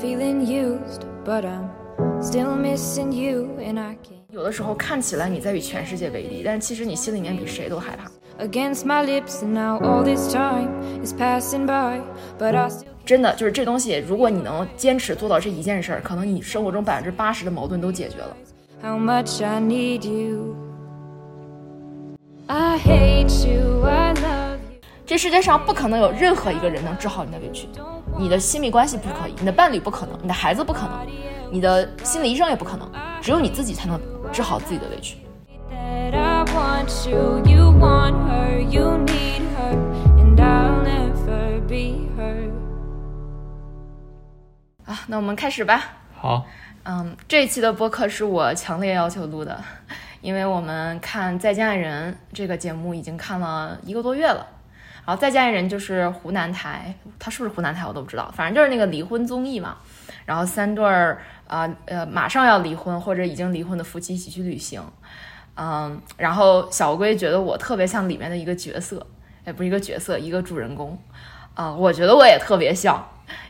[0.00, 1.70] feeling used, but I'm
[2.22, 4.18] still missing you, and I can't.
[4.30, 8.10] 有的时候看起来你在与全世界为敌，但其实你心里面比谁都害怕。
[8.44, 10.68] Against my lips, and now all this time
[11.04, 12.00] is passing by,
[12.38, 12.84] but I still.
[13.04, 18.36] 真的就是这东西，如果你能坚持做到这一件事儿，可能你生活中百分之八十的矛盾都解决了。
[18.82, 20.54] How much I need you.
[22.46, 24.37] I hate you, I love you.
[25.08, 27.66] 这世界上不可能有任何一个人能治好你的委屈，
[28.18, 31.00] 你的亲密关系不可以，你的伴侣不可能，你的孩子不可能，
[31.50, 32.86] 你的心理医生也不可能，
[33.22, 33.98] 只有你自己才能
[34.30, 35.16] 治好自己的委屈。
[35.70, 39.78] That I want you, you want her, you need her,
[40.18, 42.50] and I'll never be her.
[44.84, 45.84] 啊，那我们开始吧。
[46.20, 46.44] 好，
[46.82, 49.58] 嗯，这一期的播客是我强烈要求录的，
[50.20, 54.46] 因为我们看《再见爱人》这个节目已经看了一个多月了。
[55.08, 59.78] 然后《再加一人》就是湖南台，他是不是湖南台我都不知道，反正就是那个离婚综艺嘛。
[60.26, 64.82] 然后三对儿啊呃马上要离婚或者已经离婚的夫妻一起去旅行，
[65.56, 69.06] 嗯，然后小乌龟觉得我特别像里面的一个角色，
[69.46, 70.98] 也不是一个角色，一个主人公，
[71.54, 73.02] 啊、我觉得我也特别像，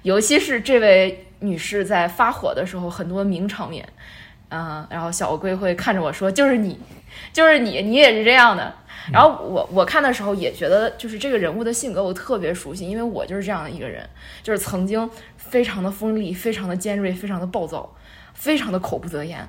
[0.02, 3.84] 尤其是这位女士在发火的时候，很多名场面，
[4.50, 6.78] 嗯、然后小乌龟会看着我说：“就是你，
[7.32, 8.72] 就是你，你也是这样的。”
[9.12, 14.08] 然后我我看的时候也觉得，就是这个人物的性格我特别熟悉，因为我就是这样的一个人，
[14.42, 17.94] 就是曾经非常的锋利、非常的尖锐、非常的暴躁、
[18.34, 19.48] 非常的口不择言，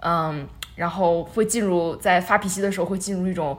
[0.00, 3.58] 嗯，然后会进入在发脾气的时候会进入一种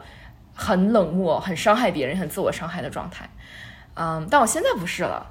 [0.54, 3.30] 很冷漠、很伤害别人、很自我伤害的状态，
[3.96, 5.26] 嗯，但我现在不是了，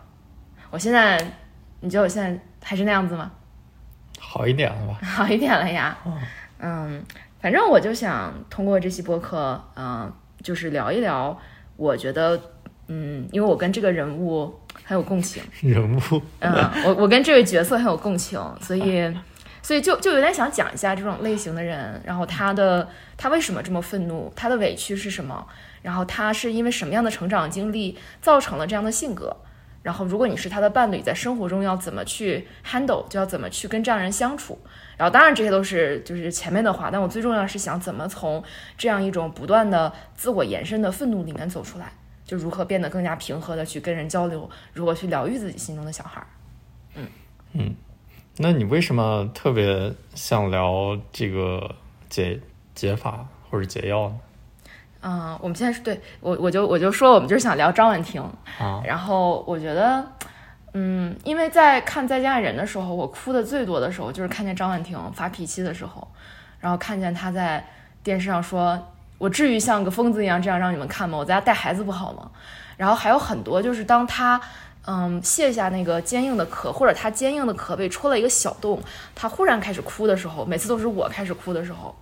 [0.70, 1.16] 我现在，
[1.80, 3.30] 你觉得我现在还是那样子吗？
[4.18, 4.98] 好一点了吧？
[5.02, 5.96] 好一点了呀。
[6.60, 7.02] 嗯，
[7.40, 11.38] 反正我就想通过这期播客，嗯、就是聊一聊，
[11.76, 12.40] 我觉得，
[12.88, 14.52] 嗯，因为我跟这个人物
[14.84, 16.52] 很有共情，人物，嗯，
[16.84, 19.14] 我我跟这位角色很有共情，所以，
[19.62, 25.46] 所以就就有点想讲一下这种类型的人，然后他的他为什么这么愤怒，他的委屈是什么，
[25.82, 29.36] 然后他是因为什么样的成长经历造成了这样的性格。
[29.80, 34.58] 然后，如果你是他的伴侣，在生活中要怎么去 handle，就要怎么去跟这样人相处。
[34.98, 38.42] 然后，当然这些都是就是前面的话，但我最重要的是想怎么从
[38.76, 41.90] 这样一种不断的自我延伸的愤怒里面走出来，
[42.24, 46.26] 就如何变得更加平和的去跟人交流，如何去疗愈自己心中的小孩儿。
[48.40, 51.74] 那你为什么特别想聊这个
[52.08, 52.40] 解
[52.74, 54.16] 解法或者解药呢？
[55.00, 58.20] 嗯，我们现在是对我，我就我就说，我们就是想聊张婉婷。
[58.58, 60.04] 啊，然后我觉得，
[60.72, 66.06] 嗯，因为在看《再见爱人》的时候，我哭的最多的时候就是看见张婉婷发脾气的时候，
[66.60, 67.64] 然后看见她在
[68.02, 68.78] 电视上说
[69.18, 71.18] ：“我至于像个疯子一样这样让你们看吗？
[71.18, 72.30] 我在家带孩子不好吗？”
[72.76, 74.40] 然后还有很多就是当她。
[74.90, 78.80] 嗯，卸下那个坚硬的壳，或者她坚硬的壳被戳了一个小洞，
[79.14, 81.94] 她忽然开始哭的时候，每次都是我开始哭的时候，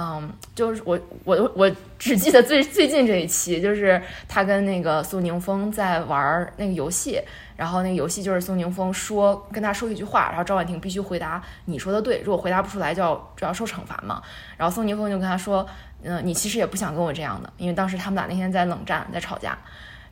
[0.00, 7.20] 嗯，就是我我我只记得最最近这一期，就是他跟那个宋宁峰在玩那个游戏，
[7.56, 14.22] 然后那个游戏就是宋宁峰说跟他说一句话，然后赵婉婷必须回答你说的对，如果回答不出来就要就要受惩罚嘛。
[14.56, 15.66] 然后宋宁峰就跟他说，
[16.04, 19.58] 嗯、你其实也不想跟我这样的，因为当时他们俩那天在冷战，在吵架。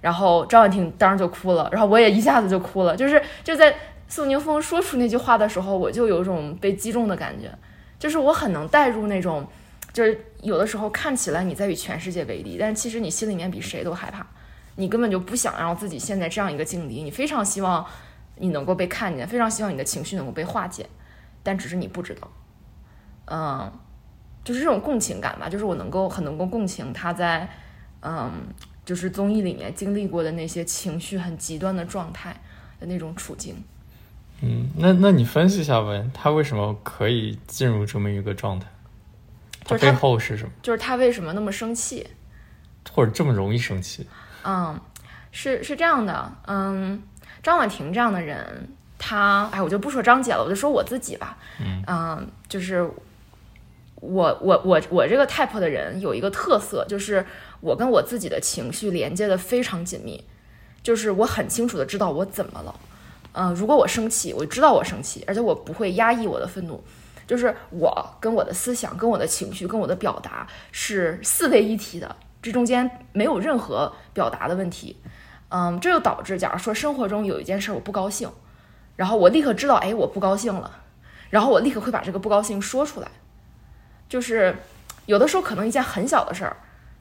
[0.01, 3.73] 然后赵婉婷当时就哭了，然后我也一下子就哭了，就是就在
[4.09, 7.51] 宋宁峰说出那句话的时候，我就有一种被击中的感觉，
[8.01, 9.47] 就是我很能带入那种，
[9.97, 14.27] 就是有的时候看起来你在与全世界为敌，但是其实你心里面比谁都害怕，
[14.75, 17.83] 你根本就不想让自己陷在这样一个境地，你非常希望
[18.37, 20.87] 你能够被看见，非常希望你的情绪能够被化解，
[21.43, 22.31] 但只是你不知道，
[23.25, 23.73] 嗯，
[24.45, 27.49] 就是这种共情感吧，就是我能够很能够共情他在，
[28.03, 28.31] 嗯，
[28.85, 32.39] 就是综艺里面经历过的那些情绪很极端的状态
[32.79, 33.55] 的那种处境。
[34.43, 38.67] 嗯，那那你分析一下呗，他为什么可以进入这么一个状态？
[39.66, 40.50] 他就是他背后是什么？
[40.62, 42.06] 就是他为什么那么生气？
[42.93, 44.06] 或者这么容易生气？
[44.44, 44.78] 嗯，
[45.32, 47.03] 是是这样的，嗯，
[47.43, 51.37] 张婉婷这样的人，她，哎，我就不说张姐了，我就说我自己吧，
[51.87, 52.88] 嗯就是
[53.96, 57.26] 我我我我这个 type 的人有一个特色，就是
[57.61, 60.25] 我跟我自己的情绪连接的非常紧密，
[60.82, 62.75] 就是我很清楚的知道我怎么了，
[63.32, 66.82] 嗯、如果我生气，我知道我生气，而且我不会压抑我的愤怒。
[67.26, 74.96] 就是我跟我的思想、跟我的情绪、跟我的表达是四位一体的，这中间没有任何表达的问题。
[75.49, 78.31] 嗯，这就导致，假如说生活中有一件事我不高兴，
[78.96, 80.82] 然后我立刻知道，哎，我不高兴了，
[81.31, 83.08] 然后我立刻会把这个不高兴说出来。
[84.08, 84.56] 就是
[85.06, 86.56] 有的时候可能一件很小的事儿，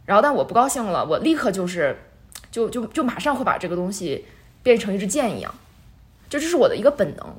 [0.06, 1.98] 然后但我不高兴了，我立刻就是
[2.52, 4.26] 就就就马上会把这个东西
[4.64, 5.54] 变成一支箭一样，
[6.30, 7.36] 就这是我的一个本能。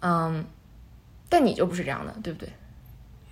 [0.00, 0.44] 嗯，
[1.34, 2.48] 但你就不是这样的，对不对？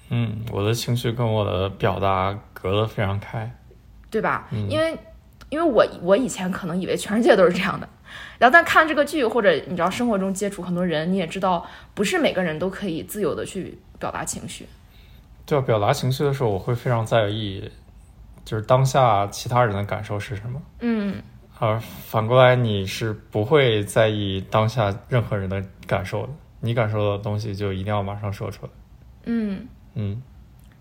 [0.08, 3.49] 嗯，我的情绪跟我的表达隔得非常开。
[4.10, 4.49] 对吧？
[4.50, 4.99] 嗯因为
[5.50, 7.88] 因为我我以前可能以为全世界都是这样的，
[8.38, 11.64] 然后但看这个剧或者你知道生活中接触很多人，你也知道
[11.94, 14.66] 不是每个人都可以自由的去表达情绪。
[15.46, 17.70] 对啊，表达情绪的时候，我会非常在意，
[18.44, 20.60] 就是当下其他人的感受是什么。
[20.81, 21.22] 嗯，
[21.58, 26.32] 而反过来，你是不会在意当下任何人的感受的，
[26.62, 28.73] 你感受到的东西就一定要马上说出来。
[29.25, 30.23] 嗯，嗯，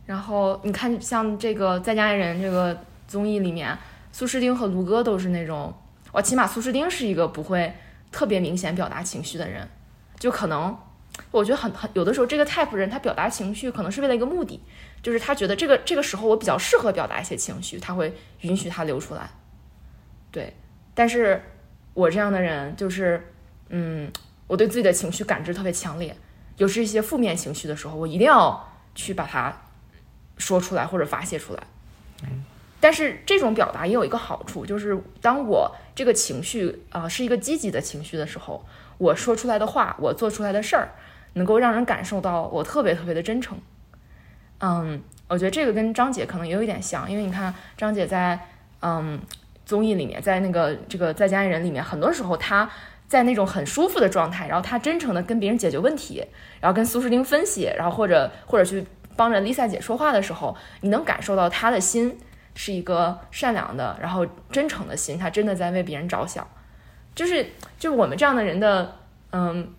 [0.05, 2.75] 然后你看像这个《再见爱人》这个
[3.07, 3.77] 综艺里面，
[4.11, 5.73] 苏诗丁和卢哥都是那种，
[6.11, 7.73] 我起码苏诗丁是一个不会
[8.11, 9.67] 特别明显表达情绪的人，
[10.19, 10.77] 就可能
[11.31, 14.61] 我觉得很很 有的时候这个 type 人他表达情绪可能是为了一个目的，
[15.01, 19.29] 就是他觉得这个这个时候我比较适合表达一些情绪，他会允许他流出来。
[20.31, 20.53] 对，
[20.93, 21.41] 但是
[21.93, 23.21] 我这样的人就是，
[23.69, 24.09] 嗯，
[24.51, 26.13] 我对自己的情绪感知特别强烈，
[26.57, 29.61] 有是一些负面情绪的时候，我一定要去把它
[30.37, 31.63] 说出来或者发泄出来。
[32.81, 38.65] 但是这种表达也有一个好处，就是当我这个情绪啊、是一个积极的情绪的时候，
[38.97, 40.89] 我说出来的话，我做出来的事儿，
[41.35, 43.57] 能够让人感受到我特别特别的真诚。
[44.59, 48.37] 嗯，我觉得这个跟张姐可能也有一点像，因为你看张姐在
[48.81, 49.17] 嗯
[49.65, 52.69] 综艺里面，在那个这个《在家人》里面，很多时候她
[53.11, 56.25] 在那种很舒服的状态，然后他真诚的跟别人解决问题，
[56.61, 58.85] 然后跟苏诗丁分析，然后或者或者去
[59.17, 62.17] 帮着 Lisa 姐说话的时候，你能感受到他的心
[62.55, 66.47] 是一个善良的，然后真诚的心，他真的在为别人着想。
[67.13, 67.45] 就是
[67.77, 68.95] 就是我们这样的人的，
[69.33, 69.73] 嗯，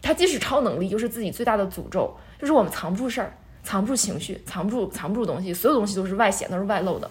[0.00, 7.10] 他即使超能力，又是自己最大的诅咒，就是我们藏不住事儿，藏不住情绪，藏不住藏不住东西，所有东西都是外显，都是外露的。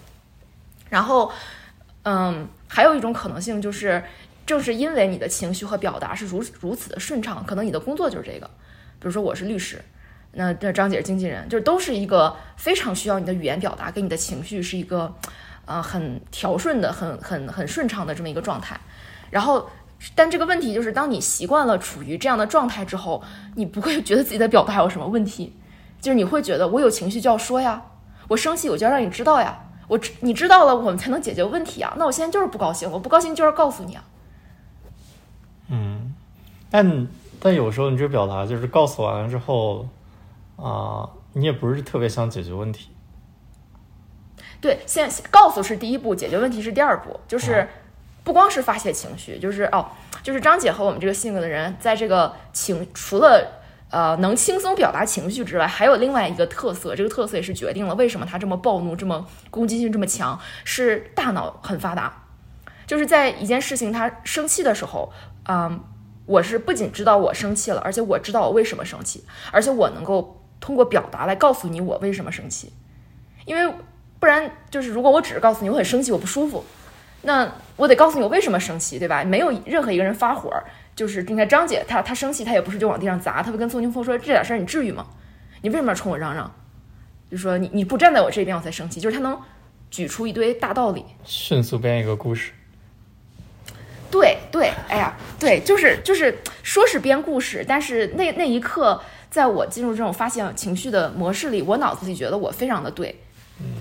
[0.89, 1.31] 然后，
[2.01, 4.03] 嗯，还有一种可能性就是，
[4.45, 8.49] 正是因为你的情绪和表达是如如此的顺畅，可能你的工作就是这个。
[8.99, 9.83] 比如说我是律师，
[10.33, 15.13] 那那张姐是经纪人，就是都是一个非常需要你的语言表达跟你的情绪是一个，
[15.65, 18.79] 呃，很调顺的、很很很顺畅的这么一个状态。
[19.29, 19.69] 然后，
[20.13, 23.23] 但这个问题就是，当你习惯了处于这样的状态之后，
[23.55, 25.55] 你不会觉得自己的表达有什么问题，
[25.99, 27.81] 就是你会觉得我有情绪就要说呀，
[28.27, 31.93] 我生气我就要让你知道呀，我知你知道了，我们才能解决问题啊。
[31.97, 34.03] 那我现在就是不高兴，我不高兴就要告诉你啊。
[36.71, 37.07] 但
[37.39, 39.87] 但有时候你这表达就是告诉完了之后，
[40.55, 42.89] 啊、你也不是特别想解决问题。
[44.61, 47.67] 对，先告诉是第一步，解决问题是第二步，就是
[48.23, 49.87] 不光是发泄情绪，就是哦，
[50.21, 62.25] 就是张姐和我们这个性格的人，在这个情除了呃能轻松表达情绪之外，还有另外一个特色，这个特色也是决定了为什么他这么暴怒、这么攻击性这么强，是大脑很发达。
[62.85, 65.11] 就是在一件事情他生气的时候，
[65.49, 65.83] 嗯，
[66.25, 72.71] 我是不仅知道我生气了，而且我知道我为什么生气，而且我能够通过表达来告诉你我为什么生气，
[73.45, 73.73] 因为
[74.19, 76.63] 不然就是如果我只是告诉你我很生气，我不舒服，
[77.23, 79.23] 那我得告诉你我为什么生气，对吧？
[79.23, 80.51] 没有任何一个人发火，
[80.95, 85.07] 就是你看张姐她她生气，她也不是就往地上砸，她会跟宋清峰说这点事儿你至于吗？
[85.61, 86.51] 你为什么要冲我嚷嚷？
[87.29, 89.39] 就说你你不站在我这边我才生气，就是她能
[89.89, 91.05] 举出一堆大道理。
[91.23, 92.51] 迅速编一个故事，
[94.11, 99.01] 对对，哎呀，对，就是就是说是编故事，但是那那一刻，
[99.31, 103.15] 在我进入这种发泄情绪的模式里，我脑子里觉得我非常的对，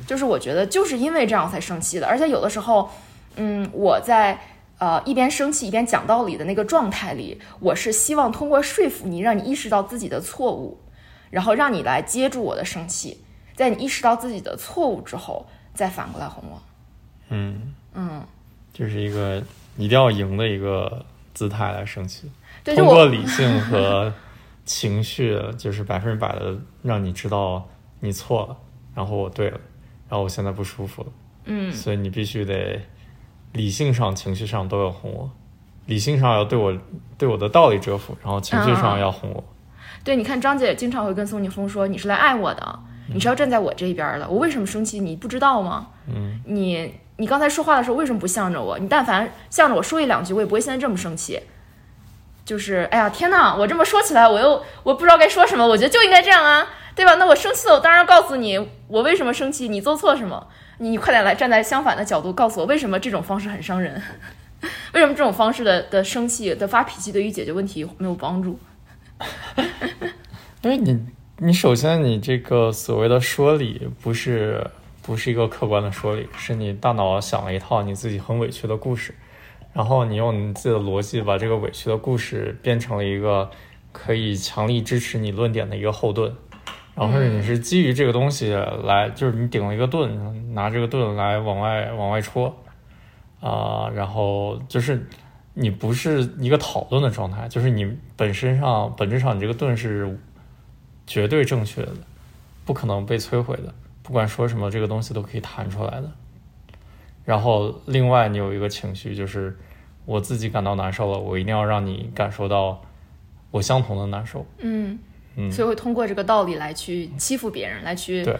[0.06, 2.90] 就是我觉得就是因为这样才生气的，而且有的时候，
[3.36, 4.40] 嗯，我在
[4.78, 10.80] 呃一边生气一边讲道理的那个状态里，我是希望通过说服你，让你意识到自己的错误，
[11.28, 13.22] 然后让你来接住我的生气，
[13.54, 16.62] 在你意识到自己的错误之后，再反过来哄我，
[17.28, 18.22] 嗯，嗯，
[18.72, 19.42] 就是一个
[19.76, 21.04] 一定要赢的一个
[21.40, 22.30] 姿态来生气，
[22.62, 24.12] 对，通过理性和
[24.66, 27.66] 情绪，就是百分之百的让你知道
[28.00, 28.56] 你错了，
[28.94, 29.58] 然后我对了，
[30.06, 31.08] 然后我现在不舒服了，
[31.46, 31.72] 嗯。
[31.72, 32.78] 所以你必须得
[33.52, 35.30] 理性上、情绪上都要哄我，
[35.86, 36.76] 理性上要对我
[37.16, 39.42] 对我的道理折服，然后情绪上要哄我。
[40.04, 42.80] 对，你看张姐经常会跟宋宁峰说：“你是来爱我的，
[43.14, 44.28] 你是要站在我这一边的。
[44.28, 45.88] 我为什么生气，你不知道吗？
[46.06, 48.78] 嗯，你你刚才说话的时候为什么不向着我？
[48.78, 51.38] 你但凡向着我说一两句，我也不会现在这么生气。
[52.46, 55.66] 就是，哎呀，天呐，我这么说起来，我又我不知道该说什么。
[55.68, 57.16] 我觉得就应该这样啊，对吧？
[57.16, 58.58] 那我生气了，我当然要告诉你
[58.88, 60.46] 我为什么生气，你做错什么。
[60.78, 64.02] 你快点来站在相反的角度告诉我，为什么这种方式很伤人？
[64.94, 68.58] 为什么这种方式的的生气的发脾气对于解决问题没有帮助？
[70.62, 70.98] 因 为你
[71.36, 74.66] 你首先你这个所谓的说理不是
[75.02, 79.14] 不是一个客观的说理，是你大脑想了一套你自己很委屈的故事，
[79.72, 83.50] 然后你用你自己的逻辑把这个委屈的故事变成了一个
[83.92, 86.32] 可以强力支持你论点的一个后盾，
[86.94, 88.52] 然后你是基于这个东西
[88.84, 92.54] 来，就是你顶了一个盾，拿这个盾来往外往外戳，
[93.40, 95.08] 啊、然后就是
[95.54, 100.18] 你不是一个讨论的状态，就是你本身上本质上你这个盾是
[101.06, 101.92] 绝对正确的，
[102.64, 103.74] 不可能被摧毁的，
[104.10, 106.10] 不管说什么，这个东西都可以弹出来的。
[107.24, 109.56] 然后另外你有一个情绪，就是
[110.04, 112.82] 我自己感到难受了，我一定要让你感受到
[113.52, 114.44] 我相同的难受。
[114.58, 114.98] 嗯，
[115.36, 118.36] 嗯，所以会通过这个道理来去欺负别人，来去对。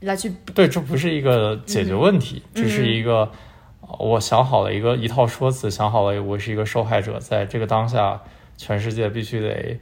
[0.00, 2.62] 来去对，这不是一个解决问题，嗯。
[2.62, 3.32] 只是一个
[3.80, 8.20] 呃我想好了一个一套说辞，想好了我是一个受害者，在这个当下，
[8.58, 9.80] 全世界必须得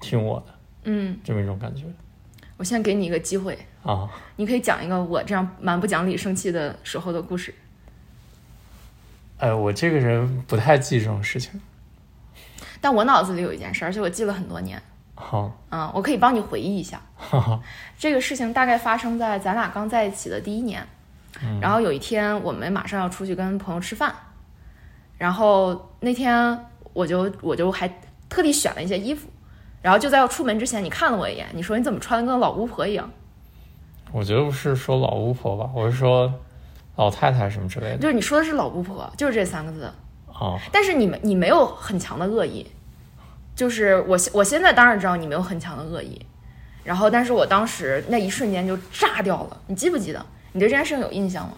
[0.00, 0.52] 听我的
[0.84, 1.84] 嗯，这么一种感觉
[2.62, 4.08] 我先给你一个机会，啊。
[4.36, 7.52] 你可以讲一个我这样蛮不讲理、生气的时候的故事。
[9.38, 11.60] 哎，我这个人不太记这种事情。
[12.80, 14.80] 但我脑子里有一件事，而且我记了很多年。
[15.16, 17.02] 好，嗯，我可以帮你回忆一下。
[17.16, 17.60] 哈哈，
[17.98, 20.86] 这个事情大概发生在咱俩刚在一起的第一年。
[21.60, 24.14] 然后有一天，我们马上要出去跟朋友吃饭，
[25.18, 26.56] 然后那天
[26.92, 27.88] 我就我就还
[28.28, 29.26] 特地选了一些衣服，
[29.82, 33.10] 然后就在要出门之前，你看了我一眼，你说你怎么穿的跟老巫婆一样？
[34.12, 36.32] 我觉得不是说老巫婆吧，我是说
[36.96, 39.84] 老太太什么之类的就是你说的是老巫婆，就是这三个字。
[40.32, 40.58] 啊。
[40.70, 42.66] 但是你没你没有很强的恶意，
[43.56, 46.20] 就是我现我现在当然知道你没有很强的恶意，
[46.84, 50.24] 然后但是我当时那一瞬间就炸掉了，你记不记得？
[50.52, 51.54] 你对这件事情有印象吗？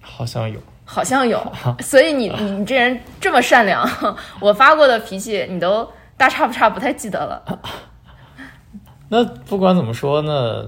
[0.00, 3.84] 好像有，好像有， 所以你你你这人这么善良，
[4.38, 5.90] 我发过的脾气你都
[6.24, 7.60] 大差不差，不太记得了。
[9.10, 10.66] 那不管怎么说呢，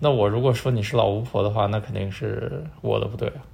[0.00, 3.44] 那我如果说你是老巫婆的话，那肯定是我的不对啊。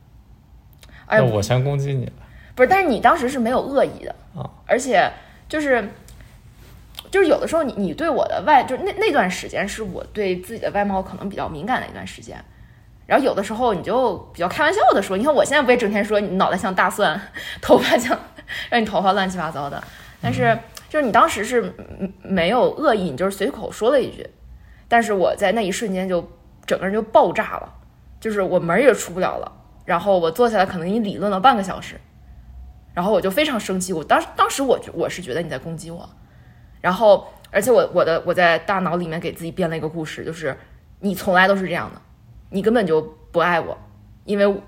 [1.07, 2.13] 哎那，我先攻击你了
[2.55, 4.49] 不是，但是你当时是没有恶意的，啊。
[4.65, 5.11] 而且
[5.49, 5.91] 就是
[7.11, 12.41] 就是有的时候你你对我的外就是那那段时间是我对自己的外貌可能比较敏感的一段时间。
[13.09, 17.21] 然后有的时候你就比较开玩笑的说，你看我现在不也整天说你脑袋像大蒜，
[17.61, 18.17] 头发像
[18.69, 19.83] 让你头发乱七八糟的，
[20.23, 20.57] 但是
[20.91, 21.73] 就是你当时是
[22.21, 24.29] 没有恶意，你就是随口说了一句，
[24.89, 26.29] 但是我在那一瞬间就
[26.67, 27.73] 整个人就爆炸了，
[28.19, 29.53] 就是我门儿也出不了了，
[29.85, 31.95] 然后我坐下来可能你理论了半个小时，
[32.93, 36.11] 然后我就非常生气，我当当时我我是觉得你在攻击我，
[36.81, 40.57] 然后而且我我的我在大脑里面给自己编了一个故事，就是
[40.99, 42.03] 你从来都是这样的，
[42.51, 43.79] 你根本就不爱我，
[44.25, 44.61] 因为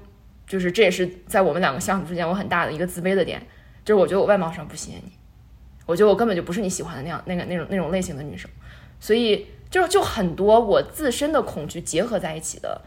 [0.47, 3.45] 就是这也是在我们两个相处之间我很大的一个自卑的点，
[3.85, 5.13] 就是我觉得我外貌上不吸引你，
[5.93, 8.51] 我觉得我根本就不是你喜欢的那样那个那种那种类型的女生，
[8.99, 12.81] 所以就就很多我自身的恐惧结合在一起的，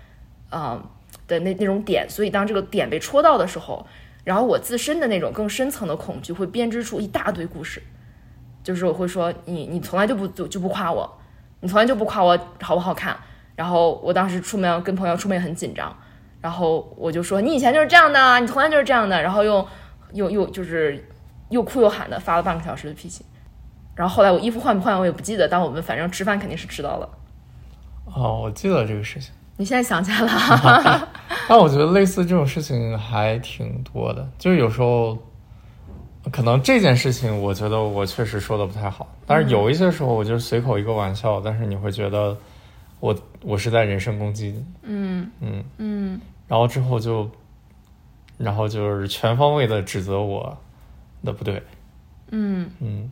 [0.52, 0.84] 嗯、
[1.28, 3.86] 的那那种点，所以当这个点被戳到的时候，
[4.24, 7.80] 然后我自身的那种更深层的恐惧会编织出一大堆故事，
[8.64, 11.08] 就是我会说你你从来就不就就不夸我，
[11.60, 13.16] 你从来就不夸我好不好看，
[13.56, 15.96] 然后我当时出门跟朋友出门很紧张，
[16.42, 19.68] 然后我就说你以前就是这样的，你从来就是这样的，然后又
[20.14, 21.04] 又又就是
[21.50, 23.26] 又哭又喊的发了半个小时的脾气，
[23.96, 27.10] 然后后来我衣服换不换我也不记得，但我们反正吃饭肯定是吃到了。
[28.06, 29.32] 哦，我记得这个事情。
[29.58, 31.08] 你现在想起来了？
[31.48, 35.18] 但我觉得类似这种事情还挺多的，就是有时候
[36.32, 42.36] 可能这件事情，我觉得我确实说的不太好，但是有一些时候我就是随口一个玩笑，但是你会觉得
[43.00, 47.30] 我我是在人身攻击你，嗯嗯，嗯然后之后就，
[48.38, 50.58] 然后就是全方位的指责我
[51.26, 51.62] 的不对，
[52.30, 52.70] 嗯。
[52.80, 53.12] 嗯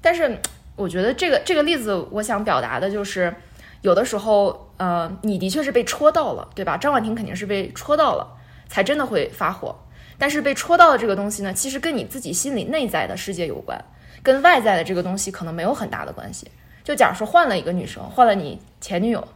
[0.00, 0.38] 但是
[0.76, 3.34] 我觉得这个这个例子，我想表达的就是，
[3.80, 6.76] 有的时候，呃，你的确是被戳到了，对吧？
[6.76, 8.36] 张婉婷肯定是被戳到了，
[8.68, 9.74] 才真的会发火。
[10.18, 13.82] 但是被戳到的这个东西呢，其实跟你自己心里内在的世界有关，
[14.22, 16.48] 跟外在的这个东西可能没有很大的关系。
[16.84, 19.26] 就假如说换了一个女生，换了你前女友，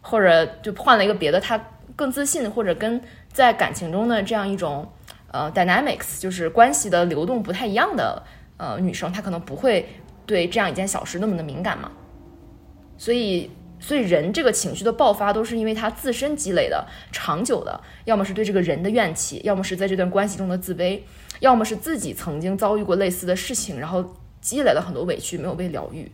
[0.00, 1.62] 或者就换了一个别的，她
[1.94, 2.98] 更自信，或者跟
[3.30, 4.90] 在感情中的这样一种
[5.34, 8.22] 呃 dynamics，就是关系的流动不太一样的
[8.56, 9.84] 呃女生，她可能不会
[10.24, 11.90] 对这样一件小事那么的敏感嘛。
[12.96, 13.50] 所以，
[13.80, 21.00] 所以人这个情绪的爆发都是因为他自身积累的长久的，要么是对这个人的怨气，要么是在这段关系中的自卑，
[21.40, 26.08] 要么是自己曾经遭遇过类似的事情，然后积累了很多委屈没有被疗愈。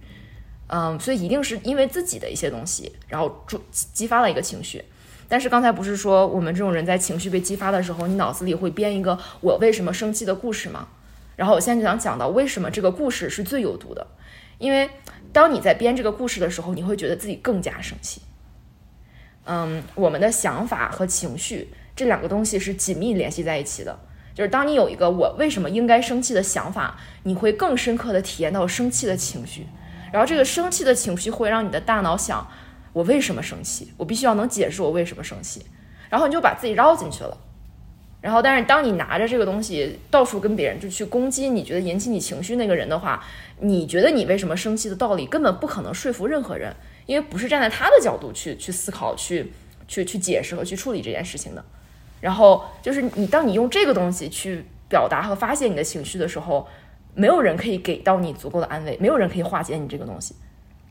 [0.68, 4.82] 嗯，所以一定是因为自己的一些东西，然后激激发了一个情绪。
[5.30, 10.88] 但是刚才不是说我们这种人在情绪被激发的时候，你脑子里会编一个我为什么生气的故事吗？
[11.36, 14.04] 然后我现在就想讲到为什么这个故事是最有毒的，
[14.58, 14.90] 因为
[15.32, 18.20] 当你在编这个故事的时候，你会觉得自己更加生气。
[19.44, 23.96] 嗯，我们的想法和情绪这两个东西是紧密联系在一起的。
[24.34, 29.66] 就是当你有一个我为什么应该生气的想法，你会更深刻的体验到生气的情绪。
[30.12, 32.46] 然后这个生气的情绪会让你的大脑想，
[32.92, 33.92] 我为什么生气？
[33.96, 35.64] 我必须要能解释我为什么生气，
[36.08, 37.36] 然后你就把自己绕进去了。
[38.20, 43.24] 然后，但是当你拿着这个东西到处跟别人就去攻击你觉得引起你情绪那个人的话，
[43.60, 46.74] 你觉得你为什么生气的道理根本不可能说服任何人，
[47.06, 49.50] 因为不是站在他的角度去去思考、去
[49.88, 51.64] 去去解释和去处理这件事情的。
[52.20, 56.68] 然后就是你，当你用这个东西去表达和发泄你的情绪的时候，
[57.14, 60.34] 没有人可以给到你足够的安慰，没有人可以化解你这个东西，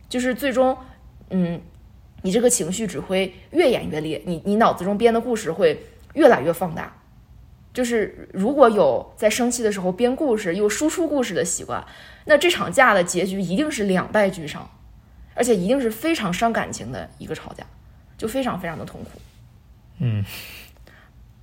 [0.09, 0.75] 就是最终，
[1.29, 1.61] 嗯，
[2.21, 6.95] 你这个情绪只会越演越烈，你你脑子中编的故事会越来越放大。
[7.71, 11.85] 就是如果有在生气的时候编故事又输出故事的习惯，
[12.25, 14.67] 那这场架的结局一定是两败俱伤，
[15.35, 17.63] 而且一定是非常伤感情的一个吵架，
[18.17, 19.21] 就非常非常的痛苦。
[19.99, 20.25] 嗯，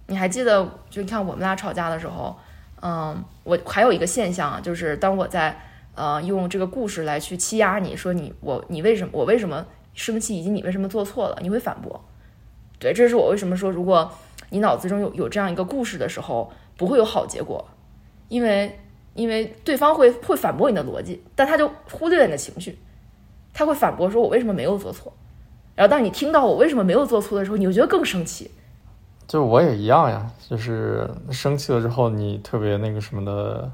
[0.09, 2.37] 你还记得，就你看我们俩吵架的时候，
[2.83, 5.57] 嗯，我还有一个现象啊，就是当我在
[5.95, 9.65] 呃用这个故事来去欺压你说你我你为什么我为什么
[9.97, 12.01] 生气，以及你为什么做错了，你会反驳。
[12.79, 14.09] 对，这是我为什么说如果。
[14.51, 17.67] 你脑子中有有这样一个故事的时候，不会有好结果，
[18.29, 18.79] 因为
[19.13, 22.79] 因为对方会会反驳你的逻辑，但他就忽略了你的情绪，
[23.53, 25.13] 他会反驳说：“我为什么没有做错？”
[25.75, 28.49] 然后当你听到我为什么没有做错的时候，你就觉得更生气。
[29.27, 33.73] 就我也一样呀，就是生气了之后，你特别那个什么的，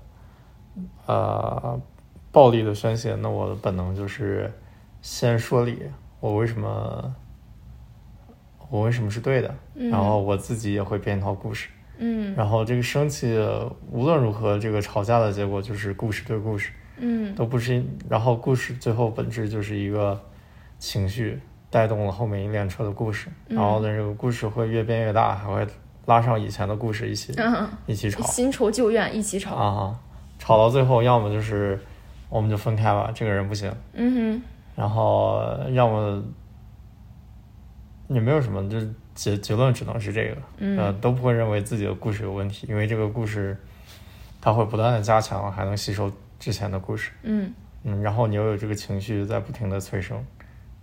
[1.04, 1.78] 呃，
[2.30, 4.50] 暴力的宣泄，那我的本能就是
[5.02, 5.82] 先说理，
[6.22, 7.14] 我为什么。
[8.70, 9.54] 我为什么是对的？
[9.74, 11.68] 然后我自己也会编一套故事。
[11.98, 13.38] 嗯，然后这个生气，
[13.90, 16.72] 无论如何，这个吵架的结果就是故事对故事。
[16.96, 17.84] 嗯，都不是。
[18.08, 20.18] 然后故事最后本质就是一个
[20.78, 21.38] 情绪
[21.68, 23.28] 带动了后面一辆车的故事。
[23.46, 25.66] 然后呢，这个故事会越变越大，还会
[26.06, 27.34] 拉上以前的故事一起
[27.84, 30.00] 一起吵，新仇旧怨一起吵啊！
[30.38, 31.78] 吵到最后，要么就是
[32.30, 33.70] 我们就分开吧，这个人不行。
[33.92, 34.42] 嗯哼。
[34.74, 36.22] 然后要么。
[38.08, 40.36] 也没有什么，就是结结论只能是这个，
[40.76, 43.56] 呃，都不会认为自己的故事有问题，因为这个故事，
[44.38, 47.50] 它会不断的加强，还能吸收之前的故事，嗯。
[47.84, 50.22] 嗯，然后你又有这个情绪在不停的催生，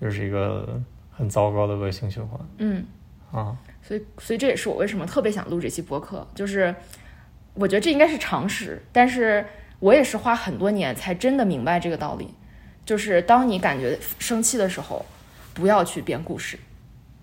[0.01, 2.83] 就是一个很糟糕的恶性循环，嗯。
[3.31, 6.73] 啊，所以所以这也是我为什么特别想录这期播客，就是
[7.53, 9.45] 我觉得这应该是常识，但是
[9.77, 12.33] 我也是花很多年才真的明白这个道理，
[12.89, 15.05] 就是当你感觉生气的时候，
[15.53, 16.57] 不要去编故事。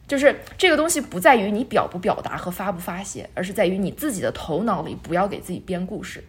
[0.06, 6.22] 就是这个东西不在于你表不表达和发不发泄，而是在于你自己的头脑里不要给自己编故事。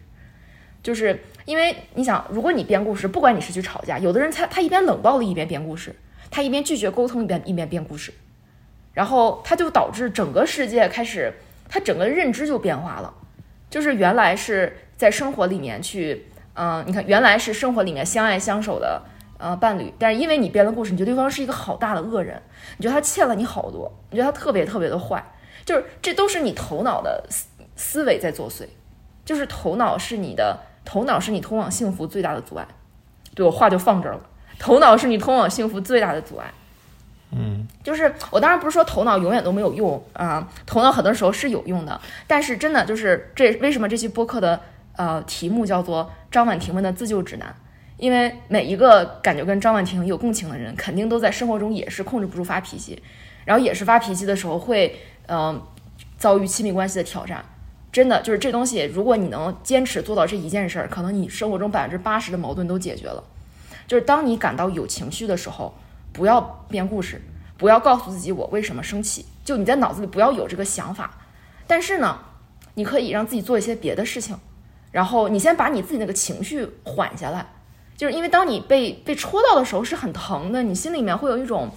[0.82, 5.94] 就是因为你想，如果你编故事，不管你是去吵架，有的人他他一边冷暴力一边编故事，
[6.32, 8.12] 他一边拒绝沟通一边一边编故事，
[8.92, 11.32] 然后他就导致整个世界开始
[11.68, 13.14] 他整个认知就变化了。
[13.70, 19.00] 就是原来是在生活里面去，嗯，你看原来是生活里面相爱相守的。
[19.38, 22.42] 呃，伴侣，但是因为你编了故事，你觉得对方是一个好大的恶人，
[22.76, 25.24] 你觉得他欠了你好多，你觉得他特别特别的坏，
[25.64, 27.46] 就是这都是你头脑的思
[27.76, 28.66] 思维在作祟，
[29.24, 32.66] 就是头脑是你的头脑是你通往幸福最大的阻碍。
[33.36, 34.20] 对我话就放这儿了，
[34.58, 36.52] 头脑是你通往幸福最大的阻碍。
[37.30, 44.58] 嗯，就是我当然不是说头脑永远都没有用啊，头脑很多时候是有用的，但是真的就是这为什么这期播客的
[44.96, 47.54] 呃题目叫做张婉婷们的自救指南。
[47.98, 53.02] 因为每一个感觉跟张婉婷有共情的人，肯定都在生活中也是控制不住发脾气，
[53.44, 55.60] 然后也是发脾气的时候会，嗯，
[56.16, 57.44] 遭遇亲密关系的挑战。
[57.90, 63.24] 真的就是这东西，如果你能坚持做到这一件事儿，可能你生活中百分之八十的矛盾都解决了。
[63.86, 65.74] 就是当你感到有情绪的时候，
[66.12, 67.20] 不要编故事，
[67.56, 71.18] 不要告诉自己我为什么生气，就你在脑子里不要有这个想法。
[71.66, 72.18] 但是呢，
[72.74, 74.38] 你可以让自己做一些别的事情，
[74.92, 77.46] 然后你先把你自己那个情绪缓下来。
[77.98, 81.68] 就是因为当你被被戳到的时候是很疼的，你心里面会有一种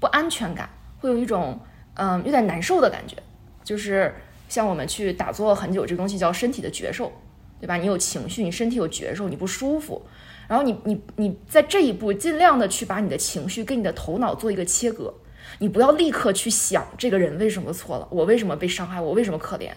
[0.00, 1.60] 不安全感，会有一种
[1.92, 3.14] 嗯有点难受的感觉。
[3.62, 4.14] 就是
[4.48, 7.12] 像我们去打坐很久，这个东西叫身体的觉受，
[7.60, 7.76] 对吧？
[7.76, 10.00] 你有情绪，你身体有觉受，你不舒服，
[10.48, 15.12] 然后你你你在这一步尽量的去把你的情绪跟你的头脑做一个切割，
[15.58, 19.72] 你不要立刻去想这个人为什么错了，我为什么被伤害，我为什么可怜，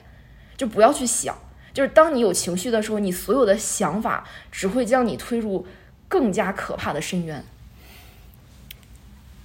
[0.56, 1.38] 就不要去想。
[1.74, 5.68] 就是当你有情绪的时候，你所有的想法只会将你推入。
[6.12, 7.42] 更加可怕的深渊。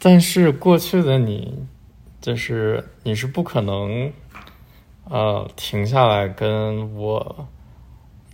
[0.00, 1.64] 但是过去的你，
[2.20, 4.12] 就是你是不可能，
[5.04, 7.46] 呃，停下来跟我，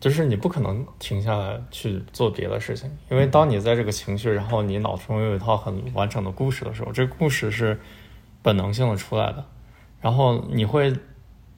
[0.01, 7.79] 就是你不可能停下来去做别的事情，因为当你在这个情绪，然后你脑中有一套很完整的故事的时候，这个故事是
[8.41, 9.45] 本能性的出来的，
[10.01, 10.91] 然后你会，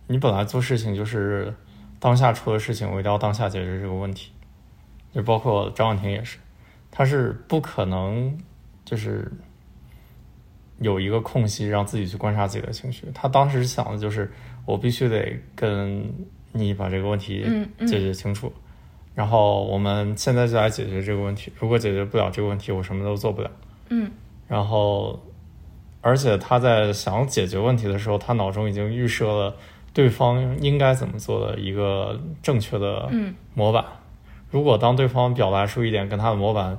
[0.08, 1.54] 你本来做事情就是
[2.00, 4.32] 当下出了事情，我一定要当下解决这个问题，
[5.14, 6.38] 就包括张婉婷也是。
[6.96, 8.38] 他是不可能
[8.84, 9.28] 就是
[10.78, 13.08] 有一个空隙让自己去观察自己的情绪。
[13.12, 14.30] 他当时想的就是，
[14.64, 16.08] 我必须得跟
[16.52, 17.44] 你把这个问题
[17.80, 18.52] 解决清楚，
[19.12, 21.52] 然后我们现在就来解决这个问题。
[21.58, 23.50] 如果解决不了这个问题，我什么都做不了。
[23.88, 24.08] 嗯
[24.46, 25.20] 然后，
[26.00, 29.56] 而且他在想解决问题的时候，他脑中已经预设了
[29.92, 33.84] 对方应该怎么做的一个正确的嗯模板。
[34.54, 36.78] 如果当对方表达出一点跟他的模板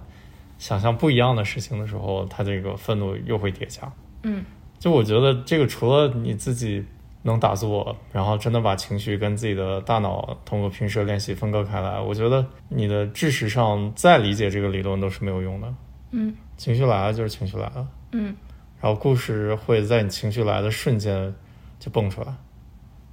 [0.57, 3.91] 想象不一样的事情的时候，他这个愤怒又会叠加。
[4.23, 4.45] 嗯
[4.79, 6.85] 就我觉得这个除了你自己
[7.23, 15.73] 能打坐，然后真的把情绪跟自己的大脑通过平时的练习分割开来，我觉得你的知识上再理解这个理论都是没有用的。
[16.11, 18.33] 嗯情绪来了就是情绪来了，嗯
[18.79, 21.35] 然后故事会在你情绪来的瞬间
[21.77, 22.33] 就蹦出来。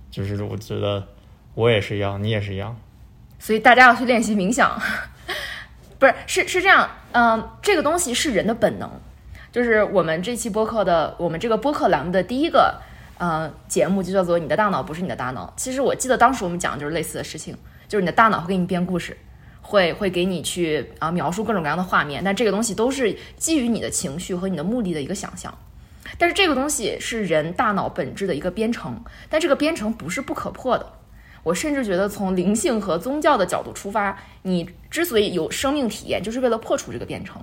[0.09, 1.05] 就是我觉得
[1.55, 2.77] 我也是一样，你也是一样。
[3.43, 4.81] 所以大家要去练习冥想，
[5.99, 8.89] 不是是是这样，嗯、这个东西是人的本能，
[9.51, 12.81] 就是我们这期播客的，我们这个播客栏目的第一个
[13.19, 15.53] 呃节目就叫做“你的大脑不是你的大脑”。
[15.59, 19.19] 其实我记得当时我们讲的就是类似的事情，就是你的大脑会给你编故事，
[19.61, 25.53] 会会给你去啊、描述各种各样的画面，但这个东西都是基于你的情绪和你的目的的一个想象。
[26.17, 30.87] 但是这个东西是人大脑本质的一个编程，但这个编程不是不可破的。
[31.43, 37.43] 我甚至觉得，从灵性和宗教的角度出发，你之所以有生命体验，就是为了破除这个编程。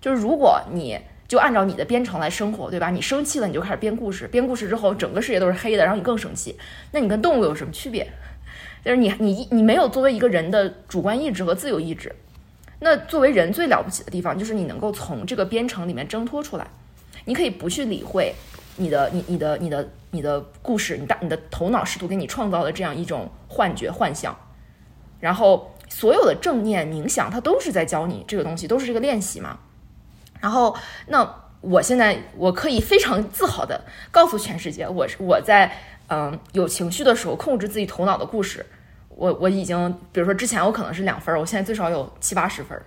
[0.00, 2.90] 就是如果你就按照你的编程来生活，对吧？
[2.90, 6.56] 你生气了，你就开始编故事，编故事之后，整个世界都是黑的，然后你更生气，
[6.92, 8.06] 那你跟动物有什么区别？
[8.84, 12.14] 就是你你你没有作为一个人的主观意志和自由意志。
[12.78, 16.68] 那作为人最了不起的地方，就是你能够从这个编程里面挣脱出来，
[17.24, 18.32] 你可以不去理会
[18.76, 24.34] 你的你你的你的你的故事，你大你的头脑试图给你创造的这样一种幻觉幻象，
[25.20, 29.58] 然后所有的正念冥想，它都是在教你这个东西，都是这个练习嘛。
[30.40, 30.74] 然后，
[31.08, 35.70] 那我现在我可以非常自豪的告诉全世界，我是我在
[36.08, 38.64] 嗯有情绪的时候控制自己头脑的故事，
[39.10, 42.84] 我我已经，比如说之前我可能是两分儿，我现在最少有七八十分儿。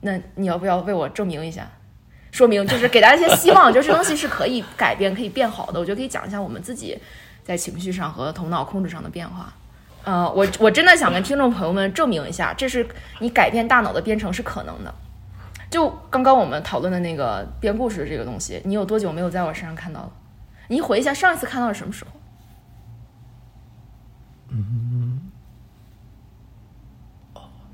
[0.00, 1.70] 那你要不要为我证明一下？
[2.32, 5.78] 说明就是给大家一些希望， 就是这东西是可以改变、可以变好的。
[5.78, 6.98] 我觉得可以讲一下我们自己
[7.44, 9.52] 在情绪上和头脑控制上的变化。
[10.04, 12.84] 呃，我我真的想跟听众朋友们证明一下，这是
[13.20, 14.92] 你改变大脑的编程是可能的。
[15.70, 20.12] 就刚刚我们讨论的那个编故事的这个东西，你有多久没有在我身上看到了？
[20.68, 22.10] 你回忆一下上一次看到是什么时候？
[24.48, 25.30] 嗯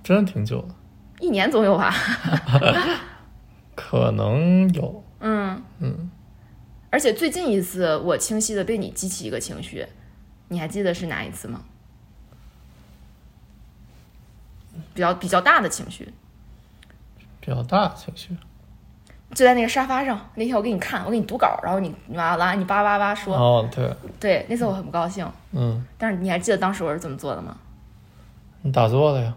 [0.02, 0.68] 真的挺久的，
[1.20, 1.92] 一年总有吧？
[3.88, 5.02] 可能有。
[5.20, 6.10] 嗯嗯，
[6.90, 9.86] 而且最近一次我清晰的被你激起一个情绪，
[10.48, 11.62] 你还记得是哪一次吗？
[14.92, 16.12] 比较比较大的情绪，
[17.40, 18.36] 比较大的情绪。
[19.30, 25.26] 就在那个沙发上，那天我给你看，我给你读稿，然后你你完了，你叭叭叭说，哦，对，对，那次我很不高兴。
[25.52, 27.56] 嗯，但是你还记得当时我是怎么做的吗？
[28.60, 29.34] 你打坐了呀？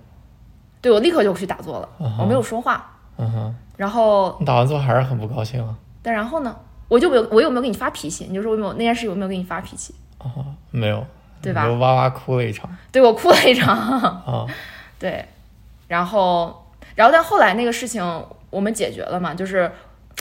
[0.82, 3.00] 对我立刻就去打坐了，我没有说话。
[3.18, 5.76] 嗯哼，然后，你打完之后还是很不高兴啊？
[6.04, 6.56] 但然后呢，
[6.88, 8.28] 我就没有，我有没有给你发脾气？
[8.30, 9.96] 你就说我有没有那件事有没有给你发脾气？
[10.20, 10.30] 啊，
[10.70, 11.04] 没有，
[11.42, 14.46] 对吧你就哇哇哭了一场对我哭了一场，啊。
[15.00, 15.26] 对，
[15.88, 16.64] 然后，
[16.94, 18.04] 然后但后来那个事情
[18.52, 19.72] 我们解决了嘛，就是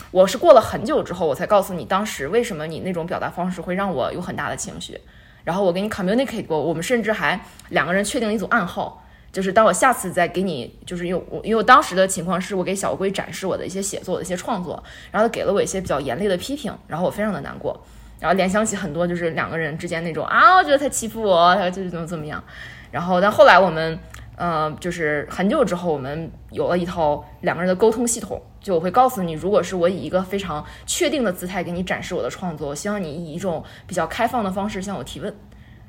[0.09, 4.99] 我是过了很久之后，我才告诉你当时为什么你那种表达方式会让我有很大的情绪，
[5.43, 9.03] 然后我给你 communicate 过，我们甚至还两个人确定了一组暗号。
[9.31, 17.81] 就是当我下次再给你，就是因为我因为我当时的情况是我给小龟展示我的一些写作、的一些创作，然后他给了我一些比较严厉的批评，然后我非常的难过，
[18.19, 22.43] 然后联想起很多就是两个人之间那种啊，我觉得他欺负我，他就是怎么怎么样，
[22.91, 23.97] 然后但后来我们
[24.35, 35.33] 呃就是很久之后我们有了一套两个人的沟通系统，就我会告诉你，如果是我以一个非常确定的姿态给你展示我的创作，我希望你以一种比较开放的方式向我提问。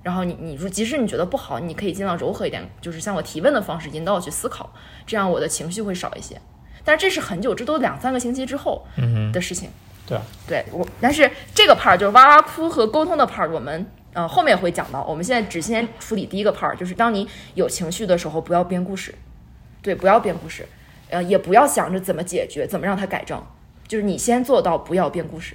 [0.02, 4.72] 然后你你说，即使你觉得不好，你可以尽量柔和一点，就是像我提问的方式引导我去思考，
[5.06, 6.40] 这样我的情绪会少一些。
[6.84, 8.84] 但是这是很久，这都两三个星期之后
[9.32, 9.70] 的事情。
[10.04, 15.04] 对啊，对我，但是这个 part 就是哇哇哭和沟通的 part，我们呃后面会讲到。
[15.04, 19.14] 我们现在只先处理第一个 part，就是当你有情绪的时候，不要编故事，
[19.80, 20.66] 对，不要编故事，
[21.10, 23.40] 呃，也不要想着怎么解决，怎么让它改正，
[23.86, 25.54] 就是你先做到不要编故事，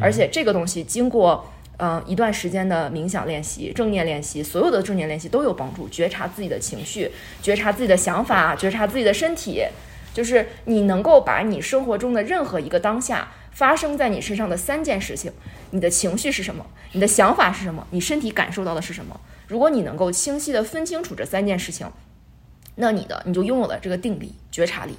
[0.00, 1.52] 而且这个东西经过。
[1.82, 5.88] 嗯，一段时间的冥想练习、正念练习，所有的正念练习都有帮助。
[5.88, 9.64] 觉察自己的情绪，觉察自己的想法，觉察自己的身体，
[10.12, 15.32] 就是你能够把你生活中的任何一个当下发生在你身上的三件事情，
[15.70, 19.18] 你的情绪是什么，你的想法是什么，你身体感受到的是什么。
[19.48, 21.90] 如果你能够清晰的分清楚这三件事情，
[22.74, 24.96] 那你的你就拥有了这个定力、觉察力。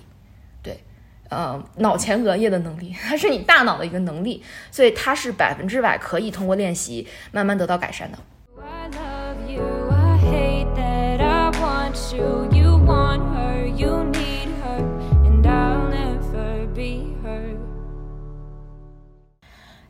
[1.32, 8.17] 呃脑前额叶的能力， 它是你大脑的一个能力，所以它是百分之百可以通过练习慢慢得到改善的。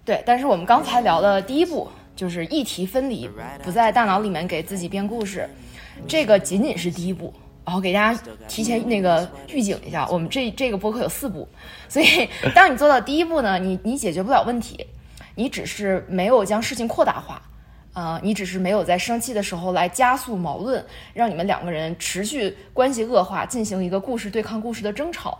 [0.04, 3.30] 对，但是我们刚才聊的第一步就是议题分离，
[3.64, 5.48] 不在大脑里面给自己编故事，
[6.08, 7.34] 这个仅仅是第一步。
[7.64, 11.48] 然后给大家提前那个预警一下，我们这这个播客有四步，
[11.88, 14.86] 所以当你做到第一步呢，你你解决不了问题，
[15.36, 17.42] 你只是没有将事情扩大化，
[17.94, 25.40] 啊、 你只是没有在生气的时候来加速矛盾，让你们两个人持续关系恶化，进行一个故事对抗故事的争吵。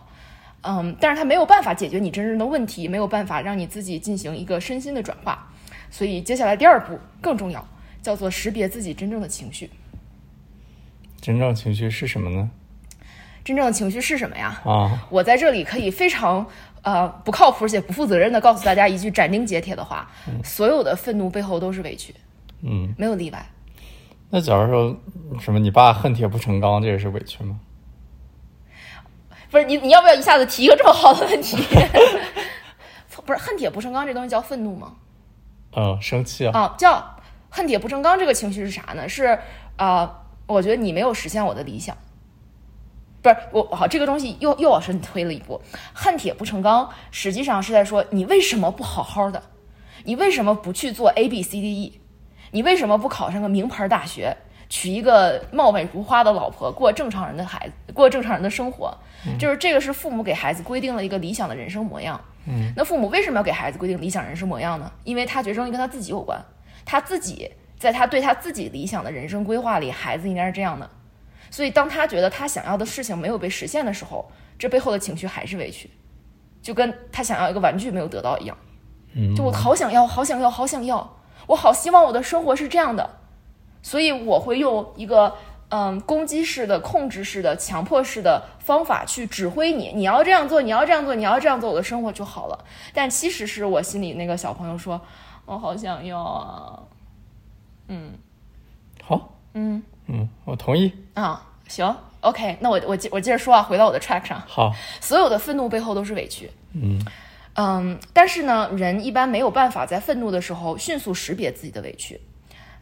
[0.62, 5.50] 嗯，但是它没有办法解决你真正的问题，没有办法让你自己进行一个身心的转化，
[5.90, 7.66] 所以接下来第二步更重要，
[8.00, 9.68] 叫做识别自己真正的情绪。
[11.22, 12.50] 真正情绪是什么呢？
[13.44, 14.60] 真正的情绪是什么呀？
[14.64, 16.44] 啊，我在这里可以非常
[16.82, 20.10] 呃不靠谱且不负责任的告诉大家一句斩钉截铁的话：
[20.44, 22.14] 所有的愤怒背后都是委屈，
[22.62, 23.46] 嗯，没有例外。
[24.30, 24.96] 那假如说
[25.40, 27.60] 什么你爸恨铁不成钢，这也是委屈吗？
[29.50, 31.56] 不是你，你要不要一下子提一个这么好的问题？
[33.24, 34.94] 不是恨铁不成钢这东西叫愤怒吗？
[35.76, 37.16] 嗯，生气啊，啊，叫
[37.50, 39.08] 恨铁不成钢这个情绪是啥呢？
[39.08, 39.38] 是
[39.76, 40.10] 呃，
[40.52, 41.96] 我觉得你没有实现我的理想。
[43.22, 45.60] 不是我好，这个东西又又往深推了一步。
[45.92, 49.42] 恨铁不成钢，实际上是在说你为什么不好好的？
[50.04, 52.00] 你为什么不去做 A B C D E？
[52.50, 54.36] 你为什么不考上个名牌大学，
[54.68, 58.92] 娶一个貌美如花的老婆，过正常人的孩子，过正常人的生活？
[59.38, 62.20] 就是这个是父母给孩子规定了一个理想的人生模样。
[62.46, 64.90] 嗯，那父母为什么要给孩子规定理想人生模样呢？
[65.04, 66.44] 因为他觉得这跟他自己有关，
[66.84, 67.48] 他自己
[67.82, 70.88] 在他对他自己理想的人生规划里，孩子应该是这样的。
[71.50, 75.90] 所以当他觉得他想要的事情没有被实现的时候，这背后的情绪还是委屈，
[76.62, 78.56] 就跟他想要一个玩具没有得到一样。
[79.14, 81.16] 嗯，就我好想要，好想要，好想要，
[81.48, 83.18] 我好希望我的生活是这样的，
[83.82, 85.34] 所以我会用一个
[85.68, 92.64] 嗯攻击式的、控制式的、强迫式的方法去指挥你，你要这样做，你要这样做，你要这样做，我的生活就好了。
[92.94, 94.98] 但其实是我心里那个小朋友说，
[95.44, 96.80] 我好想要啊，
[99.02, 99.82] 好，嗯。
[100.06, 106.98] 嗯，我同意，啊，行，OK，那我我接我接着说啊，回到我的 track 上，好，所有的愤怒背后都是委屈，嗯。
[107.54, 112.20] 嗯，但是呢，人一般没有办法在愤怒的时候迅速识别自己的委屈。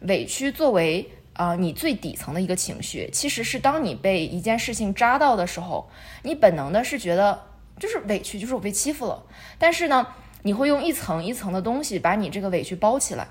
[0.01, 5.89] 委屈作为啊、呃你最底层的一个情绪，其实是当你被一件事情扎到的时候，
[6.23, 7.39] 你本能的是觉得
[7.77, 9.21] 就是委屈，就是我被欺负了。
[9.59, 10.07] 但是呢，
[10.43, 13.27] 你会用一层一层的东西把你这个委屈包起来，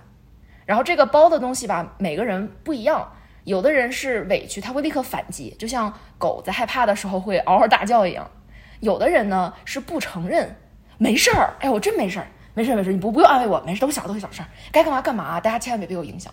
[0.70, 3.12] 然后这个包的东西吧，每个人不一样。
[3.42, 8.30] 有的人是委屈，他会立刻反击，就像狗在害怕的时候会嗷嗷大叫一样。
[8.78, 10.56] 有的人呢是不承认，
[10.96, 16.32] 没事儿，哎，我真没事儿，没事儿没事儿，你不不用安慰我，没事，都是小都是小事儿，该干嘛干嘛，大家千万别被我影响。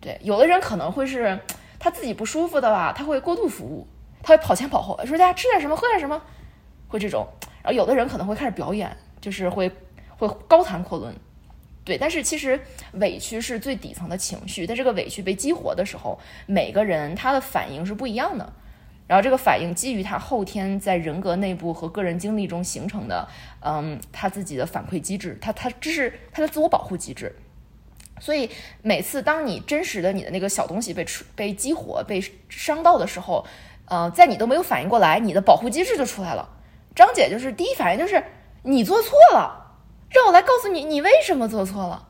[0.00, 1.38] 对，有的人可能会是
[1.78, 3.86] 他自己不舒服的吧，他会过度服务，
[4.24, 6.20] 他会跑前跑后，说大家吃点什么，喝点什么，
[6.88, 7.24] 会这种。
[7.62, 9.70] 然后有的人可能会开始表演，就是会
[10.18, 11.14] 会高谈阔论。
[11.86, 12.60] 对，但是其实
[12.94, 18.52] 委屈是最底层的情绪，在这个委屈被激活的时候，每个人他的反应是不一样的。
[19.06, 23.28] 然后这个反应基于他后天在人格内部和个人经历中形成的，
[23.60, 27.32] 嗯，他自己的反馈机制，他他这是他的自我保护机制。
[28.18, 28.50] 所以
[28.82, 33.46] 每次当你真实的你的那个小东西被被激活、被伤到的时候，
[33.84, 36.48] 呃，在你都没有反应过来，你的保护机制就出来了。
[36.92, 38.24] 张姐就是第一反应就是
[38.64, 39.65] 你做错了，
[40.10, 42.08] 让我来告诉你你为什么做错了。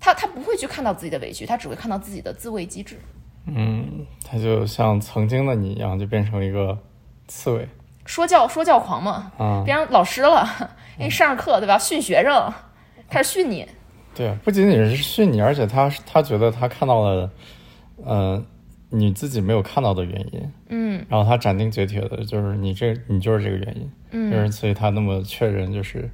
[0.00, 2.98] 他他不会去看到自己的委屈，他只会看到自己的自卫机制。
[3.46, 6.78] 嗯，他就像曾经的你一样，就变成一个
[7.26, 7.66] 刺猬
[8.04, 9.62] 说教说教狂嘛，啊。
[9.64, 10.46] 变成老师了，
[10.98, 11.78] 因为上着课对吧？
[11.78, 12.52] 训学生，
[13.08, 13.66] 开始训你。
[14.14, 17.30] 对，不仅仅是训你，而且他他觉得他看到了，
[18.04, 18.44] 呃，
[18.90, 26.08] 你自己没有看到的原因，嗯然后他斩钉截铁的，就是你这你就是这个原因，嗯就是嗯所以他那么确认，就是，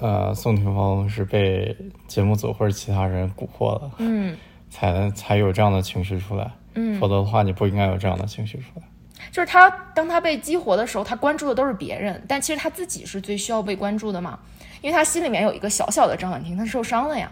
[0.00, 1.76] 呃，宋霆锋是被
[2.08, 4.36] 节目组或者其他人蛊惑了，嗯
[4.70, 8.82] 才才有这样的情绪出来，嗯否则的话你不应该有这样的情绪出来。
[9.30, 14.38] 就是他当他被激活的时候，他关注的都是别人，但其实他自己是最需要被关注的嘛，
[14.80, 17.30] 因为他心里面有一个小小的张婉婷，他受伤了呀。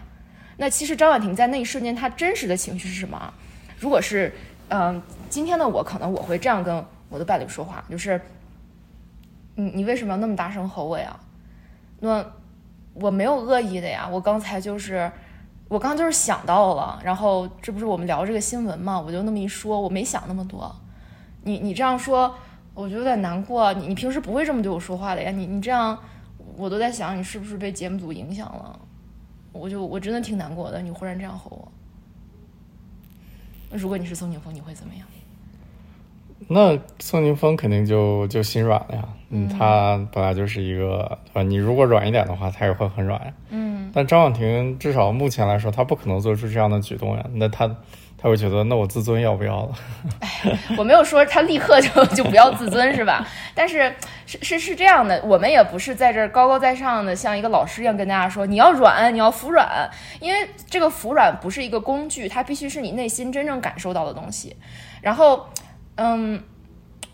[0.57, 3.33] 那其实张婉婷在那一瞬间，她真实的情绪是什么啊？
[3.79, 4.31] 如果是，
[4.67, 8.21] 嗯、今天的我，可能我会这样跟我的伴侣说话，就是，
[9.55, 11.17] 你你为什么要那么大声吼我呀？
[12.01, 12.25] 那
[13.01, 15.11] 我没有恶意的呀，我刚才就是，
[15.67, 20.75] 我刚就是想到了，然后这不是我们聊这个新闻嘛，我就那么一说，我没想那么多。
[21.43, 22.35] 你你这样说，
[22.73, 23.71] 我就有点难过。
[23.73, 25.31] 你你平时不会这么对我说话的呀？
[25.31, 25.97] 你你这样，
[26.57, 28.79] 我都在想你是不是被节目组影响了。
[29.51, 31.49] 我就我真的挺难过的，你忽然这样吼
[33.71, 33.77] 我。
[33.77, 35.07] 如果你是宋宁峰，你会怎么样？
[36.47, 39.03] 那宋宁峰肯定就就心软了呀。
[39.31, 43.31] 嗯，他本来就是一个，呃，你如果软一点的话，他也会很软呀。
[43.49, 47.23] 嗯，但张婉婷至少目前来说，她不可能做出这样的举动呀。
[47.33, 47.69] 那她
[48.17, 49.71] 他会觉得，那我自尊要不要了？
[50.77, 53.25] 我没有说他立刻就 就不要自尊是吧？
[53.53, 53.93] 但是
[54.25, 59.87] 是是是这样的，我们也不是在这儿高高在上的，像一个老师一样跟大家说你要软，你要服软，
[60.19, 64.55] 因为这个服软不是一个工具，它必须是你内心真正感受到的东西。
[65.01, 65.47] 然后，
[66.01, 66.41] 嗯，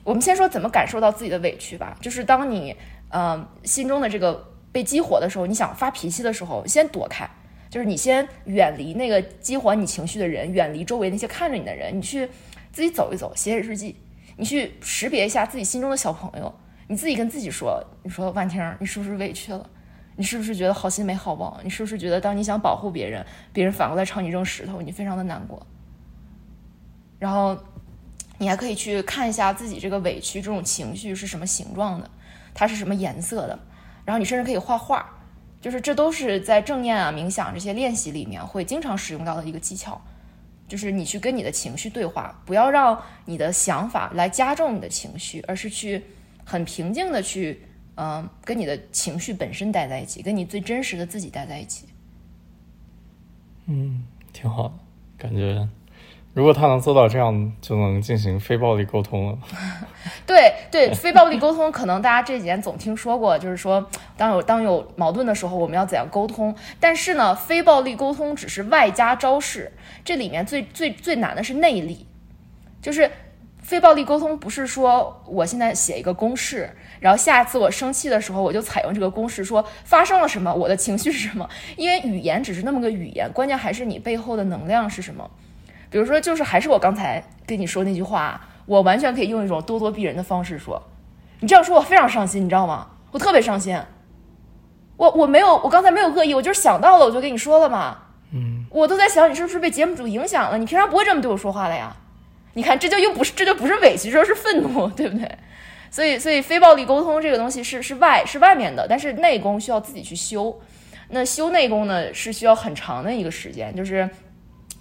[0.04, 2.76] 我们先说怎么感受到自己的委屈吧，就是当你
[3.10, 7.28] 嗯心中的这个被激活的时候，你想发脾气的时候，先躲开。
[7.68, 12.30] 就是你先远离那个激活你情绪的人，远离周围那些看着你的人，你去
[12.72, 13.96] 自己走一走，写写日记，
[14.38, 16.54] 你去识别一下自己心中的小朋友，
[16.88, 19.68] 你自己跟自己说，你说万婷，你是不是委屈了？
[20.16, 21.60] 你是不是觉得好心没好报？
[21.64, 25.66] 你是不是觉得当你想保护别人，别人反过来朝你扔石头，你非常的难过？
[27.20, 27.58] 然后
[28.38, 32.10] 你还可以去看一下自己这个委屈这种情绪是什么形状的，
[32.54, 33.60] 它是什么颜色的，
[34.04, 35.12] 然后你甚至可以画画。
[35.62, 40.00] 就是这都是在正念啊、冥想这些练习里面会经常使用到的一个技巧，
[40.68, 46.04] 就是你去跟你的情绪对话，不要让你的想法来加重你的情绪，而是去
[46.44, 51.88] 很平静的去，嗯，跟你的情绪本身待在一起，跟你最真实的自己待在一起。
[53.66, 54.74] 嗯，挺好的，
[55.18, 55.68] 感觉。
[56.36, 59.38] 如果他能做到这样，就能进行非暴力沟通了。
[60.28, 66.54] 对对，非暴力沟通，可能大家这几年总听说过，就是说，当有当有矛盾的时候，我们要怎样沟通？
[66.78, 69.72] 但是呢，非暴力沟通只是外加招式，
[70.04, 72.06] 这里面最最最难的是内力。
[72.82, 73.10] 就是
[73.62, 76.70] 非暴力沟通，不是说我现在写一个公式，
[77.00, 81.50] 然后下次我生气的时候，我就采用这个公式，说发生了什么，我的情绪是什么？
[81.78, 85.32] 因为语言只是那么个语言，关键还是你背后的能量是什么。
[85.96, 90.84] 比如说，就是还是我刚才跟你说那句话，我完全可以用一种咄咄逼人的方式说，
[91.40, 92.86] 你这样说我非常伤心，你知道吗？
[93.12, 93.80] 我特别伤心。
[94.98, 97.98] 我我没有，我刚才没有恶意，我就是想到了，我就跟你说了嘛。
[98.34, 100.58] 嗯，我都在想，你是不是被节目组影响了？
[100.58, 101.96] 你平常不会这么对我说话的呀？
[102.56, 105.32] 你看，这就又不是，这就不是委屈，这是愤怒，对不对？
[105.90, 110.60] 所以，所以非暴力沟通这个东西是是外是外面的，但是内功需要自己去修。
[111.08, 114.10] 那修内功呢，是需要很长的一个时间，就是。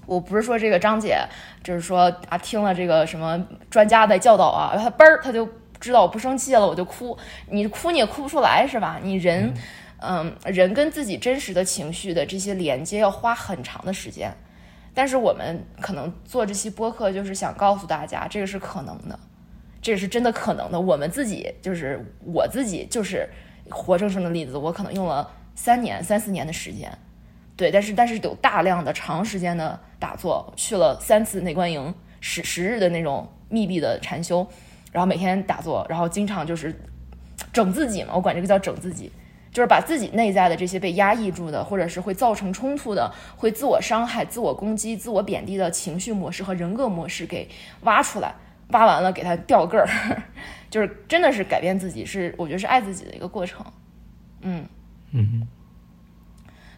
[0.07, 1.19] 我不是说这个张姐，
[1.63, 5.49] 就是说啊，听了这个什么专家的教导啊，她嘣儿，她就
[5.81, 7.17] 知道我不生气了，我就哭。
[7.51, 8.99] 你哭你也哭不出来是吧？
[9.03, 9.53] 你人，
[9.99, 14.33] 嗯，人跟自己真实的情绪的这些连接要花很长的时间。
[14.97, 19.19] 但是我们可能做这期播客，就是想告诉大家，这个是可能的，
[19.83, 20.81] 这个是真的可能的。
[20.81, 23.29] 我们自己就是我自己就是
[23.69, 26.97] 活生生的例子，我可能用了三年、三四年的时间。
[27.57, 34.45] 对，但是但是有大量的长时间的打坐，去了三次内观营，十十日的那种密闭的禅修，
[34.91, 36.75] 然后每天打坐，然后经常就是
[37.53, 39.13] 整自己嘛，我管这个叫整自己，
[39.53, 47.49] 就是把自己内在的这些被压抑住的，或者是会造成冲突的，会自我伤害、自我攻击、自我贬低的情绪模式和人格模式给
[47.83, 48.35] 挖出来，
[48.71, 49.87] 挖完了给它掉个儿，
[50.69, 53.65] 就是真的是改变自己，是我觉得是爱自己的一个过程，
[54.41, 54.67] 嗯
[55.13, 55.47] 嗯。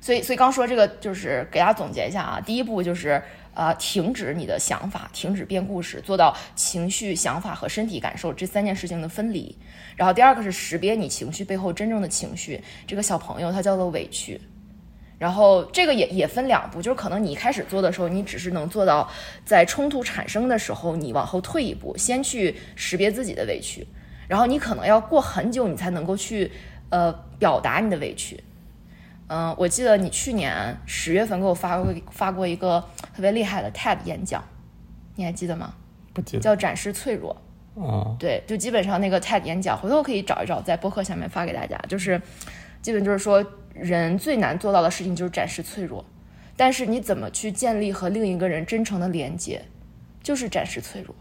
[0.07, 2.41] 所以，所以刚说这个就是给大家总结一下啊。
[2.41, 3.21] 第一步就是
[3.55, 9.53] 呃，停止你的想法，停止编故事，做到情绪、想法和身体感受这三件事情的分离。
[9.97, 14.41] 然后第二个是识别你情绪背后真正的情绪，这个小朋友他叫做委屈。
[15.19, 19.11] 然后这个也也分两步，就是可能你一开始做的时候，你只是能做到
[19.45, 23.85] 在冲突产生的时候，你往后退一步，先去识别自己的委屈。
[24.29, 26.53] 然后你可能要过很久，你才能够去
[26.91, 28.41] 呃表达你的委屈。
[29.29, 32.81] 嗯，我记得你去年十月份给我发过发过一个
[33.13, 34.41] 特别厉害的 TED 演讲，
[35.17, 35.75] 你还记得吗？
[36.13, 36.43] 不记得。
[36.43, 37.37] 叫展示脆弱。
[37.75, 38.15] 啊。
[38.21, 41.77] 对，就基本上那个 TED 演讲，回头可以找一找，在播客下面发给大家。
[41.89, 42.23] 就是，
[42.81, 46.05] 基本就是说，人最难做到的事情就是展示脆弱，
[46.57, 49.61] 但是你怎么去建立和另一个人真诚的连接，
[50.23, 51.13] 就是展示脆弱。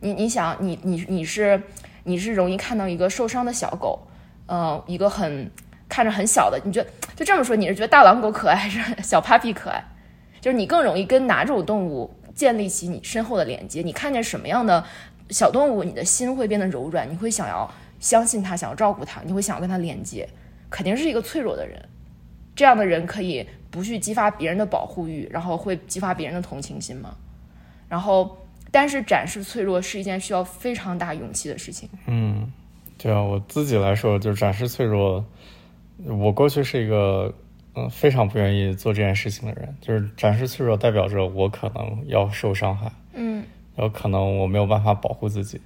[0.00, 1.62] 你你想，你你你是
[2.04, 4.00] 你是容易看到一个受伤的小狗，
[4.46, 5.50] 呃，一个很。
[5.88, 9.82] 看着很小的，你觉得就这么说，你是觉得大狼狗可爱还是小 puppy 可爱？
[10.40, 13.82] 就是你更容易跟哪种动物建立起你深厚的连接？
[13.82, 14.84] 你看见什么样的
[15.30, 17.68] 小动物，你的心会变得柔软，你会想要
[17.98, 20.28] 相信它，想要照顾它，你会想要跟它连接。
[20.70, 21.82] 肯定是一个脆弱的人，
[22.54, 27.16] 这样的人可以不去激发别人的保护欲，然后会激发别人的同情心吗？
[27.88, 28.36] 然后
[28.70, 31.88] 但是展示脆弱是一件需要非常大勇气的事情。
[32.06, 32.52] 嗯，
[32.98, 35.24] 对啊，我自己来说，就是展示脆弱，
[36.04, 37.34] 我过去是一个
[37.74, 43.44] 嗯非常不愿意做这件事情的人，就是展示脆弱代表着我可能要受伤害，嗯
[43.76, 45.60] 有可能我没有办法保护自己，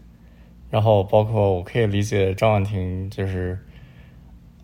[0.71, 3.59] 然后包括我可以理解张婉婷就是。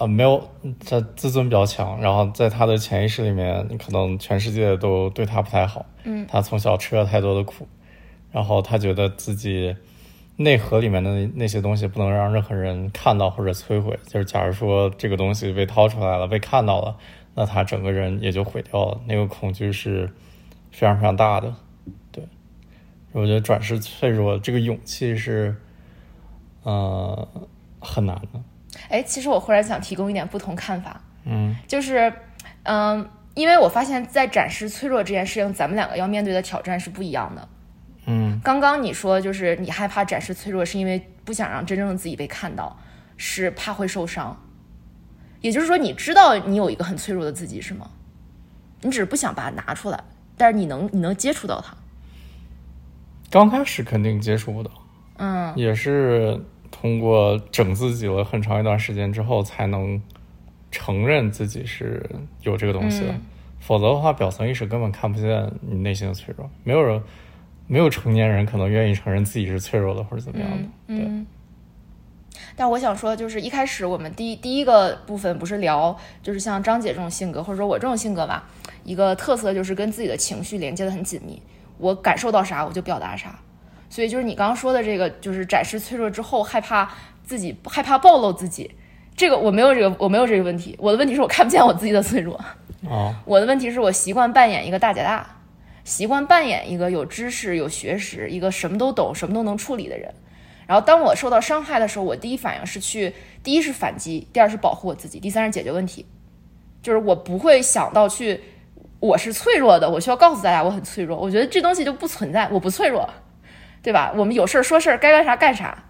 [0.00, 0.40] 呃，没有，
[0.88, 5.84] 她自尊比较强，然后在她的潜意识里面，可能全世界都对她不太好。
[6.04, 7.66] 嗯他从小吃了太多的苦，
[8.30, 9.74] 然后她觉得自己
[10.41, 13.99] 内核里面的那那些东西不能让任何人看到或者摧毁。
[14.07, 16.97] 就是假如说这个东西被掏出来了，被看到了，
[17.34, 19.01] 那他整个人也就毁掉了。
[19.07, 20.09] 那个恐惧是
[20.70, 21.53] 非常非常大的。
[22.12, 22.24] 对，
[23.11, 25.57] 我觉得转世脆弱这个勇气是，
[26.62, 27.28] 呃，
[27.80, 28.41] 很难的。
[28.89, 32.12] 哎，其实我忽然想提供一点不同看法，嗯就是，
[32.62, 37.49] 嗯，因为我发现，在展示脆弱这件事情，咱们两个要面对的挑战是不一样的。
[38.09, 42.76] 嗯刚刚你说，就是你害怕展示脆弱，是因为不想让真正的自己被看到，
[43.16, 44.36] 是怕会受伤。
[45.40, 47.88] 也就是说，你知道你有一个很脆弱的自己，是吗？
[48.80, 50.02] 你只是不想把它拿出来，
[50.36, 51.76] 但是你能你能接触到它。
[53.30, 54.70] 刚开始肯定接触不到，
[55.18, 56.40] 嗯也是
[56.70, 60.00] 通过整自己了很长一段时间之后，才能
[60.70, 62.09] 承认自己是
[62.42, 63.12] 有这个东西的。
[63.12, 63.20] 嗯
[63.61, 66.48] 否则的话，表层意识根本看不见你内心的脆弱。
[66.62, 67.02] 没有人，
[67.68, 70.56] 没有成年人可能愿意承认自己是脆弱的或者怎么样的。
[70.88, 71.26] 对，嗯。
[72.56, 78.48] 但我想说，就是一开始我们第一第一个部分不是聊，就是像张姐这种性格，或者说我这种性格吧，
[78.82, 81.40] 一个特色就是跟自己的情绪连接的很紧密。
[81.78, 83.38] 我感受到啥，我就表达啥。
[83.88, 86.90] 所以就是你刚刚说的这个，就是展示脆弱之后，害怕
[87.22, 88.70] 自己害怕暴露自己，
[89.14, 90.74] 这个我没有这个我没有这个问题。
[90.78, 92.38] 我的问题是我看不见我自己的脆弱。
[92.88, 95.38] 哦，我的问题是我习惯扮演一个大姐大，
[95.89, 100.14] 习惯扮演一个有知识、有学识、一个什么都懂、什么都能处理的人。
[100.66, 106.05] 然后当我受到伤害的时候，我第一反应是去，第一是反击，第二是保护我自己，第三是解决问题。
[106.82, 108.39] 就是我不会想到去，
[109.01, 111.16] 我是脆弱的，我需要告诉大家我很脆弱。
[111.16, 113.09] 我觉得这东西就不存在，我不脆弱，
[113.82, 114.12] 对吧？
[114.14, 115.84] 我们有事儿说事儿，该干啥干啥。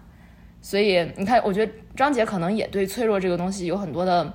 [0.61, 4.33] 所以你看，我觉得张姐可能也对脆弱这个东西有很多的，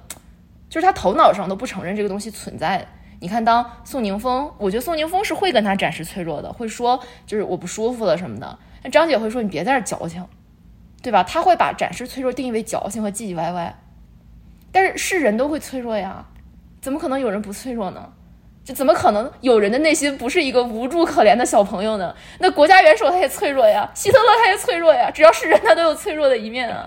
[0.68, 2.86] 就是她头脑上都不承认这个东西存在。
[3.24, 8.58] 你看，当宋宁峰，我觉得宋宁峰是会跟他展示脆弱的，会说就是我不舒服了什么的。
[8.82, 10.22] 那张姐会说你别在这儿矫情，
[11.02, 11.22] 对吧？
[11.22, 13.74] 他会把展示脆弱定义为矫情和唧唧歪歪。
[14.70, 16.26] 但是是人都会脆弱呀，
[16.82, 18.12] 怎么可能有人不脆弱呢？
[18.62, 22.14] 这怎么可能有人的内心不是一个无助可怜的小朋友呢？
[22.40, 26.86] 那国家元首他也脆弱呀，希特勒他也脆弱呀，只要是人他都有脆弱的一面啊。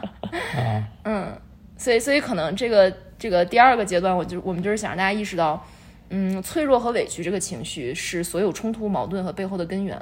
[0.55, 1.41] 啊，嗯，
[1.77, 5.65] 所以所以可能这个这个第二个阶段，我就我们就是想让大家意识到，
[6.09, 10.01] 嗯，脆弱和委屈这个情绪是所有冲突、矛盾和背后的根源。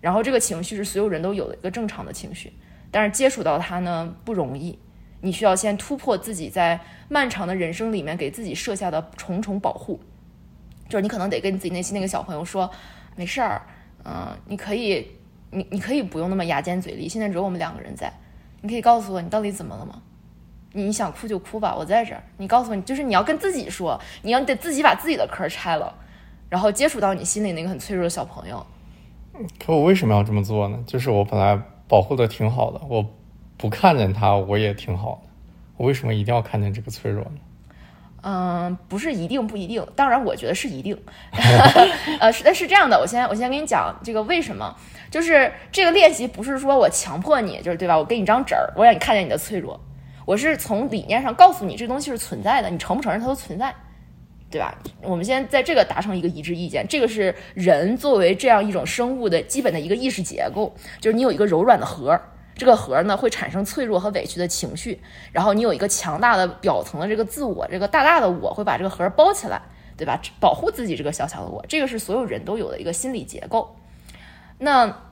[0.00, 2.52] 然后这个情绪是所有人都有的一个正常的情绪，
[2.92, 4.78] 但是接触到它呢不容易，
[5.20, 9.98] 你需要先突破自己在漫长的人生里面给自己设下的重重保护，
[10.88, 12.70] 就是你可能得跟你自己内心那个小朋友说，
[13.16, 13.62] 没事儿，
[14.04, 15.08] 嗯、你可以，
[15.50, 18.12] 你你可以不用那么牙尖嘴利，现在只有我们两个人在，
[18.60, 20.00] 你可以告诉我你到底怎么了吗？
[20.76, 22.22] 你你想哭就哭吧，我在这儿。
[22.36, 25.92] 你告诉我，你就是你要跟自己说，你要得自己把自己的壳拆了，
[26.50, 28.64] 然后接触到你心里那个很脆弱的小朋友。
[29.58, 30.78] 可我为什么要这么做呢？
[30.86, 31.58] 就是我本来
[31.88, 33.04] 保护的挺好的，我
[33.56, 35.30] 不看见他我也挺好的，
[35.78, 37.38] 我为什么一定要看见这个脆弱呢？
[38.22, 40.98] 嗯，不是一定不一定，当然我觉得是一定。
[42.18, 44.74] 呃，是是这样的，我先我先跟你讲这个为什么，
[45.10, 47.96] 就是这个练习不是说我强迫你，就是对吧？
[47.96, 49.78] 我给你张纸儿，我让你看见你的脆弱，
[50.26, 53.74] 我是从理念上告诉你这东西是存在的，你承不承认它都存在，
[54.50, 54.76] 对吧？
[55.00, 62.20] 我们先在这个达成一个一致意见，这个是人作为这样一种生物的基本的一个意识结构，就是你有一个柔软的核。
[62.58, 64.98] 这个核呢会产生脆弱和委屈的情绪，
[65.30, 69.60] 然后你有一个强大的表层的这个自我，这个大大的我会把这个核包起来，
[69.96, 70.18] 对吧？
[70.40, 73.76] 保护自己这个小小的我，这个是所有人都有的一个心理结构。
[74.58, 75.05] 那，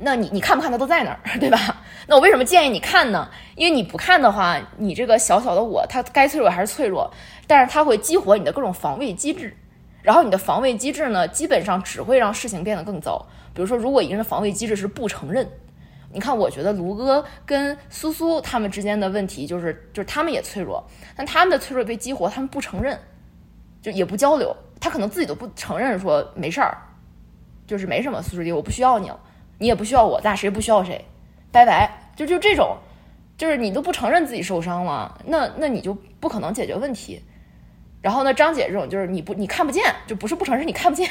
[0.00, 1.58] 那你你看不看它都在那儿，对吧？
[2.06, 3.28] 那我为什么建议你看呢？
[3.56, 7.10] 因为你不看的话，你这个小小的我，它该脆弱还是脆弱，
[7.46, 9.56] 但是它会激活你的各种防卫机制，
[10.02, 13.26] 然后你的防卫机制呢，基本上只会让事情变得更糟。
[13.52, 15.48] 比如说，如果一个人防卫机制是不承认。
[16.10, 20.82] 你看，我觉得卢哥跟苏苏他们之间的问题就是，就是他们也脆弱，
[21.14, 22.98] 但他们的脆弱被激活，他们不承认，
[23.82, 26.78] 就也不交流，他可能自己都不承认，说没事儿，
[27.66, 29.20] 就是没什么，苏师弟，我不需要你了，
[29.58, 31.04] 你也不需要我，咱俩谁也不需要谁，
[31.52, 32.76] 拜拜，就就这种，
[33.36, 37.22] 就是你都不承认自己受伤了，那那你就不可能解决问题。
[38.00, 41.08] 然后呢，张姐这种就是你不你看不见，就不是不承认，你看不见，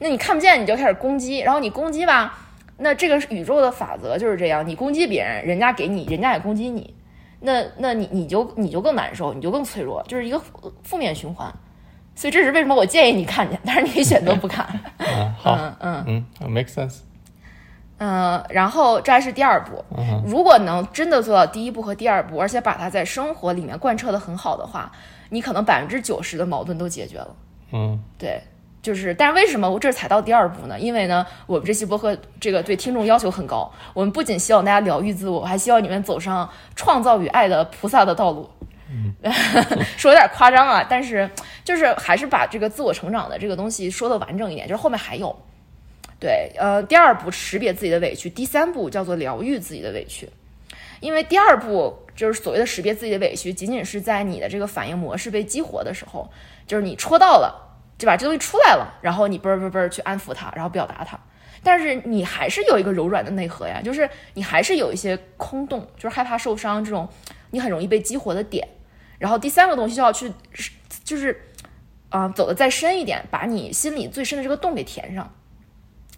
[0.00, 2.36] 那你看不见你就开始攻击，然后你攻击吧。
[2.76, 6.92] 那这个宇宙的法则就是这样，你攻击别人，人家给你，人家也攻击你，
[7.38, 11.54] 那那你你就你就更难受，你就更脆弱，就是一个负负面循环。
[12.16, 14.66] 所以这是为什么我建议你看见，但是你选择不看。
[14.98, 16.98] 嗯，好，嗯嗯嗯，make sense。
[17.98, 19.84] 嗯，然后这还是第二步。
[19.96, 24.90] 嗯如果能真的做到第一步和第二步，而且把它在生活里面贯彻的很好的话，
[25.30, 27.36] 你可能百分之九十的矛盾都解决了。
[27.72, 28.42] 嗯对，
[28.82, 30.78] 就是，但是为什么我这才到第二步呢？
[30.78, 38.50] 因为呢，我们这期播客这个对听众要求很高，我们不仅希望大家疗愈自我，还希望你们走上创造与爱的菩萨的道路。
[39.96, 41.28] 说有点夸张啊，但是
[41.64, 45.34] 就是还是把这个自我成长的这个东西说的完整一点，就是后面还有。
[46.24, 50.26] 对，呃，第二步识别自己的委屈，第三步叫做疗愈自己的委屈。
[51.00, 56.26] 因为第二步就是所谓的识别自己的委屈，仅仅是在你的这个反应模式被激活的时候，
[56.66, 58.16] 就是你戳到了，对吧？
[58.16, 61.20] 这东西出来了，然后你嘣儿嘣儿嘣儿去安抚它，然后表达它。
[61.62, 67.06] 但是你还是有一个柔软的内核呀，就是你还是有一些空洞，就是害怕受伤这种
[67.50, 68.66] 你很容易被激活的点。
[69.18, 70.32] 然后第三个东西就要去，
[71.04, 71.38] 就是
[72.08, 75.30] 啊、走的再深一点，把你心里最深的这个洞给填上。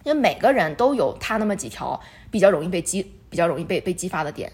[0.07, 1.99] 因为每个人都有他那么几条
[2.31, 4.49] 比较容易被激、比较容易被被激发的点。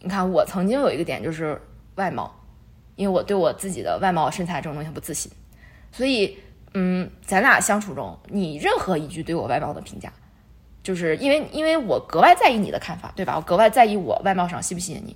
[0.00, 1.60] 你看，我曾经有一个点就是
[1.96, 2.34] 外貌，
[2.94, 5.30] 因为我对我自己的外貌、身材这种东西不自信，
[5.92, 6.38] 所以，
[6.72, 10.10] 嗯，咱俩相处中，你任何一句对我外貌的评价，
[10.82, 13.36] 就是因为因为我格外在意你的看法，对吧？
[13.36, 15.14] 我格外在意我外貌上吸不吸引你，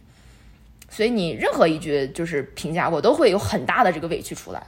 [0.91, 4.66] 所以你任何一句就是评价，我都会有很大的这个委屈出来。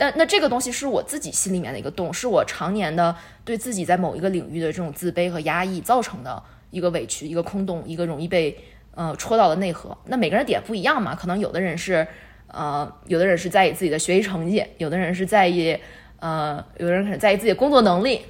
[0.00, 8.58] 但那这个东西是我自己心里面的一个洞，是我常年的对自己在某一个领域的这种自卑和压抑造成的一个委屈、一个空洞、一个容易被
[8.94, 9.94] 呃戳到的内核。
[10.06, 12.08] 那每个人点不一样嘛，可能有的人是
[12.46, 15.78] 呃，有的人是在意自己的学习成绩，有的人是在意
[16.18, 18.22] 呃，有的人可能在意自己的工作能力，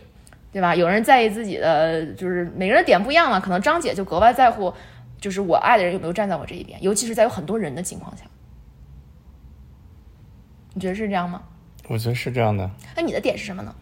[0.51, 0.75] 对吧？
[0.75, 3.39] 有人在意自己的，就是每个人点不一样嘛。
[3.39, 4.75] 可能张姐就格外在乎，
[5.21, 8.25] 就是我爱的人有没有站在我这一边，尤其是在有很多人的情况下。
[10.75, 11.45] 你觉得是这样吗？
[11.91, 13.75] 我觉得是这样的，那你的点是什么呢？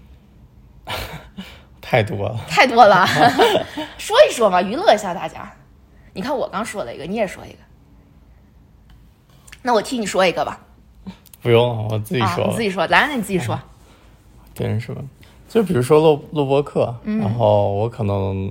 [1.79, 2.41] 太多了。
[2.49, 3.07] 太多了，
[3.99, 5.53] 说一说嘛，娱乐一下大家。
[6.15, 7.59] 你看我刚说了一个，你也说一个，
[9.61, 10.59] 那我替你说一个吧。
[11.43, 12.51] 不用，我自己啊，说了。
[12.51, 13.61] 你自己说，来，那你自己说。
[14.55, 15.05] 点什么？
[15.47, 18.51] 就比如说录录播课，嗯然后我可能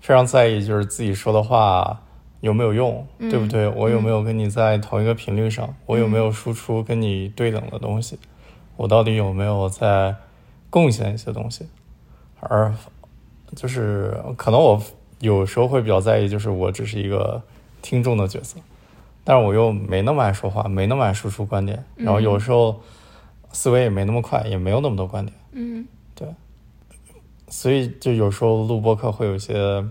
[0.00, 2.00] 非常在意，就是自己说的话
[2.42, 3.66] 有没有用，嗯对不对？
[3.66, 5.74] 我有没有跟你在同一个频率上？
[5.84, 8.16] 我有没有输出跟你对等的东西？
[8.76, 10.14] 我到底有没有在
[10.70, 11.66] 贡献一些东西？
[12.40, 12.74] 而
[13.54, 14.82] 就是可能我
[15.20, 17.42] 有时候会比较在意，就是我只是一个
[17.80, 18.58] 听众的角色，
[19.22, 22.80] 但是我又没那么爱说话，没那么爱输出观点，然后有时候
[23.52, 25.34] 思维也没那么快，也没有那么多观点。
[25.52, 25.86] 嗯。
[26.14, 26.28] 对。
[27.48, 29.84] 所以就有时候录播课会有一些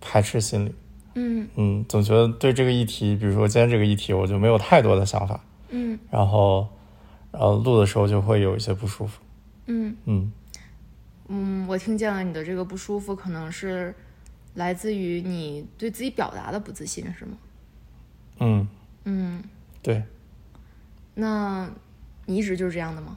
[0.00, 0.74] 排斥心理，
[1.14, 1.48] 嗯。
[1.56, 5.40] 嗯，总觉得对这个议题，比如说今天这个议题，我就没有太多的想法，
[5.70, 5.98] 嗯。
[6.10, 6.68] 然后，
[7.34, 9.20] 然后录的时候就会有一些不舒服，
[9.66, 9.96] 嗯。
[10.04, 10.32] 嗯。
[11.26, 13.92] 嗯，我听见了你的这个不舒服，可能是
[14.54, 17.36] 来自于你对自己表达的不自信，是吗？
[18.38, 18.68] 嗯，
[19.04, 19.42] 嗯，
[19.82, 20.02] 对，
[21.14, 21.68] 那
[22.26, 23.16] 你一直就是这样的吗？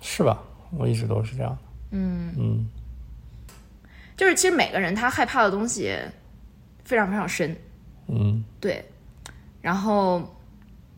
[0.00, 0.42] 是吧？
[0.72, 1.58] 我一直都是这样的，
[1.92, 2.66] 嗯，嗯。
[4.16, 5.96] 就是其实每个人他害怕的东西
[6.84, 7.56] 非常非常深，
[8.08, 8.42] 嗯。
[8.60, 8.84] 对，
[9.60, 10.34] 然后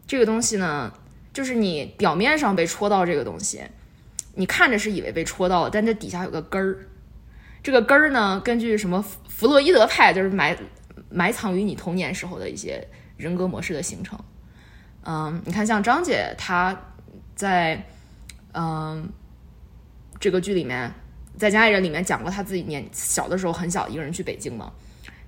[0.07, 0.93] 这个东西呢，
[1.33, 3.63] 就是你表面上被戳到这个东西，
[4.35, 6.87] 你看着是以为被戳到了，但这底下有个根儿。
[7.63, 10.57] 这个根儿呢，根据什么弗洛伊德派，就是埋
[11.11, 12.87] 埋藏于你童年时候的一些
[13.17, 14.17] 人格模式的形成。
[15.03, 16.77] 嗯，你看像张姐她
[17.35, 17.85] 在
[18.53, 19.09] 嗯
[20.21, 20.93] 这个剧里面，
[21.37, 24.73] 在《家里人》里面讲过，她自己年小的时候很小一个人去北京嘛，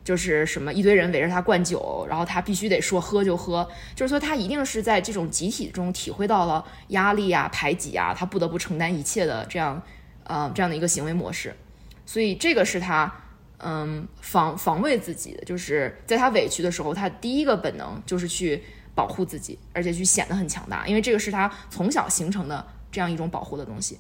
[0.09, 9.83] 就是什么一堆人围着他灌酒，然后他必须得说喝就喝，就是说他一定是在这种集体中体会到了压力啊、排挤啊，他不得不承担一切的这样
[10.25, 11.55] 呃这样的一个行为模式，
[12.07, 13.15] 所以这个是他
[13.59, 23.99] 嗯防防卫自己的，就是在他委屈的时候，他第一个本能就是去保护自己，而且去显得很强大，因为这个是他从小形成的这样一种保护的东西。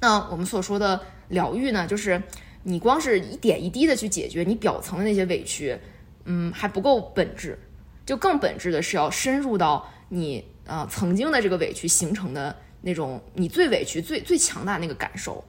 [0.00, 0.98] 那我们所说的
[1.28, 2.22] 疗愈呢，就是
[2.64, 5.78] 你光是一点一滴的去解决你表层的那些委屈，
[6.24, 7.58] 嗯，还不够本质，
[8.06, 15.42] 就更本质的是要深入到你呃曾经的这个委屈形成的那种你最委屈、最最强大那个感受，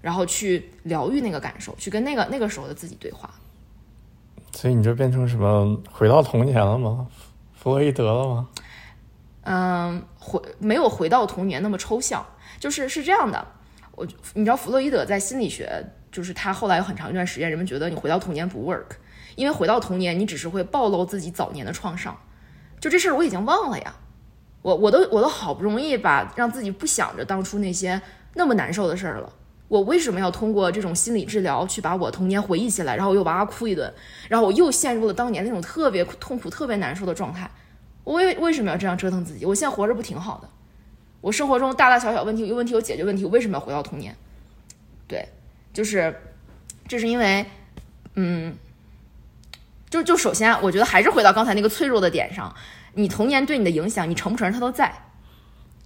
[0.00, 3.30] 然后去疗愈那个感受，去跟那个那个时候的自己对话。
[4.52, 7.06] 所以你就变成什么回到童年了吗？
[7.54, 8.48] 弗洛伊德了吗？
[9.42, 12.26] 嗯，回没有回到童年那么抽象，
[12.58, 13.46] 就是是这样的。
[13.92, 15.84] 我你知道弗洛伊德在心理学，
[16.16, 18.86] 就是他后来有很长一段时间，人们觉得你回到童年不 work，
[19.34, 22.16] 因为回到童年，你只是会暴露自己早年的创伤。
[22.80, 23.94] 就这事儿我已经忘了呀，
[24.62, 28.00] 我我都我都好不容易把让自己不想着当初那些
[28.32, 29.30] 那么难受的事儿了。
[29.68, 33.92] 我为什么要通过这种心理治疗去把我童年回忆起来，然后我又哇哇哭一顿，
[34.30, 37.50] 然后我又陷入了当年那种特别痛苦、特别难受的状态？
[38.04, 39.44] 我为为什么要这样折腾自己？
[39.44, 40.48] 我现在活着不挺好的？
[41.20, 44.16] 我生活中大大小小问题有问题有解决问题，我为什么要回到童年？
[45.08, 45.28] 对，
[45.76, 46.18] 就是
[46.88, 47.44] 这是因为，
[48.14, 48.56] 嗯，
[49.90, 52.50] 就就首先，我觉得还是回到刚才那个脆弱的点上，
[52.94, 54.90] 你童年对你的影响，你承不承认它都在？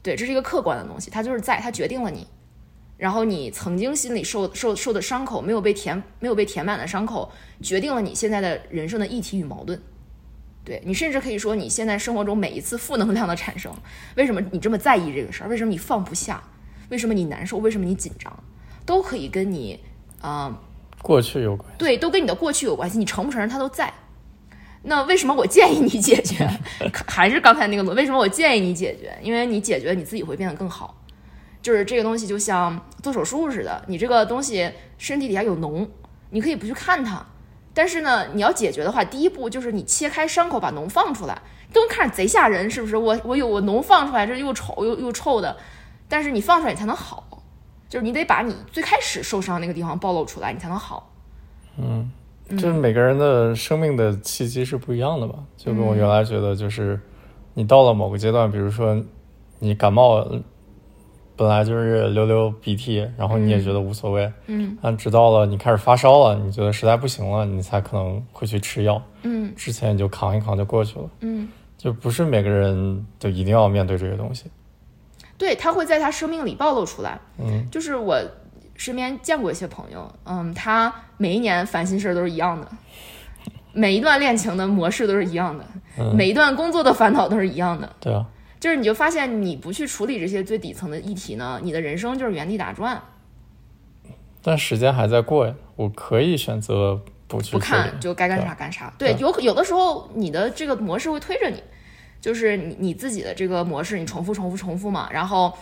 [0.01, 2.25] 对，这是一个客观的东西，它就是在，它决定了你。
[2.99, 9.83] 然后你曾经心里受受受的伤口没有被填没有被填满的伤口，决定了你现在的人生的议题与矛盾。
[10.65, 13.75] 对你甚至可以说，你现在生活中每一次负能量的产生，
[14.15, 15.49] 为什么你这么在意这个事儿？
[15.49, 16.41] 为什么你放不下？
[16.91, 17.57] 为什么你难受？
[17.57, 18.33] 为什么你紧张？
[18.91, 19.79] 都可以跟你，
[20.21, 20.53] 啊，
[21.01, 21.77] 过去有关系。
[21.79, 22.99] 对，都跟你的过去有关系。
[22.99, 23.95] 你承不承认它都在？
[24.83, 26.45] 那为什么我建议你解决？
[27.07, 29.17] 还是刚才那个逻为什么我建议你解决？
[29.23, 31.01] 因为你解决你自己会变得更好。
[31.63, 34.69] 就是这个东西就像做手术似的，你这个东西
[34.99, 35.87] 身体底下有脓，
[36.31, 37.25] 你可以不去看它，
[37.73, 41.41] 但是呢，你要解决的话，第一步就是你切开伤口，把脓放出来，
[41.73, 42.97] 都看着贼吓人，是不是？
[42.97, 45.57] 我我有我脓放出来，这又丑又又臭的，
[46.09, 47.40] 但是你放出来你才能好，
[47.91, 51.13] 就是你得把你最开始受伤那个地方暴露出来，你才能好。
[51.77, 52.11] 嗯，
[52.51, 55.35] 就是每个人的生命的契机是不一样的吧？
[55.59, 56.99] 就跟我原来觉得，就是
[57.53, 58.99] 你到了某个阶段，比如说
[59.59, 60.27] 你感冒。
[61.37, 74.51] 本来就是流流鼻涕，然后你也觉得无所谓，嗯，但直到了你开始发烧了，你觉得实在不行了，你才可能会去吃药，嗯，之前你就扛一扛就过去了，嗯，就不是每个人就一定要面对这些东西，
[75.41, 78.21] 对他会在他生命里暴露出来，嗯，就是我
[78.75, 82.69] 身边见过一些朋友，嗯，他每一年烦心事儿都是一样的，
[83.73, 85.65] 每一段恋情的模式都是一样的，
[86.15, 88.27] 每一段工作的烦恼都是一样的，对啊。
[88.61, 93.01] 就是你就发现你不去处理这些最底层的议题呢，你的人生就是原地打转。
[94.43, 98.93] 但时间还在过呀，我可以选择不去不看，就该干啥干啥。
[98.99, 101.63] 对，有有的时候你的这个模式会推着你，
[102.21, 105.09] 就是你你自己的这个模式，你重复重复重复嘛。
[105.11, 105.53] 然后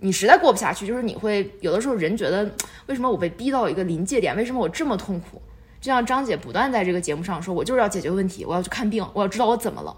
[0.00, 2.50] 你实在过不下去，就是你会有的时候人觉得
[2.86, 4.36] 为什么我被逼到一个临界点？
[4.36, 5.40] 为什么我这么痛苦？
[5.80, 9.96] 就像张姐不断在这个节目上说，我就是要解决问题，我要去看病，我要知道我怎么了。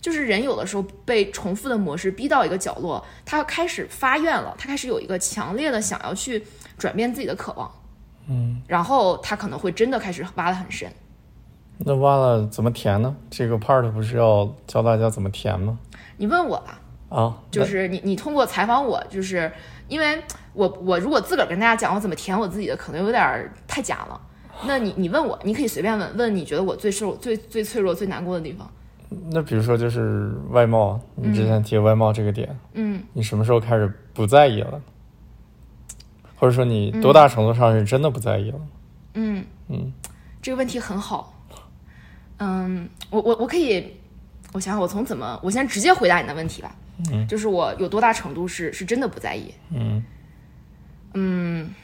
[0.00, 6.42] 就是人有的时候被重复的模式逼到一个角落，他开始发愿了，他开始有一个强烈的想要去
[6.78, 7.70] 转变自己的渴望，
[8.28, 10.88] 嗯，然后他可能会真的开始挖得很深。
[11.78, 13.14] 那挖了怎么填呢？
[13.30, 15.78] 这个 part 不是要教大家怎么填吗？
[16.16, 19.50] 你问我吧，啊，就是你你通过采访我，就是
[19.86, 20.20] 因为
[20.52, 24.20] 我我如果自个儿跟大家讲我怎么填我自己的，可能有点太假了。
[24.66, 28.68] 那你你问我，你可以随便问问，你觉得我最受最最脆弱最难过的地方。
[29.30, 34.80] 那比如说就是外貌，你之前提外貌这个点，嗯，你什么时候开始不在意了？
[36.36, 38.58] 或者说你多大程度上是真的不在意了？
[39.14, 39.92] 嗯嗯，
[40.42, 41.32] 这个问题很好。
[42.38, 43.96] 嗯，我我我可以，
[44.52, 46.74] 我想想，我从怎么，我先直接回答你的问题吧。
[47.12, 49.52] 嗯，就是我有多大程度是是真的不在意？
[49.70, 50.02] 嗯
[51.14, 51.74] 嗯，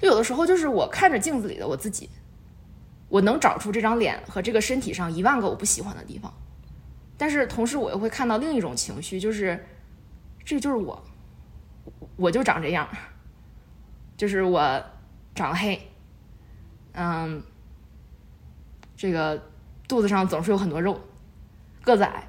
[0.00, 2.08] 有的时候就是我看着镜子里的我自己。
[3.08, 6.34] 我能找出这张脸和这个身体上一万个我不喜欢的地方，
[7.16, 9.64] 但是同时我又会看到另一种情绪，就是
[10.44, 11.00] 这就是我，
[12.16, 12.88] 我就长这样，
[14.16, 14.82] 就是我
[15.36, 15.80] 长黑，
[16.94, 17.40] 嗯，
[18.96, 19.50] 这个
[19.86, 21.00] 肚子上总是有很多肉，
[21.82, 22.28] 个子矮，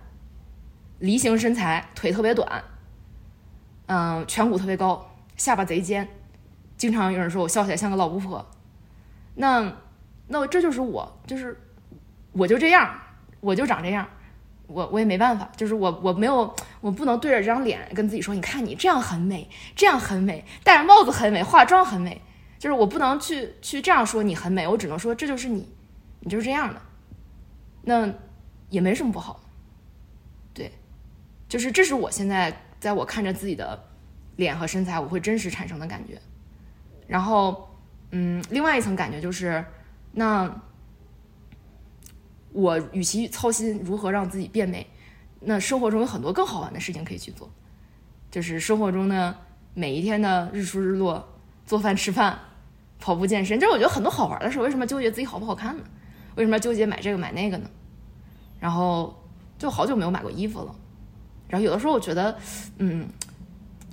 [0.99, 2.63] 梨形身材，腿特别短，
[3.85, 6.07] 嗯，颧骨特别高，下巴贼尖，
[6.75, 8.45] 经常有人说我笑起来像个老巫婆，
[9.35, 9.73] 那。
[10.29, 11.57] 那这就是我，就是
[12.33, 12.99] 我就这样，
[13.39, 14.05] 我就长这样，
[14.67, 22.21] 我我也没办法，就是我我没有，我不能对着这张脸跟自己说，你看你这样很美，这样很美，戴着帽子很美，化妆很美，
[22.59, 25.73] 就是我不能去去这样说你很美，我只能说这就是你，
[26.27, 26.81] 就是这样的，
[27.83, 28.13] 那
[28.69, 29.39] 也没什么不好，
[30.53, 30.71] 对，
[31.47, 33.81] 就是这是我现在在我看着自己的
[34.35, 36.19] 脸和身材，我会真实产生的感觉，
[37.07, 37.69] 然后
[38.11, 39.63] 嗯，另外一层感觉就是。
[40.13, 40.49] 那
[42.53, 44.87] 我与其操心如何让自己变美，
[45.41, 47.47] 那生活中有很多更好玩的事情可以去做，
[48.31, 49.37] 就是生活中呢
[49.75, 52.39] 每一天的日出日落、做饭吃饭、
[52.97, 54.59] 跑步健身，这是我觉得很多好玩的事。
[54.59, 55.83] 为什么纠结自己好不好看呢？
[56.37, 57.69] 为什么要纠结买这个买那个呢？
[58.59, 59.13] 然后
[59.57, 60.73] 就好久没有买过衣服了，
[61.47, 62.37] 然后有的时候我觉得，
[62.77, 63.07] 嗯，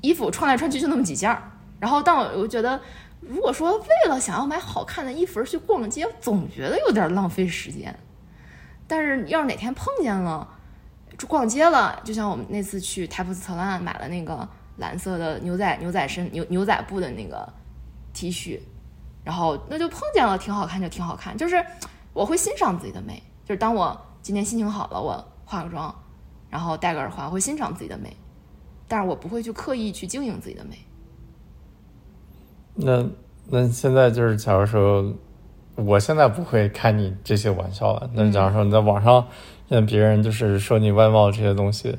[0.00, 1.42] 衣服穿来穿去就那么几件儿，
[1.80, 2.80] 然后，但我我觉得，
[3.20, 7.94] 如果说为了想要买好看的衣服而去逛街，总觉得有点浪费时间。
[8.86, 10.46] 但是要是哪天碰见了，
[11.18, 17.50] 就逛街了，就像我们那次去台普斯特兰买了那个蓝色的牛仔牛仔身牛牛仔布的那个
[18.12, 18.60] T 恤，
[19.24, 21.36] 然后那就碰见了，挺好看就挺好看。
[21.36, 21.64] 就是
[22.14, 25.94] 我会欣赏自己的美，就是当我今天心情好了，我化个妆，
[26.48, 28.16] 然后戴个耳环，我会欣赏自己的美，
[28.88, 30.78] 但是我不会去刻意去经营自己的美。
[32.76, 33.04] 那
[33.50, 35.12] 那现在就是，假如说，
[35.74, 38.08] 我现在不会开你这些玩笑了。
[38.14, 39.26] 那假如说你在网上，
[39.68, 41.98] 让别人就是说你外貌这些东西，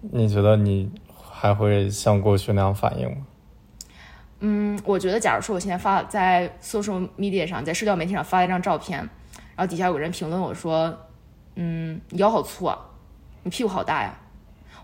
[0.00, 0.90] 你觉得你
[1.30, 3.26] 还会像过去那样反应吗？
[4.40, 9.08] 嗯，我觉得，假如说我现在发在 social media 上，在社交媒体上发了一张照片，
[9.58, 10.96] 然后底下有个人评论我说
[11.56, 12.78] ：“嗯，你腰好粗啊，
[13.42, 14.16] 你屁股好大呀。”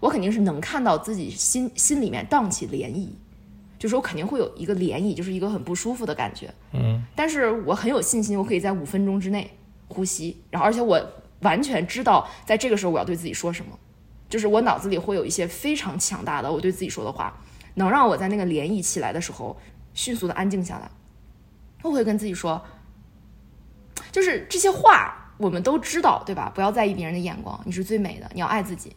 [0.03, 3.09] 我肯定是能看到自己心心里面荡起涟漪，
[3.79, 6.53] 就是我肯定会有一个涟漪，就是一个很不舒服的感觉。
[6.73, 9.49] 嗯，但是我很有信心，我可以在五分钟之内
[9.87, 11.01] 呼吸，然后而且我
[11.43, 13.79] 完全知道在这个时候我要对自己说什么，
[14.29, 17.33] 就是我脑子里会有一些非常强大的我对自己说的话，
[17.75, 19.57] 能让我在那个涟漪起来的时候
[19.95, 20.91] 迅速的安静下来。
[21.83, 22.61] 我会跟自己说，
[24.11, 26.51] 就是这些话我们都知道，对吧？
[26.55, 28.95] 不要在意别人的眼光，你是最美的，你要爱自己。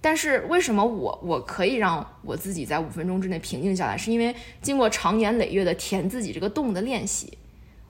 [0.00, 3.96] 但是为什么我我可以让我自己在五分钟之内平静下来？
[3.96, 7.36] 是因为经过长年累月的填自己这个洞的练习，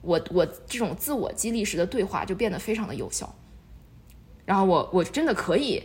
[0.01, 3.35] 我我这种自我激励式的对话就变得非常的有效。
[4.45, 5.83] 然后我我真的可以，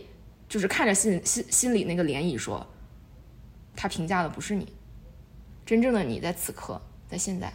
[0.48, 2.66] 就是看着心心心里那个涟漪说，
[3.76, 4.72] 他评价的不是你，
[5.66, 7.52] 真正的你在此刻在现在，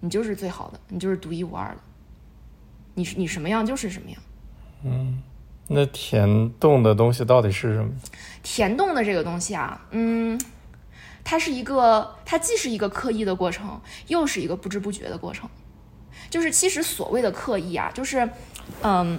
[0.00, 1.80] 你就是最好的，你就是独一无二的，
[2.94, 4.20] 你是你什么样就是什么样。
[4.84, 5.22] 嗯
[5.66, 7.90] 那填洞的东西到底是什么？
[8.42, 10.38] 填洞的这个东西啊，嗯，
[11.24, 15.48] 它是一个，它既是一个刻意的过程，又是一个不知不觉的过程。
[16.28, 18.28] 就是其实所谓的刻意啊，就是，
[18.82, 19.18] 嗯，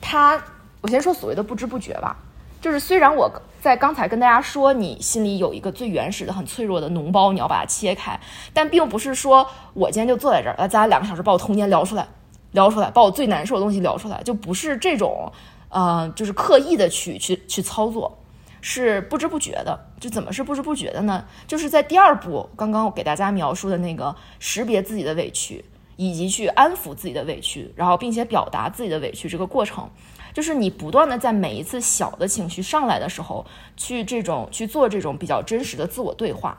[0.00, 0.42] 它，
[0.80, 2.16] 我先说所谓的不知不觉吧。
[2.60, 3.30] 就是虽然我
[3.60, 8.18] 在刚才跟大家说，你心里有一个最原始的、很脆弱的脓包，你要把它切开，
[8.52, 12.06] 但并不是说我今天就坐在这儿，来咱俩两个小时把我童年聊出来，
[12.52, 15.32] 聊出来，把我最难受的东西聊出来，就不是这种。
[15.72, 18.18] 呃，就是刻意的去去去操作，
[18.60, 19.78] 是不知不觉的。
[20.00, 21.24] 就怎么是不知不觉的呢？
[21.46, 29.88] 就是在第二步，刚刚我给大家描述的那个识别自己的委屈，以及去安抚自己的委屈，然后并且表达自己的委屈这个过程，
[30.34, 33.46] 就是你不断的在每一次小的情绪上来的时候，
[33.76, 36.58] 去这种去做这种比较真实的自我对话，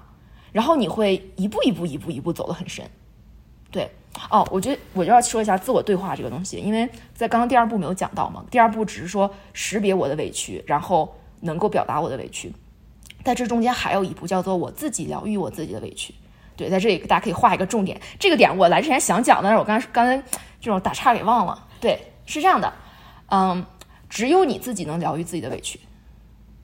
[0.54, 2.90] 然后你会一步一步一步一步走得很深，
[3.72, 3.90] 对。
[4.30, 8.44] 哦，我觉得我就要说一下自我对话这个东西，因为在刚刚第二步没有讲到嘛。
[8.52, 12.54] 第二步只是说识别我的委屈，然后能够表达我的委屈，
[13.24, 16.14] 在这中间还有一步叫做我自己疗愈我自己的委屈。
[16.58, 20.18] 对，在这里大家可以画一个重点，这个点我来之前想讲的，但是我刚刚才
[20.60, 21.68] 这种打岔给忘了。
[21.80, 22.72] 对，是这样的，
[23.30, 23.66] 嗯，
[24.10, 25.80] 只有你自己能疗愈自己的委屈，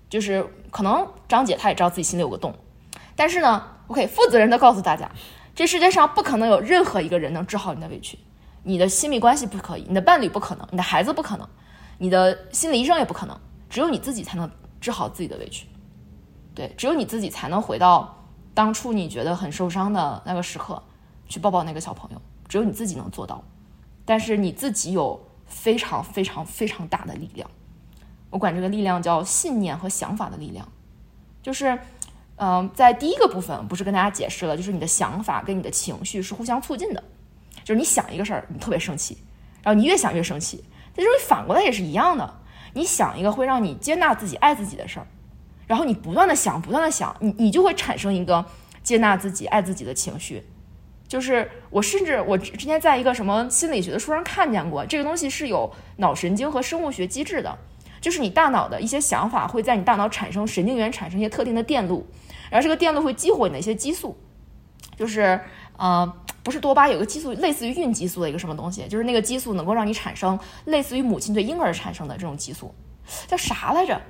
[0.09, 2.53] 就是可能张姐她也知道自己心里有个洞，
[3.15, 5.09] 但是呢，我可以负责任的告诉大家。
[5.57, 8.15] 这世界上不可能有任何一个人能治好你的委屈，
[8.61, 11.49] 你的亲密关系不可以，你的伴侣不可能，你的孩子不可能，
[11.97, 13.35] 你的心理医生也不可能，
[13.67, 14.47] 只有你自己才能
[14.79, 15.65] 治好自己的委屈。
[16.53, 20.79] 对，只有你自己才能回到当初你觉得很受伤的那个时刻，
[21.27, 22.21] 去抱抱那个小朋友。
[22.47, 23.43] 只有你自己能做到，
[24.05, 27.49] 但是你自己有非常非常非常大的力量，
[28.29, 30.67] 我管这个力量叫信念和想法的力量，
[31.41, 31.79] 就是。
[32.37, 37.03] 嗯，在第一个部分不是跟大家解释了，就是你的想法跟你的情绪是互相促进的，
[37.63, 39.17] 就是你想一个事儿，你特别生气，
[39.63, 40.63] 然后你越想越生气，
[40.95, 42.31] 这就是反过来也是一样的，
[42.73, 45.07] 你想一个会让你接纳自己、爱自己的事儿，
[45.65, 48.45] 然后你不断的想，不断的想，你你就会产生一个
[48.83, 50.43] 接纳自己、爱自己的情绪。
[51.07, 57.57] 就是我甚至我之前在一个什么心理学的书上看见过，这个东西是有脑神经和生物学机制的，
[57.99, 62.05] 就是你大脑的一些想法会在你大脑产生神经元产生一些特定的电路。
[62.49, 64.17] 然后这个电路会激活你的一些激素，
[64.95, 65.39] 就是
[65.77, 66.11] 呃，
[66.43, 72.73] 不是多巴，有个激素类似于孕激素的一个什么东西，就是那个激素能够让你产生类似于母亲对婴儿产生的这种激素，
[73.27, 74.01] 叫啥来着？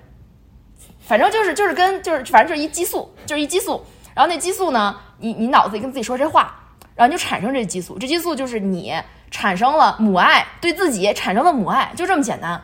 [0.99, 3.83] 反正就是就是跟就是反正就是一激素，就是一激素。
[4.13, 6.53] 然后那激素呢，你你脑子里跟自己说这话，
[6.95, 7.97] 然后就产生这激素。
[7.97, 8.93] 这激素就是你
[9.31, 12.61] 产生了母爱，对自己产生了母爱，就这么简单。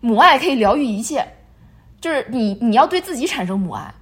[0.00, 1.26] 母爱可以疗愈一切，
[2.00, 3.92] 就是你你要对自己产生母爱。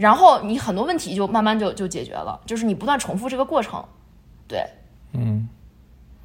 [0.00, 3.84] 然后你很多问题就慢慢就就解决了，就是你不断重复这个过程，
[4.48, 4.64] 对，
[5.12, 5.46] 嗯，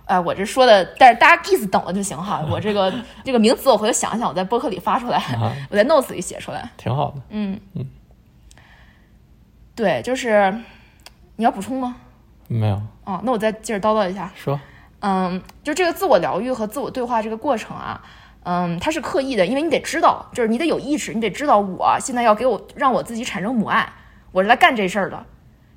[0.05, 2.41] 哎，我这说的，但是大家意思懂了就行哈。
[2.49, 5.21] 我这个这个名词我回头想一想，我在播客里发出来，
[5.69, 7.21] 我在 notes 里写出来，挺好的。
[7.29, 7.85] 嗯嗯，
[9.75, 10.57] 对，就是
[11.35, 11.97] 你要补充吗？
[12.47, 14.31] 没有哦，那我再接着叨叨一下。
[14.35, 14.57] 说，
[14.99, 18.01] 嗯，就这个自我疗愈和自我对话这个过程啊，
[18.45, 23.91] 嗯，它是刻意的，因为你得知道，就是你得有意识，你得知道我现在要给我让我自己产生母爱，
[24.31, 25.25] 我是来干这事儿的，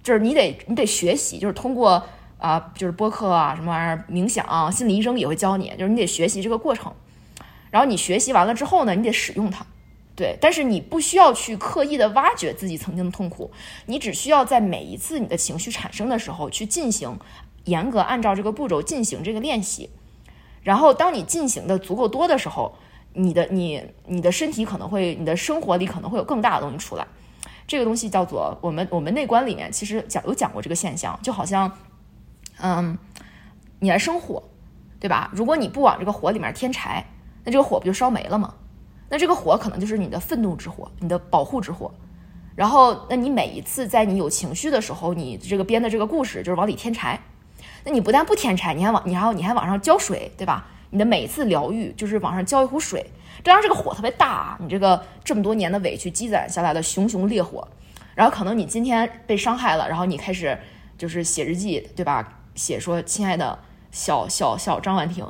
[0.02, 2.02] 就是你得你得学习，就是通过
[2.38, 6.92] 啊、就是播客啊什么玩意儿冥想啊，心理医生也会教你，就是你得学习这个过程，
[7.70, 9.66] 然后你学习完了之后呢，你得使用它。
[10.14, 13.50] 对，但是你不需要去刻意的挖掘自己曾经的痛苦，
[13.86, 17.18] 你只需要在每一次你的情绪产生的时候去进行
[17.64, 19.90] 严格按照这个步骤进行这个练习，
[20.68, 22.76] 然后当你进行的足够多的时候，
[23.14, 27.06] 你的你你的身体可能会，你的生活里可能会有更大的东西出来。
[27.66, 31.72] 这个东西叫做我们我们内观里面其实讲有讲过这个现象，就好像，
[32.60, 32.98] 嗯，
[33.78, 34.42] 你来生火，
[35.00, 35.30] 对吧？
[35.32, 37.02] 如果你不往这个火里面添柴，
[37.44, 38.52] 那这个火不就烧没了吗？
[39.08, 41.90] 那这个火可能就是你的愤怒之火，你的保护之火。
[42.54, 47.18] 然后，那你每一次在你有情绪的时候，你这个编的这个故事就是往里添柴。
[47.88, 50.66] 那你不但不添柴，你还往你还要你还往上浇水，对吧？
[50.90, 53.02] 你的每一次疗愈就是往上浇一壶水，
[53.42, 54.58] 当然这个火特别大啊！
[54.60, 57.66] 你这个这么多年的委屈积攒下来的熊熊烈火，
[58.14, 60.58] 然后可能你今天被伤害了，然后你开始
[60.98, 62.40] 就是写日记，对吧？
[62.54, 63.58] 写说亲爱的
[63.90, 65.24] 小小小张婉婷，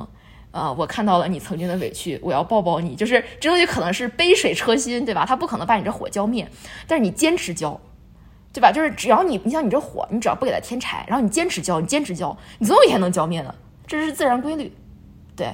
[0.51, 2.97] 呃，我看到了你曾经的委屈，我要抱抱你。
[2.97, 5.25] 就是这东西可能是杯水车薪，对吧？
[5.25, 6.51] 它不可能把你这火浇灭，
[6.89, 7.81] 但是你坚持浇，
[8.53, 8.73] 对吧？
[8.73, 13.55] 就是只要你，你像你这火，你只要不给它添柴，然后你坚持浇，你坚持浇，你总有一天能浇灭的，
[13.87, 14.73] 这是自然规律，
[15.37, 15.53] 对。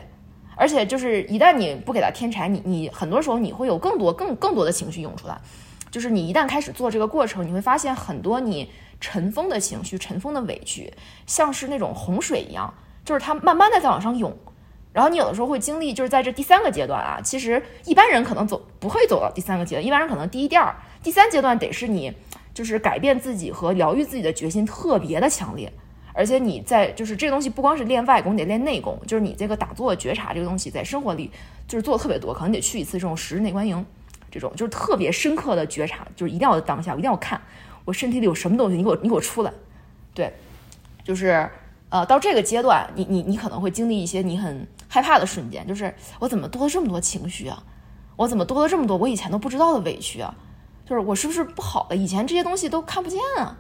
[0.56, 5.36] 而且就是一旦你不给它添柴，你你很多时候你会有更多更更多的情绪涌出来。
[5.90, 8.70] 就是你一旦开始做这个过程，你会发现很多你
[9.00, 10.92] 尘封的情绪、尘封的委屈，
[11.26, 12.72] 像是那种洪水一样，
[13.04, 14.32] 就是它慢慢的在往上涌。
[14.92, 20.72] 然后你有的时候会经历，就是在这第三个阶段啊，其实一般人可能走不会走到第三个阶段，一般人可能第一、第二、
[21.02, 22.12] 第三阶段得是你
[22.54, 25.70] 就是改变自己和疗愈自己的决心特别的强烈，
[26.12, 31.28] 而且你在就是这个东西不光是练外功，你得练内功，就是你这个打坐觉察这个东西在生活里
[31.66, 33.84] 就是做的特别多，可能得去一次这种十日内观营，
[34.30, 37.40] 这种就是特别深刻的觉察，就是一定要当下，我一定要看
[37.84, 39.52] 我身体里有什么东西，你给我你给我出来，
[40.14, 40.32] 对，
[41.02, 41.50] 就是
[41.88, 47.60] 呃到这个阶段，你你你可能会经历一些你很害怕的瞬间，就是我怎么多了这么多情绪啊？
[48.16, 50.32] 我怎么多了这么多我以前都不知道的委屈啊？
[50.86, 51.96] 就是我是不是不好了？
[51.96, 53.56] 以前这些东西都看不见啊。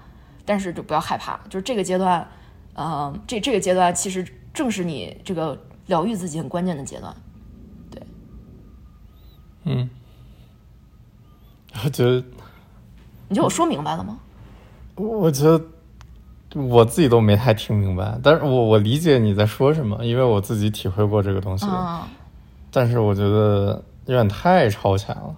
[0.46, 2.28] 但是就不要害怕，就是这个阶段，
[2.74, 4.22] 呃，这这个阶段其实
[4.52, 7.16] 正是你这个疗愈自己很关键的阶段。
[7.90, 8.02] 对
[9.64, 9.88] 嗯，
[11.82, 12.22] 我 觉得，
[13.26, 14.18] 你觉得我说明白了吗？
[14.96, 15.64] 我觉得
[16.52, 22.06] 我自己都没太听明白，但是我我理解你在说什么，因为我自己体会过这个东西，啊、
[22.70, 25.34] 但是我觉得有点太超前了。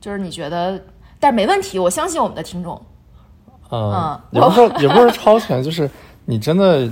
[0.00, 0.82] 就是你觉得，
[1.20, 2.80] 但是没问题，我相信我们的听众。
[3.70, 5.88] 嗯嗯，也不是也不是超前， 就是
[6.24, 6.90] 你真的，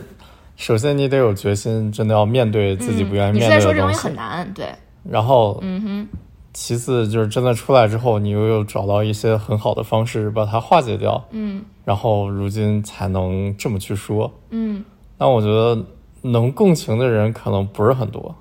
[0.54, 3.54] 首先你得有决心，真的要面对自己不愿意面对的东西。
[3.54, 4.66] 是在说这东西很难，对，
[5.02, 6.08] 然后，嗯哼，
[6.52, 14.30] 其次就是真的出来之后，你又又找到一些很好的方式把它化解掉，嗯然后如今才能这么去说。
[14.50, 14.84] 嗯，
[15.16, 15.82] 但我觉得
[16.22, 18.32] 能共情的人可能不是很多。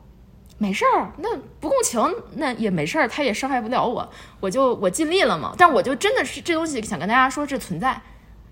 [0.57, 2.01] 没事儿，那不共情
[2.35, 5.53] 那也没事儿，他也伤害不了我，我就我尽力了嘛。
[5.57, 8.01] 但我就真的是这东西想跟大家说，这存在，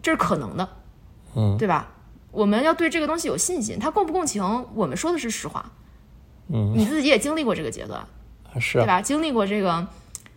[0.01, 0.69] 这是可能的，
[1.35, 1.87] 嗯对吧？
[2.31, 5.71] 我们要对这个东西有信心，他共不共情，我们说的是实话。
[6.49, 8.05] 嗯，你自己也经历过这个阶段，
[8.59, 9.01] 是啊，对吧？
[9.01, 9.87] 经历过这个，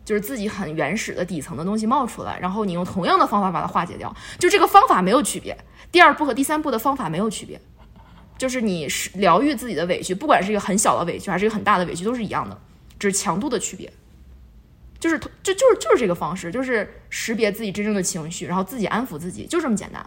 [0.04, 5.56] 就是自己很原始的底层的东西冒出来，然后你用同样的方法把它化解掉，就这个方法没有区别。
[5.90, 7.60] 第二步和第三步的方法没有区别，
[8.38, 12.56] 就是你是疗愈自己的委屈，不管是一个很小的委屈还是一个很大的委屈，都是一样的，
[12.98, 13.92] 只是强度的区别。
[15.00, 20.04] 就是就就是就是这个方式，就是识别自己真正的情绪，然后自己安抚自己，就这么简单。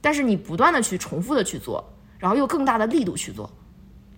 [0.00, 1.82] 但是你不断的去重复的去做，
[2.18, 3.50] 然后用更大的力度去做，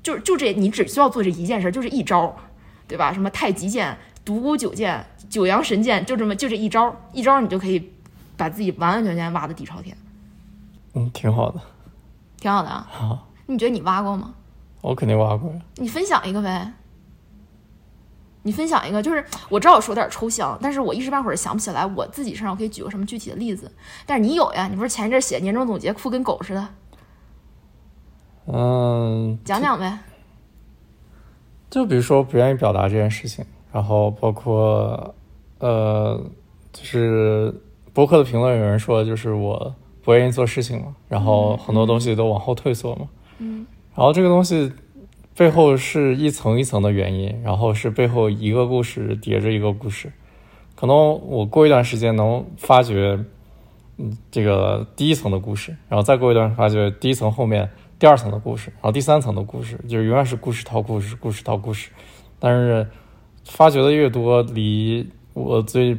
[0.02, 2.36] 就就这，你只需要做这一件事，就这一招，
[2.88, 3.12] 对吧？
[3.12, 7.92] 什么太极剑、独孤九剑、九阳神剑，就这么就这一招，一招你就可以
[8.36, 9.96] 把自己完完全全挖的底朝天，
[10.94, 11.60] 嗯，挺好的。
[12.46, 12.86] 挺好的啊。
[12.88, 14.32] 好，你觉得你挖过吗？
[14.80, 15.60] 我肯定挖过呀。
[15.78, 16.72] 你分享一个呗。
[18.42, 23.68] 你分享一个，就是我知道我说有点抽象，但是我一时半会儿想不起来我自己身上可以举个什么具体的例子。
[24.06, 26.68] 但是你有呀，你不是前一阵写年终总结哭跟狗似的，
[28.46, 29.98] 嗯，讲讲呗。
[31.68, 35.12] 就比如说不愿意表达这件事情，然后包括
[35.58, 36.16] 呃，
[36.72, 37.52] 就是
[37.92, 39.74] 博客的评论有人说，就是我
[40.06, 43.08] 不愿意做事情嘛，然后很多东西都往后退缩嘛，
[43.40, 44.70] 嗯，然后这个东西
[45.36, 50.12] 背后是一层一层的原因，然后是背后一个故事叠着一个故事，
[50.76, 50.96] 可能
[51.26, 53.18] 我过一段时间能发觉，
[53.98, 61.90] 嗯这个第一层的故事，然后再过一段发觉第一层后面第二层的故事，然后第三层的故事，就是永远是故事套故事，故事套故事。
[62.38, 62.86] 但是
[63.44, 65.96] 发掘的越多，离我最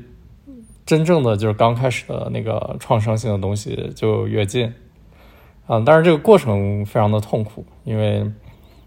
[0.87, 4.73] 真正的就是刚开始的那个创伤性的东西就越近。
[5.67, 8.25] 啊、但是这个过程非常的痛苦，因为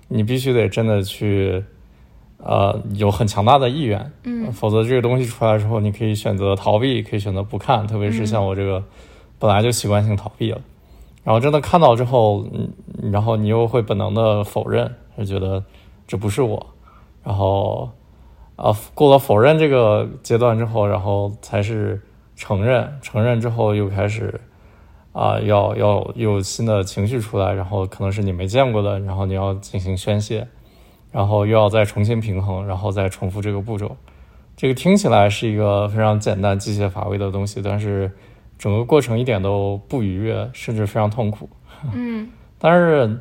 [0.08, 1.62] 你必须得真的去，
[2.38, 4.50] 呃，有很强大的意愿，嗯。
[4.50, 8.82] 否则这个东西出来之后，你可以选择逃避，可以选择不看，特别是像我这个
[9.38, 10.60] 本来就习惯性逃避了，
[11.22, 15.62] 然后真的看到之后，嗯，然后你又会本能的否认，就觉得
[16.06, 16.66] 这不是我，
[17.22, 17.90] 然后
[18.60, 22.00] 啊，过了否认这个阶段之后，然后才是
[22.36, 24.38] 承认，承认之后又开始
[25.12, 30.46] 啊，要要有新的情绪出来，然后可能是你没见过的，然后你要进行宣泄，
[31.10, 33.96] 然后又要再重新平衡，然后再重复这个步骤。
[34.56, 38.12] 这个听起来是一个非常简单、机械乏味的东西，但是
[38.58, 41.48] 整个过程一点都不愉悦，甚至非常痛苦。
[41.94, 43.18] 嗯但是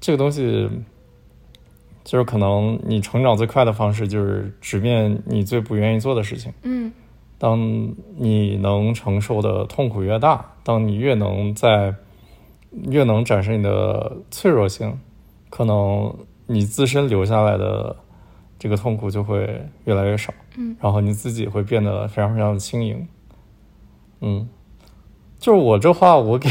[0.00, 0.66] 这个东西，
[2.04, 6.52] 就是可能你成长最快的方式，就是直面你最不愿意做的事情。
[6.62, 6.92] 嗯
[7.38, 7.58] 当
[8.16, 11.94] 你能承受的痛苦越大，当你越能在
[12.90, 14.98] 越能展示你的脆弱性，
[15.48, 16.14] 可能
[16.46, 17.96] 你自身留下来的
[18.58, 20.34] 这个痛苦就会越来越少。
[20.58, 23.08] 嗯，然后你自己会变得非常非常的轻盈。
[24.20, 24.46] 嗯，
[25.38, 26.50] 就是我这话，我给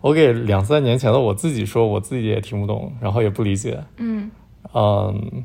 [0.00, 3.80] 我给两三年前的我自己说，我自己也听不懂，然后也不理解。
[3.98, 4.28] 嗯。
[4.74, 5.44] 嗯，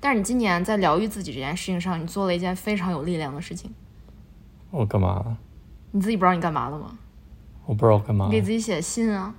[0.00, 3.70] 但是你今年在疗愈自己这件事情上，你做了一件非常有力量的事情。
[4.70, 5.36] 我干嘛了？
[5.90, 6.96] 你自己不知道你干嘛了吗？
[7.66, 8.32] 我不知道干嘛你。
[8.32, 9.34] 给自己写信啊。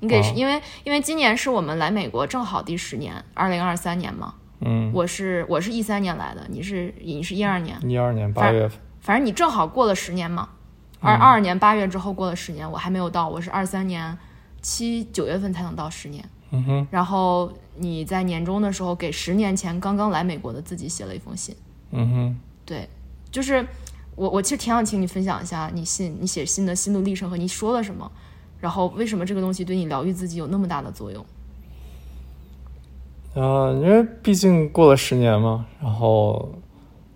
[0.00, 4.34] 你给，哦因为因为今年是我们来美国正好第十年，二零二三年嘛。
[4.60, 8.78] 嗯，我是我是一三年来的，你是你是一二年，一二年八月份。
[9.00, 10.48] 反正你正好过了十年嘛。
[11.00, 14.16] 二二二年八月之后过了十年，我还没有到，我是二三年
[14.62, 16.24] 七九月份才能到十年。
[16.54, 21.54] 嗯哼，然后你在年终的时候给十年前刚刚来美国的自己写了一封信。
[21.90, 22.36] 嗯哼。
[22.64, 22.88] 对，
[23.30, 23.66] 就是
[24.14, 28.10] 我我其实挺想请你分享一下你信你写信的心路历程和你说了什么，
[28.60, 31.26] 然后为什么这个东西对你疗愈自己有那么大的作用？
[33.34, 36.54] 呃，因为毕竟过了十年嘛，然后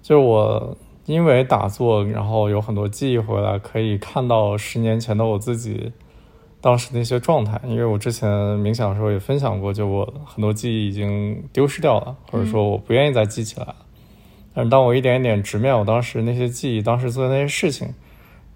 [0.03, 0.77] 就是我
[1.07, 5.93] 因为打坐，然后有很多记忆回来，可以看到十年前的我自己
[6.61, 7.61] 当时那些状态。
[7.65, 8.29] 因为我之前
[8.59, 13.75] 冥想的时候也分享过，就我很多记忆已经丢失掉了，或者说我不愿意再记起来了。
[14.55, 17.95] 但是当我一点一点直面我当时那些记忆，当时做的那些事情，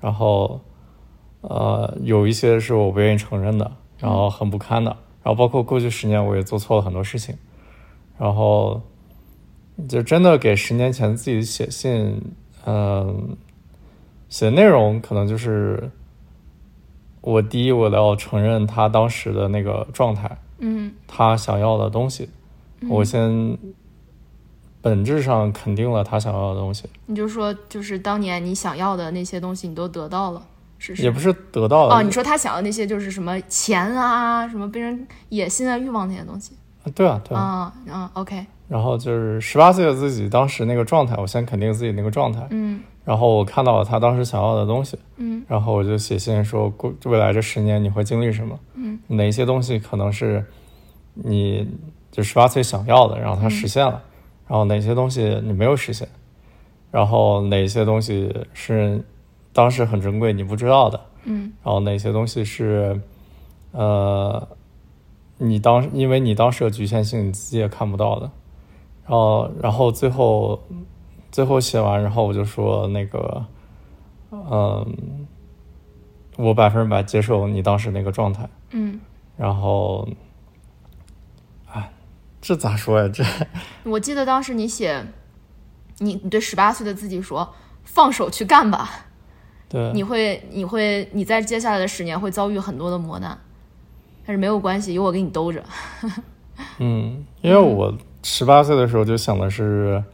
[0.00, 0.60] 然后
[1.42, 4.90] 呃，有一些是我不愿意承认的，然后很不堪的，
[5.22, 7.36] 然后包括过去十年我也做错了很多事情。
[8.18, 8.80] 然后
[9.88, 12.20] 就真的给十年前自己写信，
[12.66, 13.36] 嗯，
[14.28, 15.90] 写的内容可能就是
[17.22, 20.92] 我第一，我要承认他当时的那个状态，嗯。
[21.06, 22.28] 他想要的东西，
[22.90, 23.56] 我先
[24.80, 30.42] 本质上肯定了他想要的东西，你就说就是当年你想要的那些东西你都得到了，
[30.78, 31.02] 是是？
[31.04, 36.52] 也不是得到了，哦，你说他想要那些就是什么钱啊，什么被人野心啊、欲望那些东西。
[36.94, 37.72] 对啊，对啊。
[37.86, 45.44] 嗯啊，OK，然后就是十八岁的自己当时那个状态，我先肯定自己那个状态，嗯然后我看到了他当时想要的东西，嗯。
[45.48, 48.58] 然后我就写信说，过未来这十年你会经历什么？
[48.74, 50.44] 嗯，哪些东西可能是
[51.14, 51.68] 你
[52.10, 54.02] 就十八岁想要的，然后他实现了，
[54.46, 56.08] 然后哪些东西你没有实现，
[56.90, 59.02] 然后哪些东西是
[59.52, 61.52] 当时很珍贵你不知道的，嗯。
[61.64, 63.00] 然后哪些东西是
[63.72, 64.46] 呃
[65.38, 68.30] 你当因为你当时的局限性你自己也看不到的，
[69.04, 70.62] 然后然后最后
[71.32, 73.44] 最后写完，然后我就说那个
[74.30, 75.26] 嗯，
[76.36, 79.00] 我百分之百接受你当时那个状态，嗯，
[79.36, 80.06] 然后
[81.66, 81.90] 哎，
[82.40, 83.08] 这咋说呀？
[83.12, 83.24] 这
[83.90, 85.04] 我记得当时你写，
[85.98, 88.88] 你你对十八岁的自己说，放手去干吧。
[89.70, 93.38] 对你会，你会，你在接下来的十年会遭遇很多的磨难，
[94.26, 95.64] 但是没有关系，有我给你兜着。
[96.78, 99.64] 嗯，因为我十八岁的时候就想的是，
[99.94, 100.04] 呃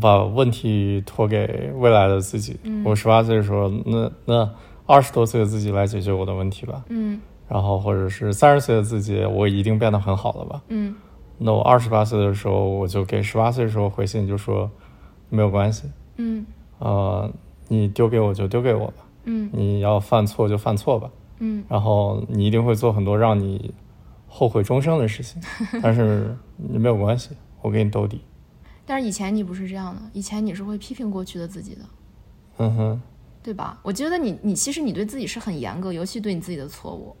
[0.00, 2.58] 把问题托给未来的自己。
[2.84, 4.50] 我十八岁的时候，那那
[4.86, 6.84] 二十多岁的自己来解决我的问题吧。
[6.88, 10.60] 嗯然后或者是三十岁的自己，我一定变得很好了吧？
[10.68, 10.94] 嗯
[11.38, 14.68] 那我二十八岁的时候，我就给十八岁的时候回信，就说
[15.28, 15.84] 没有关系，
[16.16, 16.44] 嗯
[16.80, 17.30] 呃，
[17.68, 21.08] 你丢给我就丢给我吧，嗯你要犯错就犯错吧，
[21.38, 23.72] 嗯然后你一定会做很多让你
[24.26, 25.40] 后悔终生的事情，
[25.82, 27.30] 但是没有关系，
[27.62, 28.20] 我给你兜底。
[28.86, 31.80] 但是以前你不是这样的，以前你是会批评过去的自己的。
[32.58, 33.02] 嗯哼，
[33.42, 33.78] 对吧？
[33.82, 37.14] 我觉得你你其实你对自己是很严格，尤其对你自己的错误。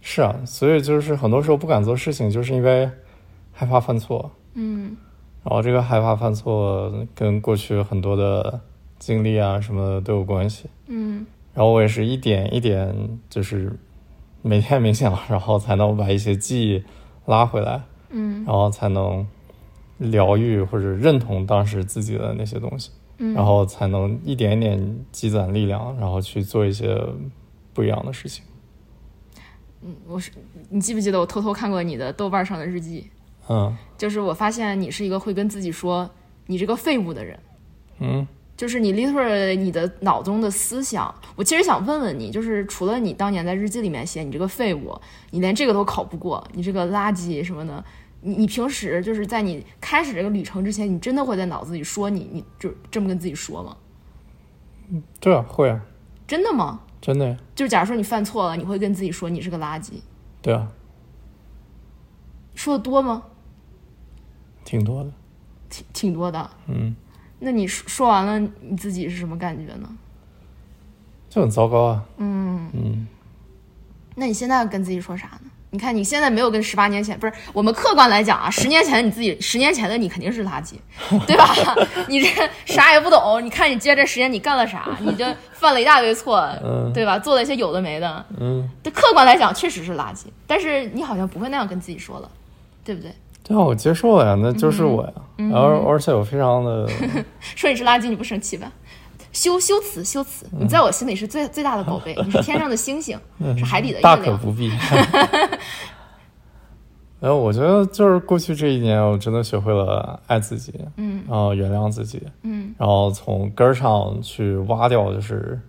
[0.00, 2.90] 是啊，所以就是很多时候不敢做事情，就是因为
[3.52, 4.30] 害怕犯错。
[4.54, 4.96] 嗯
[5.44, 8.60] 然后这个害怕犯错跟过去很多的
[8.98, 10.68] 经历啊什么的都有关系。
[10.86, 11.24] 嗯
[11.54, 13.72] 然后我也是一点一点，就是
[14.42, 16.84] 每天冥想，然后才能把一些记忆
[17.26, 17.80] 拉回来，
[18.10, 19.26] 嗯然后才能
[19.98, 27.00] 疗愈或者认同当时自己的那些东西，嗯，然后才能一点一点积攒力量，然后去做一些
[27.72, 28.44] 不一样的事情。
[29.82, 30.30] 嗯我是
[30.70, 33.08] 你记不记得我偷偷看过你的豆瓣上的日记？
[33.48, 36.10] 嗯就是我发现你是一个会跟自己说
[36.46, 37.38] 你这个废物的人。
[38.00, 38.26] 嗯
[38.56, 44.98] 就是你 literally 你的脑中的思想，我其实想问问你，就是除了你当年在日记里面写你这个废物，
[45.30, 47.84] 你连这个都考不过，你这个垃圾什么的，
[48.26, 53.76] 你你平时就是在你开始这个旅程之前，你真的会在脑子里说你，你就这么跟自己说吗？
[55.20, 55.80] 对啊，会啊，
[56.26, 56.80] 真的吗？
[57.00, 59.92] 真的呀，就是假如说你犯错了，你会跟自己说你是个垃圾，
[60.42, 60.72] 对啊，
[62.56, 63.22] 说的多吗？
[64.64, 65.12] 挺多的。
[65.68, 66.50] 挺挺多的。
[66.66, 66.96] 嗯，
[67.38, 69.88] 那你说说完了，你自己是什么感觉呢？
[71.28, 72.04] 就很糟糕啊。
[72.16, 73.06] 嗯，嗯，
[74.16, 75.50] 那你现在跟自己说啥呢？
[75.76, 80.72] 你看你现在没有跟十八年前，不是我们客观来讲啊，十年前你自己，十年前的你肯定是垃圾，
[81.26, 81.54] 对吧？
[82.08, 82.28] 你这
[82.64, 84.88] 啥也不懂，你看你接这十年你干了啥？
[85.00, 87.18] 你这犯了一大堆错，嗯对吧？
[87.18, 92.30] 做了一些有的没的，嗯，这客观来讲确实是垃圾，但是你好像不会那样跟自己说了，
[92.82, 93.12] 对不对？
[93.44, 95.12] 对啊，我接受了呀，那就是我呀。
[95.38, 96.88] 嗯然后而且我非常的，
[97.54, 98.72] 说你是垃圾，你不生气吧？
[99.36, 103.18] 修修辞修辞，你在我心里是最最大的宝贝，你是天上的星星，
[103.54, 104.38] 是海底的嗯大月亮。
[104.38, 104.68] 可不必。
[107.20, 115.60] 然 后 我觉得就是过去这一年，我真的学会了爱自己，嗯然后原谅自己，嗯然后从根儿上去挖掉，就是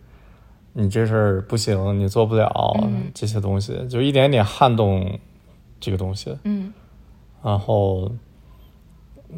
[0.71, 2.49] 你这事儿不行，你做不了、
[2.83, 5.19] 嗯这些东西，就一点点撼动
[5.77, 6.33] 这个东西。
[6.45, 6.73] 嗯
[7.43, 8.09] 然后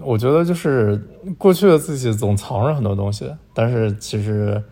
[0.02, 0.96] 我觉得就是
[1.38, 4.64] 过去的自己总藏着很多东西，但是其实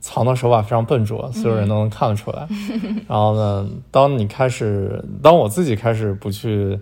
[0.00, 2.46] 藏的手法非常笨拙，所有人都能看得出来。
[3.08, 6.78] 然后呢，当你开始，当我自己开始不去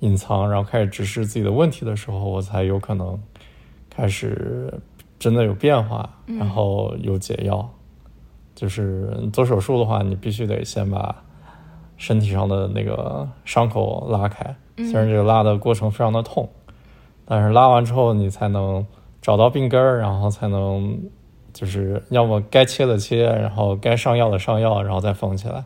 [0.00, 3.18] 隐藏，然后开始直视自己的问题的时候，我才有可能
[3.90, 4.72] 开始
[5.18, 7.68] 真的有变化，然后有解药。
[8.54, 11.14] 就是做手术的话，你必须得先把
[11.98, 16.48] 身体上的那个伤口拉开，虽然这个拉的过程非常的痛，
[17.26, 18.86] 但是拉完之后你才能
[19.20, 20.98] 找到病根儿，然后才能
[21.52, 25.64] 就是要么该切的切，然后该上药的上药，然后再缝起来。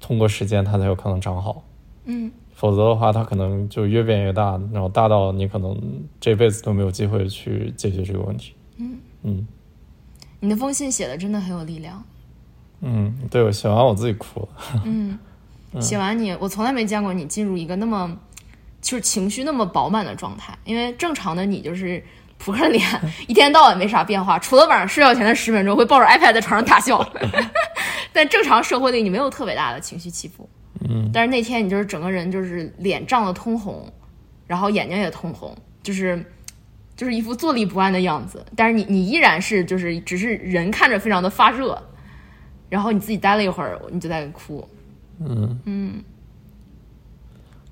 [0.00, 1.62] 通过时间，它才有可能长好，
[2.04, 5.78] 嗯否则的话，它可能就越变越大，然后大到你可能
[6.20, 8.54] 这辈子都没有机会去解决这个问题。
[8.78, 9.46] 嗯嗯
[10.40, 12.02] 你那封信写的真的很有力量。
[12.80, 14.82] 嗯，对我写完我自己哭了。
[14.84, 15.18] 嗯，
[15.80, 18.16] 写完你，我从来没见过你进入一个那么
[18.86, 20.56] 就是情绪那么饱满的状态。
[20.64, 22.00] 因为正常的你就是
[22.38, 22.86] 扑克脸，
[23.26, 27.04] 一天到晚没啥变化，除了晚上睡觉前的十分钟会抱着 iPad 在床上大笑。
[28.14, 30.48] 但正常社会里你没有特别大的情绪起伏。
[30.88, 33.92] 嗯但是那天你就是整个人就是脸涨得通红，
[34.46, 36.24] 然后眼睛也通红，就是
[36.94, 38.44] 就是一副坐立不安的样子。
[38.54, 41.76] 但是你你依然是就是只是人看着非常的发热，
[42.68, 44.66] 然后你自己待了一会儿，你就在哭。
[45.18, 46.04] 嗯，嗯，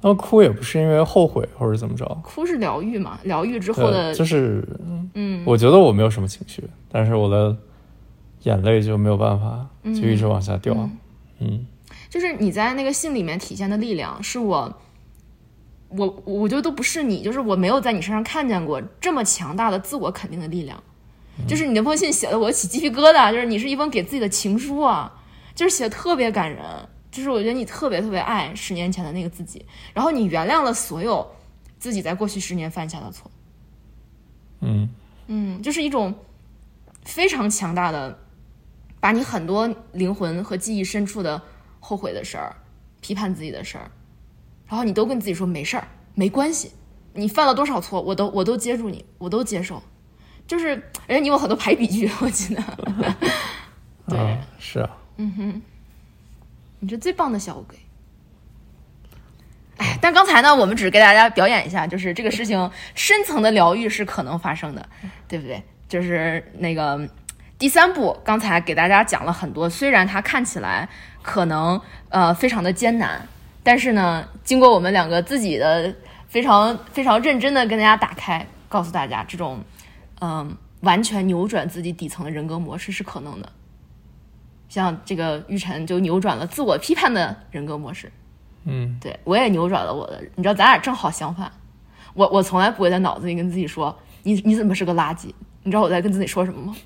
[0.07, 4.63] 那哭也不是因为后悔或者怎么着，哭是疗愈嘛，疗愈之后的，就是
[5.15, 6.63] 嗯我觉得我没有什么情绪，
[6.93, 7.57] 但是我的
[8.43, 10.75] 眼泪就没有办法就一直往下掉。
[10.75, 10.99] 嗯
[11.41, 11.67] 嗯
[12.11, 14.73] 就是你在那个信里面体现的力量，是我，
[15.89, 20.81] 我我觉得都不是你，就是我没有在你身上看见过这么强大的自我肯定的力量。
[21.49, 25.11] 就是你那封信写的我起鸡皮疙瘩，就是你是一封给自己的情书啊，
[25.55, 26.63] 就是写的特别感人。
[27.15, 31.25] 就是我觉得你特别特别爱十年前的那个自己，然后你原谅了所有
[31.79, 33.31] 自己在过去十年犯下的错。
[34.63, 34.89] 嗯
[35.29, 36.13] 嗯，就是一种
[37.05, 38.19] 非常强大的，
[38.99, 41.41] 把你很多灵魂和记忆深处的
[41.79, 42.57] 后悔的事儿、
[43.01, 43.89] 批判自己的事儿，
[44.67, 45.87] 然后你都跟自己说没事儿，
[46.17, 46.73] 没关系，
[47.13, 49.81] 你犯了多少错，我都我都接住你，我都接受。
[50.49, 50.75] 就是，
[51.07, 52.63] 而且你有很多排比句，我记得。
[54.09, 54.91] 对，啊，是啊，
[56.85, 57.75] 你是最棒的小乌龟。
[59.79, 64.87] 哎，但刚才呢，我们只是给大家表演一下，就是这个事情深层的疗愈是可能发生的，
[65.27, 65.63] 对不对？
[65.89, 67.09] 就是那个
[67.59, 70.87] 第三步，刚才给大家讲了很多，虽然它看起来
[71.23, 71.81] 可能
[72.11, 73.27] 呃非常的艰难，
[73.63, 75.95] 但是呢，经过我们两个自己的
[76.29, 79.65] 非常非常认真的跟大家打开，告诉大家这种
[80.21, 83.51] 嗯、完全扭转自己底层的人格模式是可能的。
[84.75, 88.11] 像这个玉晨就扭转了自我批判的人格模式，
[88.65, 90.21] 嗯，对我也扭转了我的。
[90.35, 91.49] 你知道，咱俩正好相反。
[92.13, 95.31] 我我从来不会在脑子里跟自己说你你怎么是个垃圾？
[95.63, 96.77] 你知道我在跟自己说什么吗？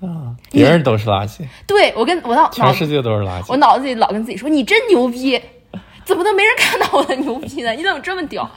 [0.00, 3.56] 啊，别人都是垃圾，对我跟我脑脑全世界都是垃圾我。
[3.58, 5.38] 脑子里老跟自己说你真牛逼，
[6.06, 7.72] 怎么都没人看到我的牛逼呢？
[7.72, 8.50] 你怎么这么屌？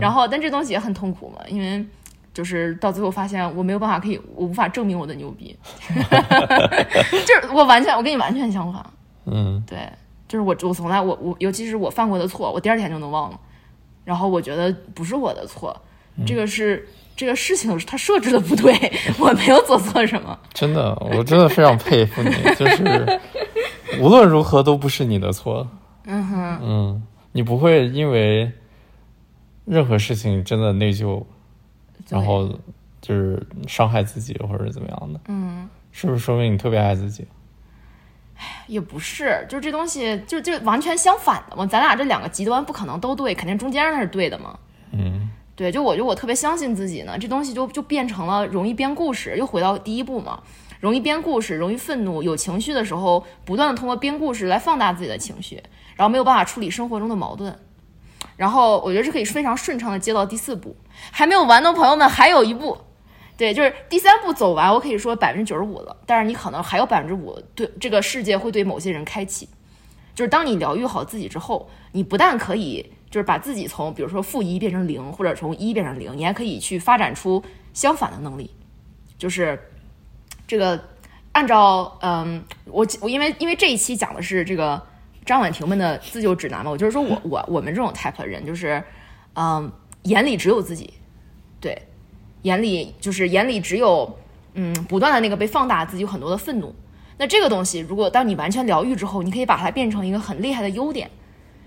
[0.00, 1.86] 然后，但这东西也很痛苦嘛，因为
[2.38, 5.56] 就是到最后发现我没有办法可以，我无法证明我的牛逼，
[7.26, 8.86] 就是我完全我跟你完全相反，
[9.26, 9.76] 嗯对，
[10.28, 13.40] 就是我我从来我我尤其是我犯过的错，我第二天就能忘了，
[14.04, 15.76] 然后我觉得不是我的错，
[16.24, 16.86] 这个是。
[17.18, 18.72] 这个事情它设置的不对，
[19.18, 20.38] 我没有做错什么。
[20.54, 23.20] 真的，我真的非常佩服你，就是
[24.00, 25.66] 无论如何都不是你的错。
[26.04, 27.02] 嗯哼，嗯，
[27.32, 28.52] 你不会因为
[29.64, 31.24] 任何事情真的内疚，
[32.08, 32.48] 然后
[33.00, 35.68] 就是伤害自己或者怎么样的，嗯。
[35.90, 37.26] 是不是说明你特别爱自己？
[38.68, 41.66] 也不是，就是这东西就就完全相反的嘛。
[41.66, 44.56] 咱俩这两个极端不可能都对，肯定中间那是对的嘛。
[44.92, 50.40] 嗯对，就我就我特别相信自己呢，这东西就就变成了容易编故事，又回到第一步嘛，
[50.78, 55.60] 容易编故事，容易愤怒，有情绪的时候，不断的通过编故事来放大自己的情绪，
[55.96, 57.58] 然后没有办法处理生活中的矛盾。
[58.38, 60.74] 然后我觉得这可以非常顺畅的接到第四步，
[61.10, 62.78] 还没有完的朋友们还有一步，
[63.36, 69.48] 对，就是第三步走完，我可以说百分之九十五了，但是你可能还有百分之五对这个世界会对某些人开启，
[70.14, 77.42] 就是当你疗愈好自己之后，你不但可以就是把自己从比如说负一变成零，或者从一变成零，你还可以去发展出
[77.74, 78.54] 相反的能力，
[79.18, 79.58] 就是
[80.46, 80.80] 这个
[81.32, 84.80] 按照嗯，我我因为因为这一期讲的是这个
[85.28, 88.82] 张婉婷们的自救指南嘛，我就是说我我我们这种 type 的人就是
[89.34, 89.70] 嗯，
[90.04, 90.94] 眼里只有自己，
[91.60, 91.76] 对，
[92.42, 94.18] 眼里就是眼里只有
[94.54, 96.74] 嗯不断的那个被放大自己有很多的愤怒。
[97.18, 101.10] 那这个东西，如果当你完全疗愈之后，你可以把它变成一个很厉害的优点，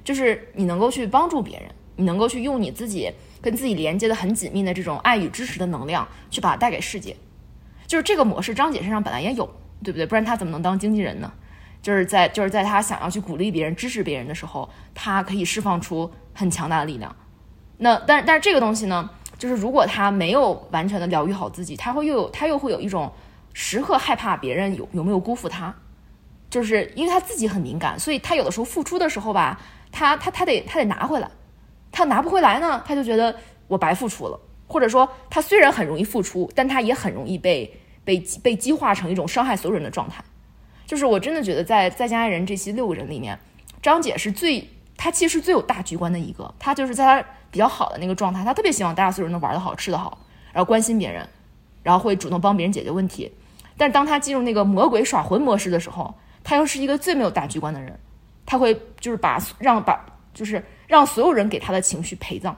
[0.03, 7.15] 就是你能够去帮助别人，你能够去用你自己跟自己连接的很紧密的这种爱与支持的能量，去把它带给世界。
[7.85, 9.47] 就是这个模式，张姐身上本来也有，
[9.83, 10.05] 对不对？
[10.07, 11.31] 不然她怎么能当经纪人呢？
[11.81, 17.15] 就是在就是在他想要去鼓励别人、支持别人的时候，他可以释放出很强大的力量。
[17.77, 23.11] 那但但是这个东西呢，就是如果他没有完全的疗愈好自己，他会又有他又会有一种
[23.53, 25.73] 时刻害怕别人有有没有辜负他，
[26.49, 29.59] 就是因为他自己很敏感，所以他有的时候付出的时候吧，
[29.91, 31.27] 他他他得他得拿回来，
[31.91, 33.35] 他拿不回来呢，他就觉得
[33.67, 40.23] 我白付出了，或者说他虽然很容易付出，但他也很容易被被被激化成一种伤害所有人的状态。
[40.91, 43.39] 就是我真的觉得在在家人这期六个人里面，
[43.81, 50.17] 张姐是最她其实最有大局观的一个，她就是在她比较好的那个状态，她特别希望大家所有人都玩得好、吃得好，
[50.51, 51.25] 然后关心别人，
[51.81, 53.31] 然后会主动帮别人解决问题。
[53.77, 56.13] 但当她进入那个魔鬼耍魂模式的时候，
[56.43, 57.97] 她又是一个最没有大局观的人，
[58.45, 62.53] 她会就是把让把就是让所有人给她的情绪陪葬。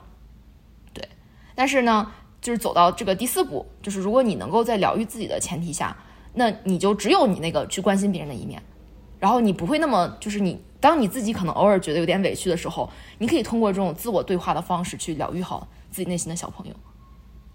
[0.92, 1.08] 对，
[1.54, 2.12] 但是呢，
[2.42, 5.96] 就是走到这个第四步，就是如果你能够在疗愈自己的前提下，
[6.34, 8.62] 那你就只有你那个去关心别人的一面，
[9.20, 12.90] 然后你不会那么就是你当你自己可能偶尔觉得有点委屈的时候，
[13.20, 16.74] 你可以通过这种自我对话的方式去疗愈好自己内心的小朋友。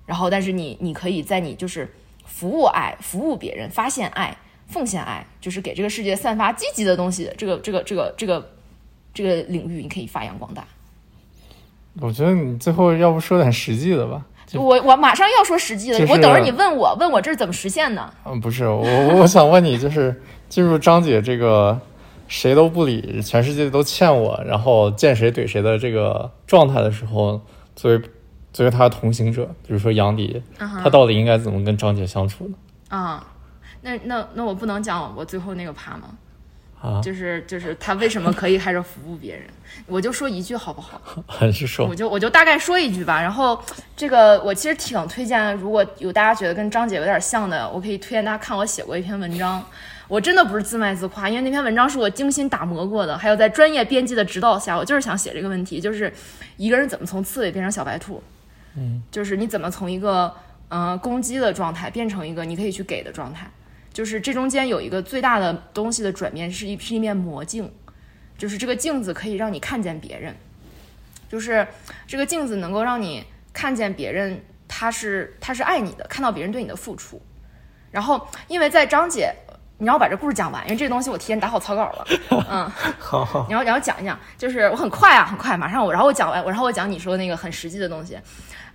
[0.06, 1.92] 然后，但是你你可以在你就是
[2.24, 4.34] 服务爱、服务别人、发现爱、
[4.66, 8.50] 奉献爱，就是给这个世界散发积极的东西，这个这个这个这个
[9.12, 10.66] 这个领域，你可以发扬光大。
[12.00, 14.24] 我觉得你最后要不说点实际的吧？
[14.48, 18.12] 就我我马上要说实际的，就是我等着你问我，问我这是怎么实现的。
[18.24, 18.82] 嗯，不是我，
[19.18, 21.78] 我想问你，就是进入张姐这个
[22.26, 27.40] 谁都不理，全世界都欠我，然后见谁怼谁的这个状态的时候，
[27.76, 28.00] 作为
[28.52, 32.54] 作为他的同行者，比如说杨迪，他到底应该怎么跟张姐相处呢？
[32.88, 33.26] 啊、
[33.82, 36.08] 那那那我不能讲我最后那个趴吗？
[36.80, 39.44] 啊，就是就是他为什么可以开始服务别人，
[39.86, 41.00] 我就说一句好不好？
[41.26, 43.20] 还是说我就我就大概说一句吧。
[43.20, 43.60] 然后
[43.96, 49.64] 这个我其实挺推荐，如果有大家觉得跟张姐有点像的，我可以推荐大家看我写过一篇文章。
[50.06, 56.10] 我真的不是自卖自夸，因为那篇文章是我精心打磨过的，还有在专业编辑的指导下，我就是想写这个问题，就是
[56.56, 58.22] 一个人怎么从刺猬变成小白兔。
[58.74, 60.34] 嗯，就是你怎么从一个
[60.70, 63.50] 嗯、呃攻击的状态变成一个你可以去给的状态。
[63.92, 67.72] 就是这中间有一个最大的东西的转变，是一是一面魔镜，
[68.36, 70.34] 就是这个镜子可以让你看见别人，
[71.28, 71.66] 就是
[72.06, 77.20] 这个镜子能够让你看见别人，他是他是爱你的，看到别人对你的付出。
[77.90, 79.34] 然后，因为在张姐，
[79.78, 82.06] 你让我把这故事讲完，因为这个东西我提前打好草稿了，
[82.50, 83.24] 嗯，好。
[83.24, 88.18] 好 你要你要讲一讲，就是我很快啊，很快，马上我，然后我讲完，我然后我讲你说的那个很实际的东西，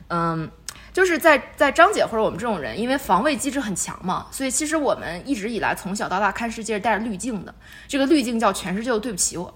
[0.07, 0.49] 嗯，
[0.94, 7.53] 就是在在张姐或者我们这种人，因为防卫机制很强嘛，所以其实我们一直以来从小到大看世界带着滤镜的，
[7.88, 9.52] 这个滤镜叫全世界都对不起我，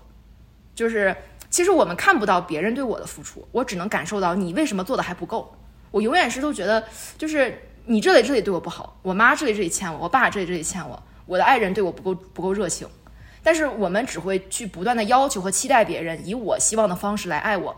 [0.73, 1.15] 就是
[1.51, 5.55] 其实我们看不到别人对我的付出，我只能感受到你为什么做的还不够。
[5.91, 6.83] 我永远是都觉得，
[7.19, 12.87] 就是你这里这里对我不好，我妈这里这里欠我，我爸这里这里欠我，我的爱人对我不够不够热情。
[13.43, 17.73] 但是我们只会去不断的要求和期待别人以我希望的方式来爱我，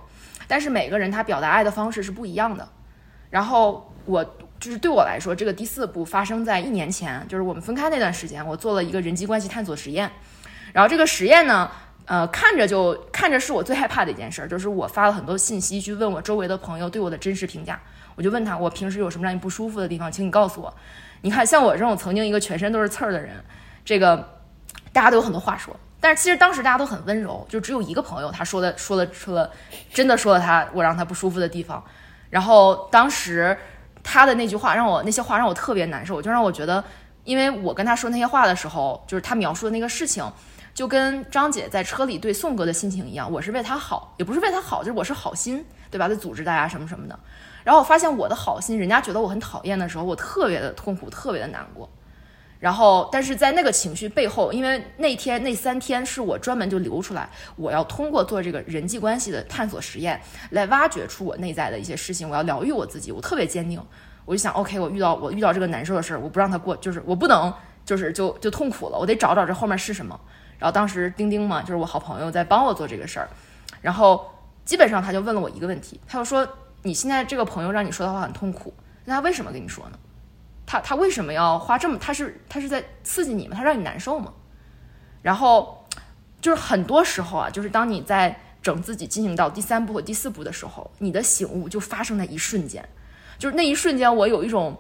[0.48, 2.68] 但是每个人他表达爱的方式是不一样的。
[3.30, 4.24] 然后我
[4.60, 10.12] 就是对我来说，这个第四步发生在一年前，就是我们分开那段时间，我做了一个人际关系探索实验。
[10.74, 11.70] 然后这个实验呢，
[12.06, 17.80] 呃，看着就看着是我最害怕的一件事，就是我发了很多信息去问我周围的朋友对我的真实评价。
[18.16, 20.74] 我就问他，我平时有什么让你不舒服的地方，请你告诉我。
[21.22, 23.42] 你看，像我这种曾经一个全身都是刺儿的人，
[23.86, 24.42] 这个
[24.92, 25.74] 大家都有很多话说。
[26.02, 29.50] 但是其实当时大家都很温柔，就只有一个朋友，他说的说了说了，
[29.94, 31.84] 真的说了他我让他不舒服的地方。
[32.30, 33.58] 然后当时
[34.04, 36.84] 他的那句话让我那些话让我特别难受，就让我觉得，
[37.24, 40.24] 因为我跟他说那些话的时候，就是他描述的那个事情，
[40.74, 46.08] 就跟张姐在车里对宋哥的心情一样，我是为他好，也不是为他好，就是我是好心，对吧？
[46.08, 47.20] 在组织大家什么什么的。
[47.64, 51.90] 然后我发现我的好心，人家觉得我很讨厌的时候，我特别的痛苦，特别的难过。
[52.60, 60.20] 然后，但是在那个情绪背后，因为那天那三天是我专门就留出来，我要通过做这个人际关系的探索实验，
[60.50, 63.14] 来挖掘出我内在的一些事情，我要疗愈我自己。
[63.14, 63.82] 我特别坚定，
[64.26, 67.54] 我就想，OK，我遇到我遇到这个难受的事儿，我不让他过，就是我不能，
[67.86, 70.20] 就是就就痛苦了，我得找找这后面是什么。
[70.58, 73.30] 然后当时丁丁嘛，就是我好朋友在帮我做这个事儿，
[73.82, 74.30] 然后
[74.66, 76.46] 基本上他就问了我一个问题，他就说
[76.84, 78.74] ：“你现在这个朋友让你说的话很痛苦，
[79.06, 79.98] 那他为什么跟你说呢？”
[80.70, 81.98] 他他为什么要花这么？
[81.98, 83.56] 他是他是在刺激你吗？
[83.58, 84.32] 他让你难受吗？
[85.24, 85.84] 然后
[86.40, 92.88] 就是很多时候啊，就是当你在整自己进行到第三步和第四步的时候，你的醒悟就发生在一瞬间。
[93.40, 94.78] 就是那一瞬间，我有一种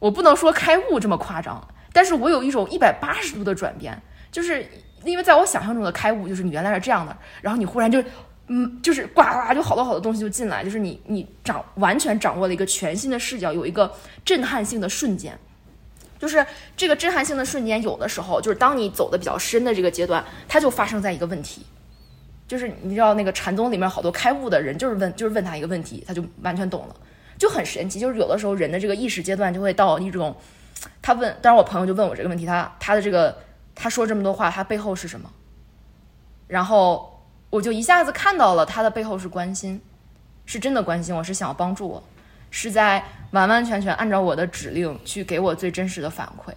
[0.00, 4.02] 我不能说开悟这么夸张，但是我有一种一百八十度的转变。
[4.32, 4.66] 就是
[5.04, 8.02] 因为在我想象中的开悟，就是你原来是这样的，然后你忽然就。
[8.52, 13.88] 嗯，就是呱呱，就好多好多东西就进来，就是你你掌完全掌握了一个全新的视角，有一个
[14.24, 15.38] 震撼性的瞬间，
[16.18, 16.44] 就是
[16.76, 21.64] 这个震撼性的瞬间，有的时候就是当你走的比较深的这个阶段，它就发生在一个问题，
[22.48, 26.96] 就是你知道那个禅宗里面好多开悟的人，就是问就是问他一个问题，他就完全懂了，
[27.38, 28.00] 就很神奇。
[28.00, 30.34] 就是有的时候人的这个意识阶段就会到一种，
[31.00, 33.38] 他问，当然我朋友就问我这个问题，他他的这个
[33.76, 35.30] 他说这么多话，他背后是什么？
[36.48, 37.09] 然后。
[37.50, 39.80] 我就一下子看到了他的背后是关心，
[40.46, 42.02] 是真的关心我，是想要帮助我，
[42.48, 46.52] 是在完完全全按照我的指令去给我最真实的反馈，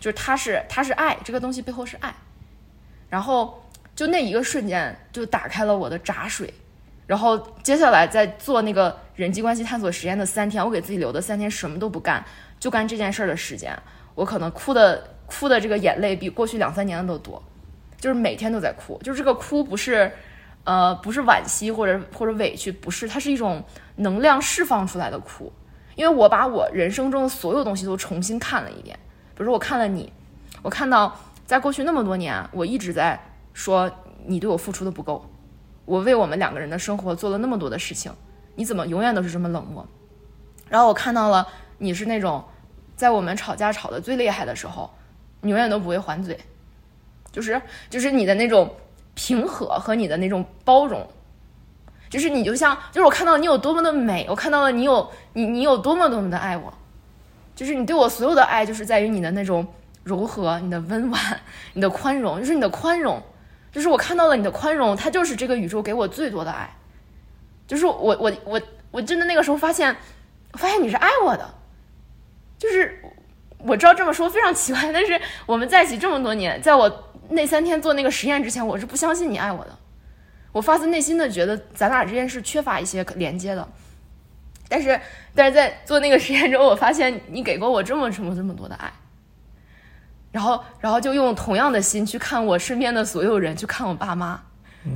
[0.00, 2.12] 就是他是他是爱这个东西背后是爱，
[3.08, 3.62] 然后
[3.94, 6.52] 就那一个瞬间就打开了我的闸水，
[7.06, 12.24] 然后接下来在做那个人际关系探索实验的三天，我给自己留的三天什么都不干，
[12.58, 13.76] 就干这件事儿的时间，
[14.16, 17.40] 我可能哭的哭的这个眼泪比过去两三年的都多，
[18.00, 20.10] 就是每天都在哭，就是这个哭不是。
[20.64, 23.64] 呃，不是惋惜或者或者委屈，不是，它是一种
[23.96, 25.52] 能量释放出来的哭。
[25.94, 28.98] 因为我把我人生中的所有东西都重新看了一遍，
[29.34, 30.10] 比如说我看了你，
[30.62, 31.14] 我看到
[31.44, 33.20] 在过去那么多年，我一直在
[33.52, 33.90] 说
[34.24, 35.28] 你对我付出的不够，
[35.84, 38.10] 我为我们两个人的生活做了那么多的事情，
[38.54, 39.86] 你怎么永远都是这么冷漠？
[40.70, 42.42] 然后我看到了你是那种
[42.96, 44.90] 在我们吵架吵得最厉害的时候，
[45.42, 46.38] 你永远都不会还嘴，
[47.30, 47.60] 就是
[47.90, 48.72] 就是你的那种。
[49.14, 51.06] 平和和你的那种包容，
[52.08, 56.72] 就是你就像，就是我看到你有多么的美，我看到了你有你你有多么多么的爱我，
[57.54, 59.66] 就是你对我所有的爱，就是在于你的那种
[60.02, 61.40] 柔和、你的温婉、
[61.74, 63.22] 你的宽容，就是你的宽容，
[63.70, 66.74] 就是我看到了你的宽容，它就是这个宇宙给我最多的爱，
[67.66, 68.60] 就是我我我
[68.90, 69.94] 我真的那个时候发现，
[70.54, 71.54] 发现你是爱我的，
[72.58, 73.02] 就是
[73.58, 77.08] 我知道这么说非常奇怪，但是我们在一起这么多年，在我。
[77.32, 79.78] 那三天做那个实验之前，我是不相信你爱我的，
[80.52, 83.66] 我发自内心的觉得咱俩之间是缺乏一些连接的。
[84.68, 84.98] 但是，
[85.34, 88.90] 但是在做那个实验之后，我发现你给过我这么这么这么多的爱，
[90.30, 94.40] 然后，然后就用同样的心去看我身边的所有人，去看我爸妈，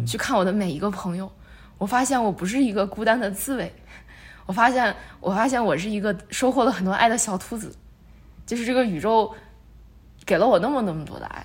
[0.07, 1.31] 去看我的每一个朋友，
[1.77, 3.71] 我发现我不是一个孤单的刺猬，
[4.47, 7.77] 我发现，我发现我是一个收获了很多爱的小兔子，
[8.47, 9.35] 就是这个宇宙
[10.25, 11.45] 给了我那么那么多的爱。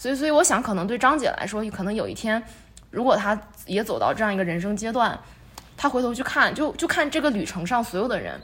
[0.00, 2.42] 所以，所以我想，可能对张姐来说，可能有一天，
[2.90, 5.20] 如果她也走到这样一个人生阶段，
[5.76, 8.40] 她回头去看，就就看这个旅程上所有的人，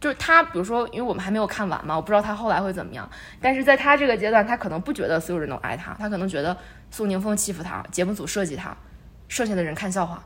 [0.00, 3.06] 就是她，比如说，因为我们还没有看完嘛，我不知道她后来会怎么样。
[3.42, 6.56] 但是在她这个阶段，她可能不觉得所有人都爱她，她可能觉得
[6.90, 8.74] 宋宁峰欺负她，节目组设计她，
[9.28, 10.24] 剩下的人看笑话，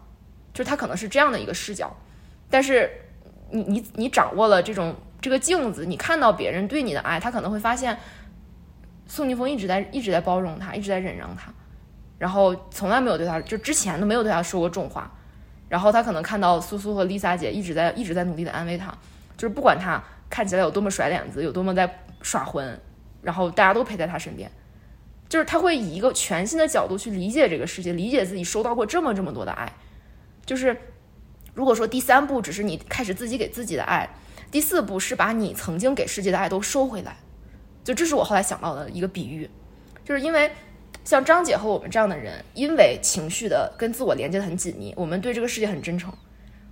[0.55, 1.93] 就是她可能是这样的一个视角。
[2.49, 2.89] 但是
[3.51, 7.99] 你你你掌握了这种这个镜子，你看到别人对你的爱，她可能会发现
[9.11, 11.53] 宋宁峰一直在一直在包容他，一直在忍让他，
[12.17, 15.13] 然后从来没有对他就之前都没有对他说过重话，
[15.69, 18.97] 然后他可能看到苏苏和丽萨姐一直在一直在努力的安慰他，
[19.37, 20.01] 就是不管他
[20.31, 21.93] 看起来有多么甩脸子，有多么在
[22.23, 22.81] 耍混，
[23.21, 24.49] 然后大家都陪在他身边。
[25.29, 29.73] 就是他会以一个全新的角度去理解这个世界，理解自己收到过这么这么多的爱。
[30.47, 30.77] 就是
[31.53, 34.09] 如果说第三步只是你开始自己给自己的爱，
[34.53, 37.17] 第四步是把你曾经给世界的爱都收回来。
[37.85, 39.49] 就这是我后来想到的一个比喻，
[40.05, 40.51] 就是因为
[41.05, 46.13] 像张姐和我们这样的人，因为情绪的跟自我连接的很紧密，我们对这个世界很真诚。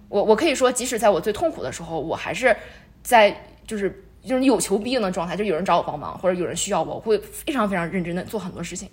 [0.09, 2.57] 我我可以说，即使在我最痛苦的时候，我还是
[3.03, 4.05] 在就是。
[4.21, 8.91] 就是有求必应的状态，就有人找我帮忙，或者有人需要我，我会非常非常认真的做很多事情。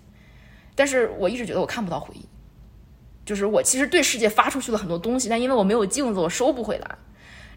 [0.75, 2.21] 但是我一直觉得我看不到回应，
[3.25, 6.87] 就是我其实对世界发出去了很多东西，但因为我没有镜子，我收不回来。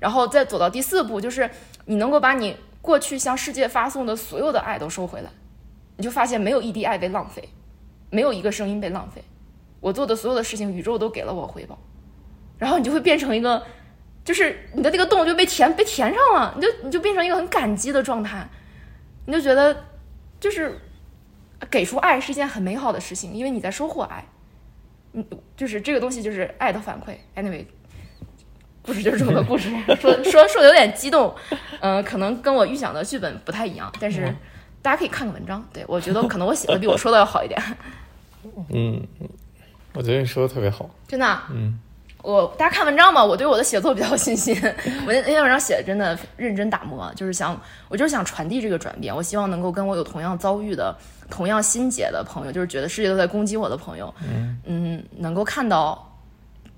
[0.01, 1.49] 然后再走到第四步，就是
[1.85, 5.31] 你能够把你过去向世界发送的所有的爱都收回来，
[5.97, 7.49] 你就发现没有一滴爱被浪费，
[8.11, 9.23] 没有一个声音被浪费。
[9.81, 11.79] 我做的所有的事情，宇宙都给了我回报，
[12.59, 13.63] 然后你就会变成一个。
[14.25, 18.47] 就是你的那个洞就被填被填上了，你就你就变成一个很感激的状态，
[19.25, 19.85] 你就觉得
[20.39, 20.79] 就是
[21.71, 24.23] 给出爱是一件很美好的事情，因为你在收获爱，
[25.15, 25.25] 嗯，
[25.57, 27.17] 就是这个东西就是爱的反馈。
[27.41, 27.65] Anyway，
[28.89, 29.71] 故事就是这么个故事，
[30.01, 31.35] 说说说的有点激动，
[31.81, 34.35] 嗯，可能跟我预想的剧本不太一样，但是
[34.81, 37.61] 大家可以看个文章，对我觉得可能我写的比我说的要好一点。
[38.73, 39.07] 嗯，
[39.93, 41.79] 我觉得你说的特别好，真的，嗯。
[42.21, 44.53] 我大家看文章嘛，我对我的写作比较有信心。
[45.07, 47.59] 我那那篇文章写的真的认真打磨，就是想
[47.89, 49.15] 我就是想传递这个转变。
[49.15, 50.95] 我希望能够跟我有同样遭遇的、
[51.31, 56.13] 同样心结的朋友，就是觉得世界都在攻击我的朋友，嗯嗯，能够看到，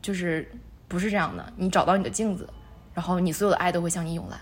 [0.03, 0.47] 就是
[0.91, 1.53] 不是这样的。
[1.57, 2.47] 你找到你的镜子，
[2.93, 4.37] 然后你所有的爱都会向你涌来。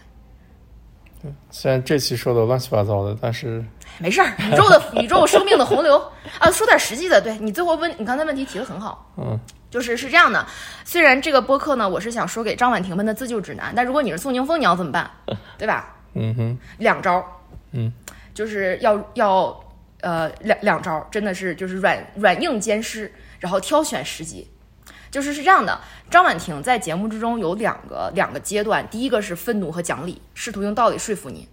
[1.50, 3.62] 虽然这期说的乱七八糟的，但是
[3.98, 4.32] 没事儿。
[4.38, 6.00] 宇宙的 宇宙生命的洪流
[6.38, 7.20] 啊，说点实际的。
[7.20, 9.38] 对你最后问你刚才问题提的很好，嗯。
[9.70, 10.46] 就是是这样的，
[10.82, 15.10] 虽然这个播客呢，我是想说给张婉婷们的自救指南，但如果你是宋宁峰，你要怎么办？
[15.58, 15.94] 对吧？
[16.14, 17.22] 嗯哼，两招，
[17.72, 17.92] 嗯，
[18.32, 19.64] 就是要要
[20.00, 24.48] 呃两两招，真的是就是软软硬兼施，然后挑选时机。
[25.10, 25.80] 就是是这样的，
[26.10, 31.48] 张婉婷在节目之中有两个两个阶段，第一个是愤怒和讲理，试图用道理说服你，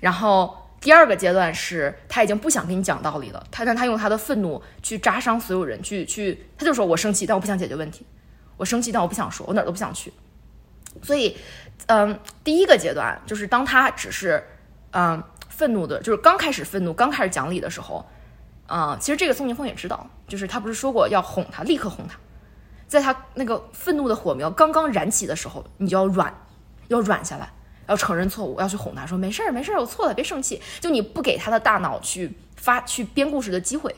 [0.00, 0.58] 然后。
[0.82, 8.04] 第二个阶段是他已经不想跟你讲道理了，他但他用他的愤怒去扎伤所有人，去去，他就说我生气，但我不想解决问题，
[8.56, 10.12] 我生气，但我不想说，我哪儿都不想去。
[11.00, 11.36] 所以，
[11.86, 14.44] 嗯，第一个阶段就是当他只是
[14.90, 18.04] 嗯愤怒的，就是刚开始愤怒，刚开始讲理的时候，
[18.66, 22.18] 啊，其实这个宋宁峰也知道，就是他不是说过要哄他，立刻哄他，
[22.92, 26.30] 在他那个愤怒的火苗刚刚燃起的时候，你就要软，
[26.88, 27.48] 要软下来。
[27.88, 30.60] 要承认错误，要去哄他说没事儿没事儿，我错了，别生气。
[30.78, 33.94] 就你不给他的大脑去发去编故事的机会，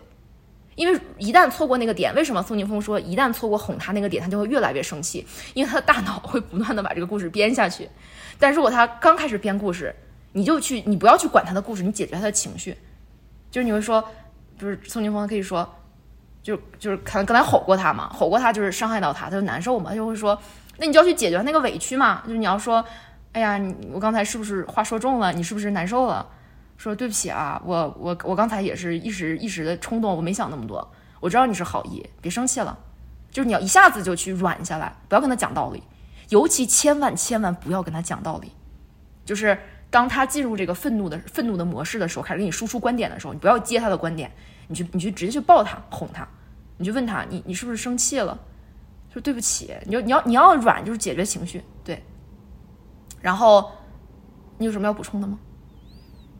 [0.77, 5.27] 因为一旦错过那个点，为什么宋宁峰说一旦错过哄他那个点，他就会越来越生气？
[5.55, 7.91] 因为他的大脑会不断的把这个故事编下去。
[8.39, 9.93] 但如果他刚开始编故事，
[10.33, 12.77] 你就去你不要去管他的故事，你解决他的情绪。
[13.51, 14.03] 就是你会说，
[14.57, 15.69] 就是宋宁峰可以说，
[16.45, 20.41] 就就是可能刚才吼过他嘛，吼过他就是伤害到他，他就难受嘛，他就会说，
[20.77, 22.85] 那你就要去解决那个委屈嘛，就是你要说。
[23.33, 25.33] 哎呀，你我刚才是不是话说重了？
[25.33, 26.25] 你是不是难受了？
[26.77, 30.89] 说对不起啊，我我我刚才也是一时一时的冲动，我没想那么多。
[31.19, 32.79] 我知道你是好意，别生气了。
[33.33, 35.83] 就是你要一下子就去软下来，不要跟他讲道理，
[36.29, 38.53] 尤其千万千万不要跟他讲道理。
[39.25, 39.59] 就是
[39.91, 44.31] 当他进入这个愤怒的愤怒的模式的时候，开始给你输出观点的时候，你不要接他的观点，
[44.69, 46.27] 你去你去直接去抱他哄他，
[46.77, 48.39] 你就问他你你是不是生气了？
[49.13, 52.03] 说对不起，你就你要你要软，就是解决情绪，对。
[53.21, 53.71] 然后，
[54.59, 55.39] 你有什么要补充的吗？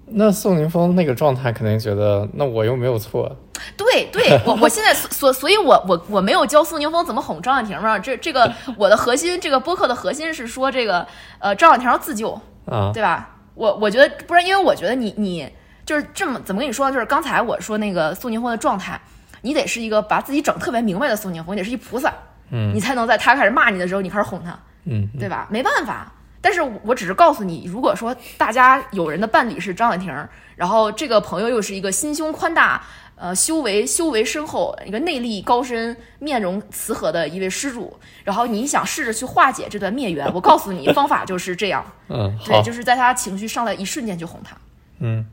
[0.07, 3.35] 那宋宁峰那个状态肯定觉得，那我又没有错。
[3.77, 7.99] 对，对我我现在所所以，我我我没有教宋宁峰怎么哄张婉婷嘛。
[7.99, 11.07] 这这个我的核心，这个播客的核心是说这个
[11.39, 13.37] 呃，张婉婷要自救啊，对吧？
[13.55, 15.49] 我我觉得不然，因为我觉得你你
[15.87, 16.91] 就是这么怎么跟你说？
[16.91, 19.01] 就是刚才我说那个宋宁峰的状态，
[19.43, 22.13] 你得是一个把自己整特别明白的宋宁峰，你得是一菩萨，
[22.51, 25.47] 嗯，你才能在他开始骂你的时候，你开始哄他，嗯，对吧？
[25.51, 26.13] 没办法。
[26.41, 30.15] 但是我只是告诉你，如果说大家有人的伴侣是张婉婷，
[30.57, 32.83] 然后这个朋友又是一个心胸宽大、
[33.17, 44.55] 呃修为修为深厚、一个内力高深、面容慈和的一位施主，然后你想试着去化解这段孽缘， 我告诉你方法就是这样，嗯，对，就是在他情绪上来一瞬间就哄他，
[44.99, 45.25] 嗯。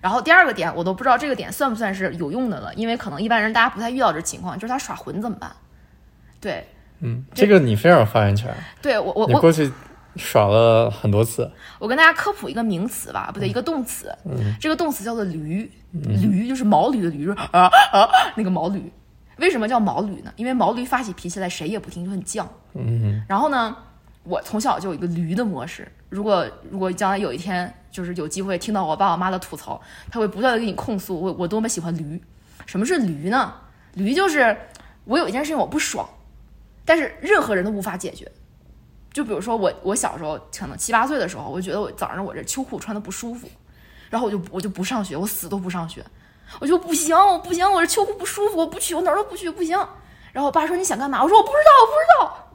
[0.00, 5.50] 然后第二个点，我都不知道这个点算不算是有用的了，因为可能一般人大家不太遇到这情况，就是他耍混怎么办？
[6.40, 6.66] 对，
[7.00, 8.54] 嗯，这个你非常有发言权。
[8.80, 9.70] 对我我我过去。
[10.16, 11.48] 耍了很多次。
[11.78, 14.12] 我跟大家科普一个名词吧，不对，一个动词。
[14.24, 18.92] 嗯这个动词叫做驴，驴就是毛驴的驴，就是啊啊那个毛驴。
[19.36, 20.32] 为什么叫毛驴呢？
[20.34, 22.44] 因为毛驴发起脾气来谁也不听，就很犟。
[22.74, 23.76] 嗯然后呢，
[24.22, 25.90] 我从小就有一个驴的模式。
[26.08, 29.80] 如果如果将来有一天就是有机会听到我爸我妈的吐槽，
[30.10, 32.20] 他会不断的给你控诉我我多么喜欢驴。
[32.66, 33.54] 什么是驴呢？
[33.94, 34.56] 驴就是
[35.04, 36.08] 我有一件事情我不爽，
[36.84, 38.30] 但是任何人都无法解决。
[39.12, 43.48] 就比如说我我小时候可能七八岁的时候，我就觉得我早上我这秋裤穿的不舒服，
[44.08, 46.04] 然后我就我就不上学，我死都不上学，
[46.60, 49.76] 我就不行，我不行，我这秋裤不舒服，我不去，我哪儿都不去，不行。
[50.32, 51.20] 然后我爸说你想干嘛？
[51.22, 52.49] 我说我不知道，我不知道。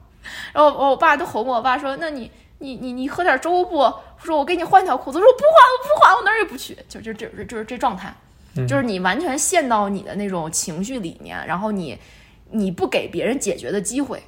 [0.52, 3.76] 然后我我爸都哄我，我爸说那你你你你喝点粥不？
[3.76, 8.14] 我说我给你换条裤子，我说我不换，我不换，我哪儿也不去，就就就这就是这状态，
[8.66, 11.98] 就是你完全陷到你的那种情绪里面，然后你
[12.50, 14.22] 你不给别人解决的机会。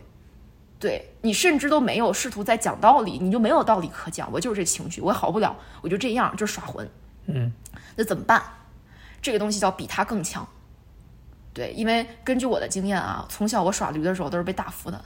[0.80, 4.30] 对你甚至都没有试图在讲道理，你就没有道理可讲。
[4.30, 6.88] 我就是这情绪，我好不了，我就这样，就是耍混。
[7.26, 7.52] 嗯，
[7.96, 8.40] 那怎么办？
[9.20, 10.46] 这个东西叫比他更强。
[11.58, 15.04] 对，因为根据我的经验啊，从小我耍驴的时候都是被打服的，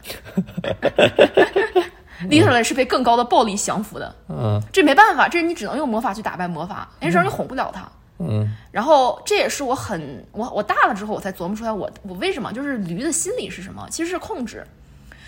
[2.29, 4.15] literally 是被更高的暴力降服的。
[4.29, 7.91] 嗯这没办法，这你只能用魔法去打败魔法，那时候你哄不了他。
[8.19, 13.89] 嗯然后这也是我很我我大了之后我才琢磨出来我我为什么就是驴的心理是什么？
[13.91, 14.65] 其实是控制，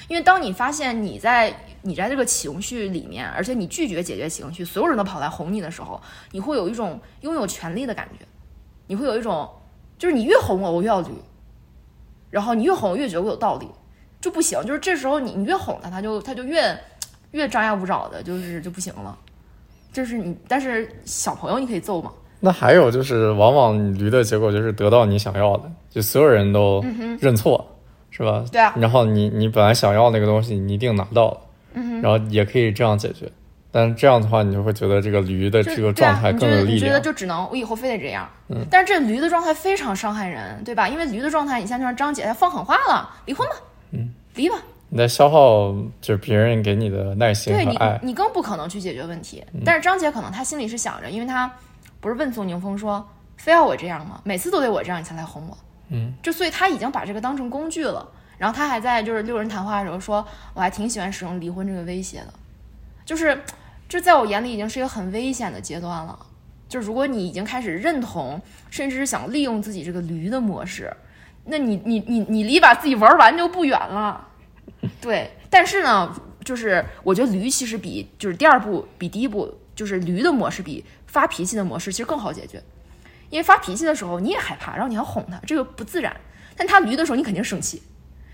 [0.06, 1.52] 因为当你发现你在
[1.82, 8.24] 你在这个情绪里面，而且你拒绝解决情绪，所有人都跑来哄你的时候，你会有一种拥有权利的感觉，
[8.86, 9.50] 你会有一种
[9.98, 11.08] 就是你越哄我我越要驴，
[12.30, 13.66] 然后你越哄我越觉得我有道理，
[14.20, 16.76] 就不行，就是这时候你你越哄他，他就他就越
[17.30, 19.16] 越张牙舞爪的，就是就不行了。
[19.92, 22.10] 就是你，但是小朋友你可以揍嘛，
[22.40, 26.84] 那还有就是，往往你驴的结果就是得到你想要的，就所有人都
[27.20, 27.64] 认错，
[28.10, 28.44] 是吧？
[28.50, 31.40] 对啊然后你你本来想要那个东西，你一定拿到了，
[31.74, 33.30] 嗯然后也可以这样解决。
[33.74, 36.76] 但是这样的话，你就会觉得这个驴的这个状态你觉得更有力量。
[36.76, 38.30] 你觉得就只能我以后非得这样，
[38.70, 40.88] 但是这驴的状态非常伤害人，对吧？
[40.88, 43.54] 因为驴的状态，你像像张姐她放狠话了，离婚吧，
[43.90, 44.54] 嗯，离吧，
[44.88, 47.98] 你在消耗就是别人给你的耐心对你和爱。
[48.00, 49.44] 你更不可能去解决问题。
[49.64, 51.50] 但是张姐可能她心里是想着，因为她
[51.98, 53.04] 不是问宋宁峰说
[53.36, 54.20] 非要我这样吗？
[54.22, 58.08] 每次都得我这样你才来哄我，嗯，就所以她已经把这个当成工具了。
[58.38, 60.24] 然后她还在就是六人谈话的时候说，
[60.54, 62.34] 我还挺喜欢使用离婚这个威胁的，
[63.04, 63.36] 就是
[63.94, 66.18] 这在我眼里已经是一个很危险的阶段了。
[66.68, 70.92] 就如果你已经开始认同，甚至是想利用自己这个驴的模式，
[71.44, 74.26] 那你你你你离把自己玩完就不远了。
[75.00, 76.12] 对，但是呢，
[76.44, 82.60] 就是我觉得驴其实比就是第二步比第一步，就是驴的模式比发脾气的模式其实更好解决，
[83.30, 86.12] 因为发脾气的时候你也害怕，然后你还哄他，这个不自然。
[86.56, 87.80] 但他驴的时候你肯定生气，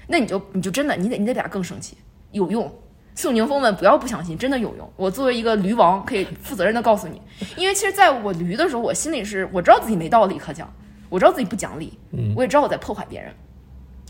[0.07, 1.99] 那你就你就真的你得你得比他更生气，
[2.33, 2.73] 有用。
[3.15, 4.93] 宋宁峰们不要不相信，真的有用。
[4.97, 7.21] 我作为一个驴王，可以负责任的告诉你，
[7.57, 10.73] 因为其实在我驴的时候，我心里是我知道自己没道理可讲，
[11.09, 11.99] 我知道自己不讲理，
[12.35, 13.35] 我也知道我在破坏别人，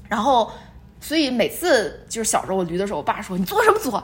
[0.09, 0.53] 然后
[1.01, 4.03] 所以每次就是小时候我驴的时候，我爸说你作什么作？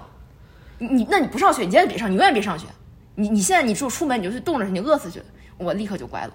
[0.78, 2.66] 你你那你不上学，你今天别上，你永远别上学。
[3.14, 5.22] 你你现在你就出门你就去冻着去，你饿死去，
[5.56, 6.32] 我立刻就乖了。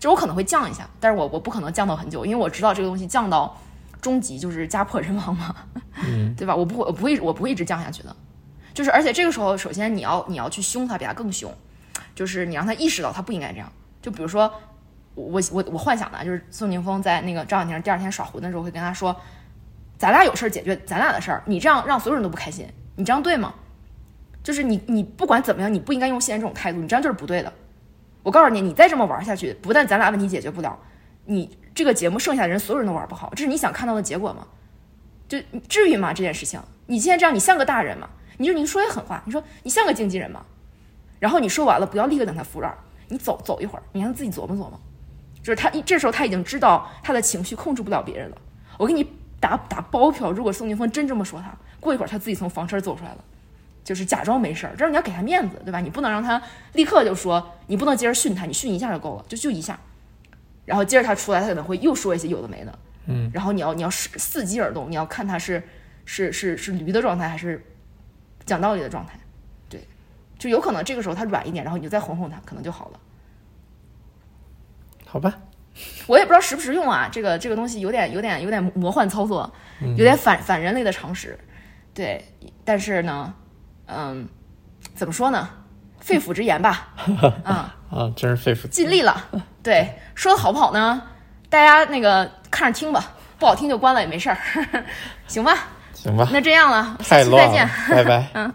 [0.00, 3.56] 就我可能会降一下，但是我我不可能降到很久，因为我知道这个东西降到
[4.04, 5.56] 终极就是家破人亡嘛，
[6.36, 6.54] 对吧？
[6.54, 8.14] 我不会我不会我不会一直降下去的。
[8.74, 11.50] 就是而且这个时候，首先你要你要去凶他，比他更凶，
[12.14, 13.72] 就是你让他意识到他不应该这样。
[14.02, 14.52] 就比如说
[15.14, 19.16] 我我我幻想的啊就是宋宁峰在那个张小宁第二天耍混的时候会跟他说，
[19.96, 23.54] 咱俩有事儿解决咱俩的事儿，你这样让所有人都不开心，你这样对吗？
[24.42, 27.50] 就是你你不管怎么样，你不应该用现在这种态度，你这样就是不对的。
[28.22, 30.78] 我告诉你，你再这么玩下去，不但咱俩问题解决不了，
[31.26, 34.46] 你这个节目剩下的人所有人都玩不好，这是你想看到的结果吗？
[35.28, 35.38] 就
[35.68, 36.12] 至于吗？
[36.12, 38.08] 这件事情，你现在这样，你像个大人吗？
[38.38, 40.44] 你就你说些狠话，你说你像个经纪人吗？
[41.18, 42.72] 然后你说完了，不要立刻等他服软，
[43.08, 44.80] 你走走一会儿，你让他自己琢磨琢磨。
[45.42, 48.36] 就是他这时候他已经知道他的情绪控制不了别人了。
[48.78, 49.06] 我给你
[49.40, 53.24] 打打包票，如果宋宁峰真这么说他，过一会儿他自己从房车走出来了。
[53.82, 55.80] 就是假装没事儿，这样你要给他面子，对吧？
[55.80, 56.40] 你不能让他
[56.72, 59.78] 立刻就说，你不能接着训他，你训一下就够了，就就一下，
[60.64, 65.62] 然后接着他出来，他可能会又说一些有的没的，嗯，然后你要你要伺伺机而动，你要看他是
[66.04, 67.64] 是是是驴的状态还是
[68.46, 69.18] 讲道理的状态，
[69.68, 69.86] 对，
[70.38, 73.00] 就有可能这个时候他软一点，然后你就再哄哄他，可能就好了。
[75.06, 75.38] 好吧，
[76.06, 81.38] 我也不知道实不实用啊，这个这个东西有点有点有点魔幻操作，有点反反人类的常识，
[81.92, 82.24] 对，
[82.64, 83.34] 但是呢，
[83.86, 84.28] 嗯，
[84.94, 85.48] 怎么说呢？
[86.00, 86.92] 肺腑之言吧，
[87.44, 89.28] 啊、啊，真是肺腑尽力了。
[89.64, 91.02] 对说的好不好呢？
[91.48, 94.36] 大家那个看着听吧不好听就关了也没事儿
[95.26, 95.66] 行吧？
[96.30, 98.54] 那这样了再见拜拜 嗯。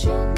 [0.00, 0.37] You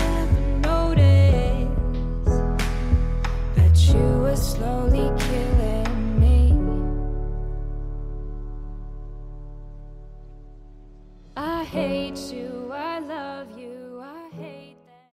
[4.40, 6.52] slowly killing me.
[11.36, 12.60] I hate you.